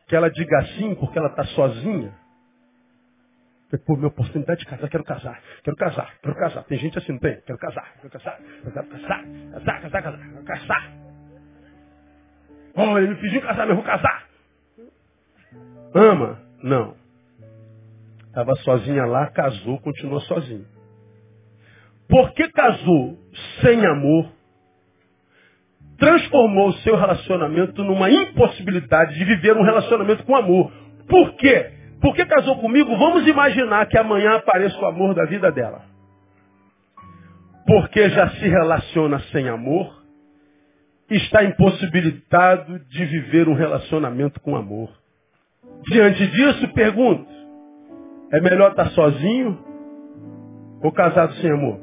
que 0.07 0.15
ela 0.15 0.29
diga 0.31 0.59
assim 0.59 0.95
porque 0.95 1.17
ela 1.17 1.29
está 1.29 1.45
sozinha. 1.45 2.13
Pô, 3.85 3.95
minha 3.97 4.07
oportunidade 4.07 4.61
de 4.61 4.65
casar, 4.65 4.89
quero 4.89 5.03
casar, 5.03 5.41
quero 5.63 5.75
casar, 5.77 6.17
quero 6.21 6.35
casar. 6.35 6.63
Tem 6.65 6.77
gente 6.79 6.97
assim, 6.97 7.13
não 7.13 7.19
tem? 7.19 7.41
Quero 7.41 7.59
casar, 7.59 7.95
quero 7.97 8.09
casar, 8.11 8.37
quero 8.37 8.71
casar, 8.71 8.89
casar, 8.89 9.81
casar, 9.81 10.03
casar, 10.03 10.19
quero 10.19 10.45
casar. 10.45 10.93
Oh, 12.75 12.97
ele 12.97 13.09
me 13.09 13.21
pediu 13.21 13.41
casar, 13.41 13.67
mas 13.67 13.69
eu 13.71 13.75
vou 13.75 13.85
casar. 13.85 14.27
Ama? 15.95 16.41
Não. 16.63 16.97
Estava 18.37 18.53
sozinha 18.57 19.03
lá, 19.03 19.25
casou, 19.31 19.79
continuou 19.79 20.21
sozinha. 20.21 20.63
Porque 22.07 22.47
casou 22.49 23.17
sem 23.61 23.83
amor, 23.83 24.31
transformou 25.97 26.67
o 26.67 26.73
seu 26.73 26.95
relacionamento 26.95 27.83
numa 27.83 28.11
impossibilidade 28.11 29.15
de 29.15 29.25
viver 29.25 29.57
um 29.57 29.63
relacionamento 29.63 30.23
com 30.23 30.35
amor. 30.35 30.71
Por 31.09 31.33
quê? 31.37 31.71
Porque 31.99 32.27
casou 32.27 32.59
comigo, 32.59 32.95
vamos 32.95 33.27
imaginar 33.27 33.87
que 33.87 33.97
amanhã 33.97 34.35
apareça 34.35 34.77
o 34.77 34.85
amor 34.85 35.15
da 35.15 35.25
vida 35.25 35.51
dela. 35.51 35.81
Porque 37.65 38.07
já 38.11 38.29
se 38.29 38.47
relaciona 38.47 39.19
sem 39.31 39.49
amor, 39.49 39.99
está 41.09 41.43
impossibilitado 41.43 42.77
de 42.87 43.03
viver 43.03 43.49
um 43.49 43.55
relacionamento 43.55 44.39
com 44.41 44.55
amor. 44.55 44.91
Diante 45.89 46.27
disso, 46.27 46.67
pergunto, 46.73 47.36
é 48.31 48.41
melhor 48.41 48.71
estar 48.71 48.89
sozinho 48.91 49.57
ou 50.81 50.91
casado 50.91 51.33
sem 51.35 51.51
amor? 51.51 51.79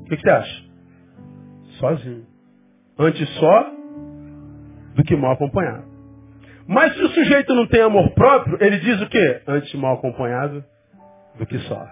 O 0.00 0.04
que, 0.04 0.16
que 0.16 0.22
você 0.22 0.30
acha? 0.30 0.64
Sozinho. 1.78 2.26
Antes 2.98 3.28
só 3.38 3.70
do 4.94 5.04
que 5.04 5.16
mal 5.16 5.32
acompanhado. 5.32 5.84
Mas 6.66 6.94
se 6.94 7.02
o 7.02 7.08
sujeito 7.08 7.54
não 7.54 7.66
tem 7.66 7.82
amor 7.82 8.10
próprio, 8.10 8.58
ele 8.60 8.78
diz 8.78 9.00
o 9.00 9.08
quê? 9.08 9.42
Antes 9.46 9.74
mal 9.74 9.94
acompanhado 9.94 10.64
do 11.36 11.46
que 11.46 11.58
só. 11.60 11.88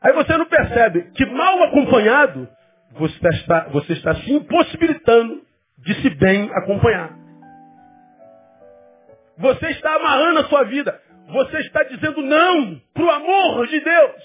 Aí 0.00 0.12
você 0.12 0.36
não 0.36 0.46
percebe 0.46 1.10
que 1.14 1.24
mal 1.26 1.62
acompanhado, 1.64 2.48
você 2.92 3.28
está, 3.28 3.68
você 3.68 3.92
está 3.94 4.14
se 4.16 4.32
impossibilitando 4.32 5.42
de 5.78 5.94
se 6.02 6.10
bem 6.10 6.50
acompanhar. 6.52 7.16
Você 9.38 9.66
está 9.70 9.96
amarrando 9.96 10.40
a 10.40 10.44
sua 10.44 10.64
vida. 10.64 11.00
Você 11.34 11.58
está 11.58 11.82
dizendo 11.82 12.22
não 12.22 12.80
para 12.94 13.04
o 13.04 13.10
amor 13.10 13.66
de 13.66 13.80
Deus. 13.80 14.22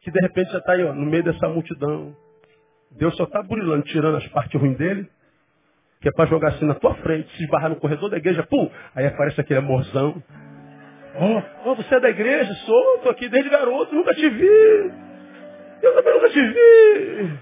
Que 0.00 0.10
de 0.10 0.20
repente 0.20 0.50
já 0.50 0.58
está 0.58 0.72
aí, 0.72 0.82
ó, 0.82 0.94
no 0.94 1.04
meio 1.04 1.22
dessa 1.22 1.48
multidão. 1.50 2.16
Deus 2.92 3.14
só 3.14 3.24
está 3.24 3.42
burilando, 3.42 3.82
tirando 3.82 4.16
as 4.16 4.26
partes 4.28 4.58
ruins 4.58 4.78
dele, 4.78 5.06
que 6.00 6.08
é 6.08 6.12
para 6.12 6.24
jogar 6.24 6.48
assim 6.48 6.64
na 6.64 6.74
tua 6.76 6.94
frente, 6.94 7.30
se 7.36 7.44
esbarrar 7.44 7.68
no 7.68 7.76
corredor 7.76 8.08
da 8.08 8.16
igreja, 8.16 8.42
pum, 8.44 8.70
aí 8.94 9.06
aparece 9.06 9.38
aquele 9.38 9.58
amorzão. 9.58 10.22
Oh, 11.20 11.70
oh, 11.70 11.74
você 11.74 11.96
é 11.96 12.00
da 12.00 12.08
igreja? 12.08 12.54
Sou, 12.54 12.94
estou 12.96 13.12
aqui 13.12 13.28
desde 13.28 13.50
garoto, 13.50 13.94
nunca 13.94 14.14
te 14.14 14.30
vi. 14.30 14.92
Eu 15.82 15.94
também 15.94 16.14
nunca 16.14 16.30
te 16.30 16.40
vi. 16.40 17.38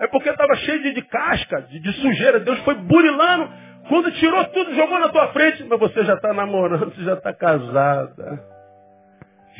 É 0.00 0.06
porque 0.08 0.28
estava 0.28 0.54
cheio 0.56 0.82
de, 0.82 0.92
de 0.92 1.02
casca, 1.02 1.62
de, 1.62 1.80
de 1.80 1.92
sujeira. 1.94 2.40
Deus 2.40 2.58
foi 2.60 2.74
burilando 2.74 3.50
quando 3.88 4.12
tirou 4.12 4.44
tudo, 4.46 4.74
jogou 4.74 4.98
na 4.98 5.08
tua 5.08 5.32
frente, 5.32 5.64
mas 5.64 5.80
você 5.80 6.04
já 6.04 6.14
está 6.14 6.32
namorando, 6.32 6.94
você 6.94 7.02
já 7.04 7.14
está 7.14 7.32
casada. 7.32 8.44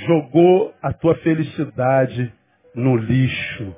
Jogou 0.06 0.72
a 0.80 0.92
tua 0.92 1.16
felicidade 1.16 2.32
no 2.74 2.96
lixo. 2.96 3.74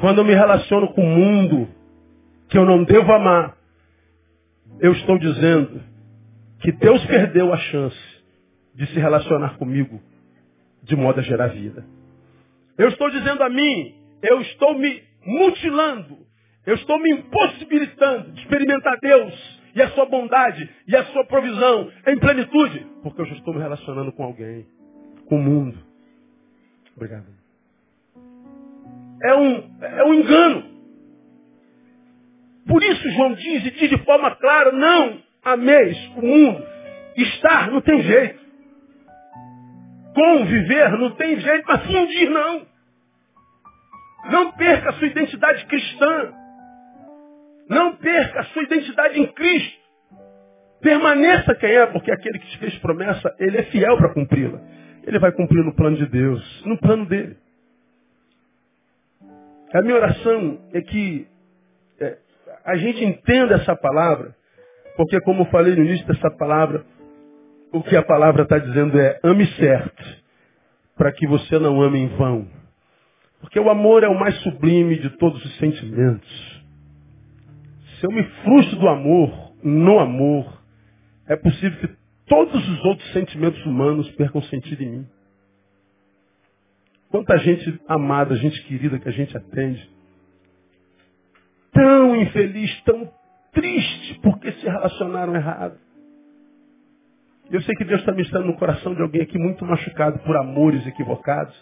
Quando 0.00 0.18
eu 0.18 0.24
me 0.24 0.34
relaciono 0.34 0.92
com 0.94 1.02
o 1.02 1.06
mundo 1.06 1.68
que 2.48 2.56
eu 2.56 2.64
não 2.64 2.84
devo 2.84 3.12
amar, 3.12 3.56
eu 4.80 4.92
estou 4.92 5.18
dizendo 5.18 5.82
que 6.60 6.72
Deus 6.72 7.04
perdeu 7.06 7.52
a 7.52 7.56
chance 7.56 8.24
de 8.74 8.86
se 8.86 8.98
relacionar 8.98 9.56
comigo 9.56 10.00
de 10.82 10.96
modo 10.96 11.20
a 11.20 11.22
gerar 11.22 11.48
vida. 11.48 11.84
Eu 12.76 12.88
estou 12.88 13.10
dizendo 13.10 13.42
a 13.42 13.48
mim, 13.48 13.94
eu 14.22 14.40
estou 14.40 14.76
me 14.78 15.02
mutilando 15.24 16.18
eu 16.66 16.74
estou 16.74 16.98
me 16.98 17.10
impossibilitando 17.12 18.32
de 18.32 18.40
experimentar 18.40 18.98
Deus 19.00 19.60
e 19.74 19.82
a 19.82 19.90
sua 19.90 20.06
bondade 20.06 20.68
e 20.86 20.96
a 20.96 21.04
sua 21.06 21.24
provisão 21.26 21.90
em 22.06 22.18
plenitude, 22.18 22.86
porque 23.02 23.20
eu 23.20 23.26
já 23.26 23.34
estou 23.34 23.52
me 23.52 23.60
relacionando 23.60 24.12
com 24.12 24.24
alguém, 24.24 24.66
com 25.28 25.36
o 25.36 25.42
mundo. 25.42 25.78
Obrigado. 26.96 27.26
É 29.22 29.34
um, 29.34 29.78
é 29.82 30.04
um 30.04 30.14
engano. 30.14 30.74
Por 32.66 32.82
isso 32.82 33.10
João 33.10 33.34
diz 33.34 33.66
e 33.66 33.70
diz 33.72 33.90
de 33.90 33.98
forma 34.04 34.34
clara, 34.36 34.72
não 34.72 35.22
ameis 35.44 35.98
o 36.16 36.22
mundo. 36.22 36.66
Estar 37.16 37.70
não 37.70 37.80
tem 37.80 38.02
jeito. 38.02 38.42
Conviver 40.14 40.90
não 40.98 41.10
tem 41.12 41.38
jeito, 41.40 41.64
mas 41.66 41.86
fundir 41.86 42.30
não. 42.30 42.66
Não 44.30 44.52
perca 44.52 44.90
a 44.90 44.92
sua 44.94 45.06
identidade 45.08 45.66
cristã. 45.66 46.32
Não 47.68 47.96
perca 47.96 48.40
a 48.40 48.44
sua 48.44 48.62
identidade 48.62 49.20
em 49.20 49.26
Cristo. 49.32 49.84
Permaneça 50.80 51.54
quem 51.54 51.70
é, 51.70 51.86
porque 51.86 52.12
aquele 52.12 52.38
que 52.38 52.46
te 52.46 52.58
fez 52.58 52.78
promessa, 52.78 53.34
ele 53.38 53.56
é 53.56 53.62
fiel 53.64 53.96
para 53.96 54.12
cumpri-la. 54.12 54.60
Ele 55.06 55.18
vai 55.18 55.32
cumprir 55.32 55.64
no 55.64 55.74
plano 55.74 55.96
de 55.96 56.06
Deus, 56.06 56.62
no 56.66 56.78
plano 56.78 57.06
dele. 57.06 57.36
A 59.72 59.82
minha 59.82 59.96
oração 59.96 60.60
é 60.72 60.80
que 60.82 61.26
é, 62.00 62.18
a 62.64 62.76
gente 62.76 63.04
entenda 63.04 63.56
essa 63.56 63.74
palavra, 63.74 64.36
porque 64.96 65.20
como 65.22 65.42
eu 65.42 65.46
falei 65.46 65.74
no 65.74 65.84
início 65.84 66.06
dessa 66.06 66.30
palavra, 66.30 66.84
o 67.72 67.82
que 67.82 67.96
a 67.96 68.02
palavra 68.02 68.44
está 68.44 68.58
dizendo 68.58 68.98
é 69.00 69.18
ame 69.24 69.46
certo, 69.56 70.04
para 70.96 71.10
que 71.12 71.26
você 71.26 71.58
não 71.58 71.82
ame 71.82 71.98
em 71.98 72.08
vão. 72.08 72.46
Porque 73.40 73.58
o 73.58 73.68
amor 73.68 74.04
é 74.04 74.08
o 74.08 74.18
mais 74.18 74.36
sublime 74.42 74.96
de 74.96 75.10
todos 75.18 75.44
os 75.44 75.56
sentimentos. 75.58 76.63
Se 78.04 78.06
eu 78.06 78.12
me 78.12 78.22
frustro 78.22 78.80
do 78.80 78.86
amor, 78.86 79.54
no 79.62 79.98
amor, 79.98 80.62
é 81.26 81.36
possível 81.36 81.80
que 81.80 81.96
todos 82.26 82.68
os 82.68 82.84
outros 82.84 83.10
sentimentos 83.14 83.64
humanos 83.64 84.10
percam 84.10 84.42
sentido 84.42 84.82
em 84.82 84.90
mim. 84.90 85.06
Quanta 87.08 87.38
gente 87.38 87.80
amada, 87.88 88.36
gente 88.36 88.62
querida 88.64 88.98
que 88.98 89.08
a 89.08 89.10
gente 89.10 89.34
atende, 89.34 89.90
tão 91.72 92.14
infeliz, 92.16 92.78
tão 92.82 93.10
triste 93.52 94.20
porque 94.20 94.52
se 94.52 94.66
relacionaram 94.66 95.34
errado. 95.34 95.78
Eu 97.50 97.62
sei 97.62 97.74
que 97.74 97.86
Deus 97.86 98.00
está 98.00 98.12
me 98.12 98.20
estando 98.20 98.44
no 98.44 98.58
coração 98.58 98.94
de 98.94 99.00
alguém 99.00 99.22
aqui 99.22 99.38
muito 99.38 99.64
machucado 99.64 100.18
por 100.18 100.36
amores 100.36 100.86
equivocados. 100.86 101.56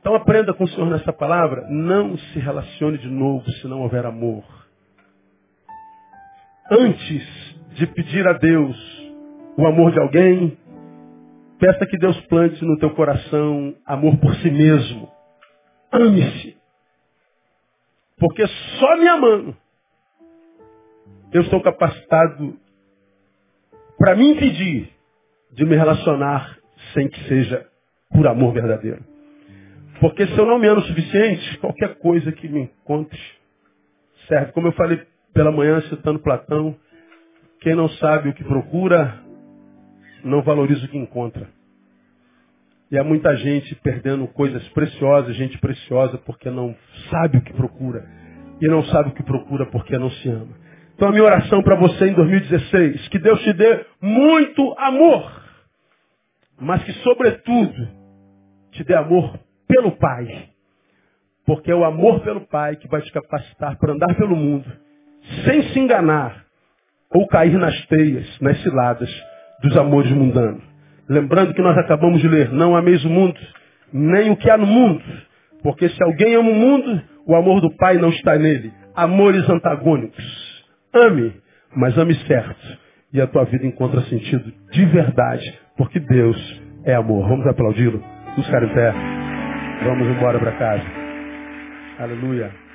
Então 0.00 0.14
aprenda 0.14 0.54
com 0.54 0.64
o 0.64 0.68
Senhor 0.68 0.88
nessa 0.88 1.12
palavra, 1.12 1.66
não 1.68 2.16
se 2.16 2.38
relacione 2.38 2.96
de 2.96 3.08
novo 3.10 3.44
se 3.60 3.68
não 3.68 3.82
houver 3.82 4.06
amor 4.06 4.65
antes 6.70 7.56
de 7.74 7.86
pedir 7.88 8.26
a 8.26 8.32
Deus 8.34 8.76
o 9.56 9.66
amor 9.66 9.92
de 9.92 9.98
alguém, 9.98 10.58
peça 11.58 11.86
que 11.86 11.98
Deus 11.98 12.18
plante 12.26 12.64
no 12.64 12.78
teu 12.78 12.90
coração 12.94 13.74
amor 13.86 14.16
por 14.18 14.34
si 14.36 14.50
mesmo. 14.50 15.10
Ame-se. 15.92 16.56
Porque 18.18 18.46
só 18.46 18.96
me 18.96 19.08
amando, 19.08 19.56
eu 21.32 21.42
estou 21.42 21.60
capacitado 21.62 22.58
para 23.98 24.16
me 24.16 24.30
impedir 24.32 24.90
de 25.52 25.64
me 25.64 25.76
relacionar 25.76 26.58
sem 26.92 27.08
que 27.08 27.20
seja 27.28 27.66
por 28.10 28.26
amor 28.26 28.54
verdadeiro. 28.54 29.04
Porque 30.00 30.26
se 30.26 30.38
eu 30.38 30.46
não 30.46 30.58
me 30.58 30.66
amo 30.66 30.80
o 30.80 30.84
suficiente, 30.84 31.58
qualquer 31.58 31.98
coisa 31.98 32.30
que 32.32 32.48
me 32.48 32.62
encontre 32.62 33.20
serve. 34.28 34.52
Como 34.52 34.68
eu 34.68 34.72
falei 34.72 35.06
pela 35.36 35.52
manhã 35.52 35.82
citando 35.82 36.18
Platão, 36.18 36.74
quem 37.60 37.74
não 37.74 37.90
sabe 37.90 38.30
o 38.30 38.32
que 38.32 38.42
procura, 38.42 39.20
não 40.24 40.42
valoriza 40.42 40.86
o 40.86 40.88
que 40.88 40.96
encontra. 40.96 41.46
E 42.90 42.98
há 42.98 43.04
muita 43.04 43.36
gente 43.36 43.74
perdendo 43.76 44.26
coisas 44.28 44.66
preciosas, 44.70 45.36
gente 45.36 45.58
preciosa, 45.58 46.16
porque 46.16 46.48
não 46.48 46.74
sabe 47.10 47.36
o 47.36 47.42
que 47.42 47.52
procura. 47.52 48.08
e 48.58 48.66
não 48.68 48.82
sabe 48.84 49.10
o 49.10 49.12
que 49.12 49.22
procura 49.22 49.66
porque 49.66 49.98
não 49.98 50.10
se 50.10 50.30
ama. 50.30 50.56
Então 50.94 51.08
a 51.08 51.12
minha 51.12 51.24
oração 51.24 51.62
para 51.62 51.76
você 51.76 52.06
em 52.06 52.14
2016, 52.14 53.08
que 53.08 53.18
Deus 53.18 53.38
te 53.42 53.52
dê 53.52 53.84
muito 54.00 54.74
amor, 54.78 55.42
mas 56.58 56.82
que 56.82 56.92
sobretudo 57.02 57.86
te 58.70 58.82
dê 58.82 58.94
amor 58.94 59.38
pelo 59.68 59.92
Pai. 59.98 60.48
Porque 61.44 61.70
é 61.70 61.74
o 61.74 61.84
amor 61.84 62.20
pelo 62.20 62.40
Pai 62.46 62.76
que 62.76 62.88
vai 62.88 63.02
te 63.02 63.12
capacitar 63.12 63.76
para 63.76 63.92
andar 63.92 64.14
pelo 64.16 64.34
mundo, 64.34 64.85
sem 65.44 65.62
se 65.70 65.78
enganar 65.78 66.44
ou 67.12 67.26
cair 67.26 67.58
nas 67.58 67.86
teias, 67.86 68.40
nas 68.40 68.60
ciladas 68.62 69.10
dos 69.62 69.76
amores 69.76 70.10
mundanos. 70.10 70.62
Lembrando 71.08 71.54
que 71.54 71.62
nós 71.62 71.76
acabamos 71.78 72.20
de 72.20 72.28
ler, 72.28 72.52
não 72.52 72.76
ameis 72.76 73.04
o 73.04 73.10
mundo, 73.10 73.38
nem 73.92 74.30
o 74.30 74.36
que 74.36 74.50
há 74.50 74.56
no 74.56 74.66
mundo. 74.66 75.02
Porque 75.62 75.88
se 75.88 76.02
alguém 76.02 76.34
ama 76.34 76.50
o 76.50 76.54
mundo, 76.54 77.02
o 77.26 77.34
amor 77.34 77.60
do 77.60 77.74
Pai 77.76 77.96
não 77.96 78.10
está 78.10 78.36
nele. 78.36 78.72
Amores 78.94 79.48
antagônicos. 79.48 80.24
Ame, 80.92 81.32
mas 81.74 81.96
ame 81.96 82.14
certo. 82.26 82.78
E 83.12 83.20
a 83.20 83.26
tua 83.26 83.44
vida 83.44 83.66
encontra 83.66 84.00
sentido 84.02 84.52
de 84.72 84.84
verdade, 84.86 85.58
porque 85.76 86.00
Deus 86.00 86.62
é 86.84 86.94
amor. 86.94 87.28
Vamos 87.28 87.46
aplaudi-lo? 87.46 88.02
Ficar 88.34 88.62
em 88.62 88.74
pé. 88.74 88.92
Vamos 89.84 90.08
embora 90.08 90.38
para 90.38 90.52
casa. 90.52 90.84
Aleluia. 91.98 92.65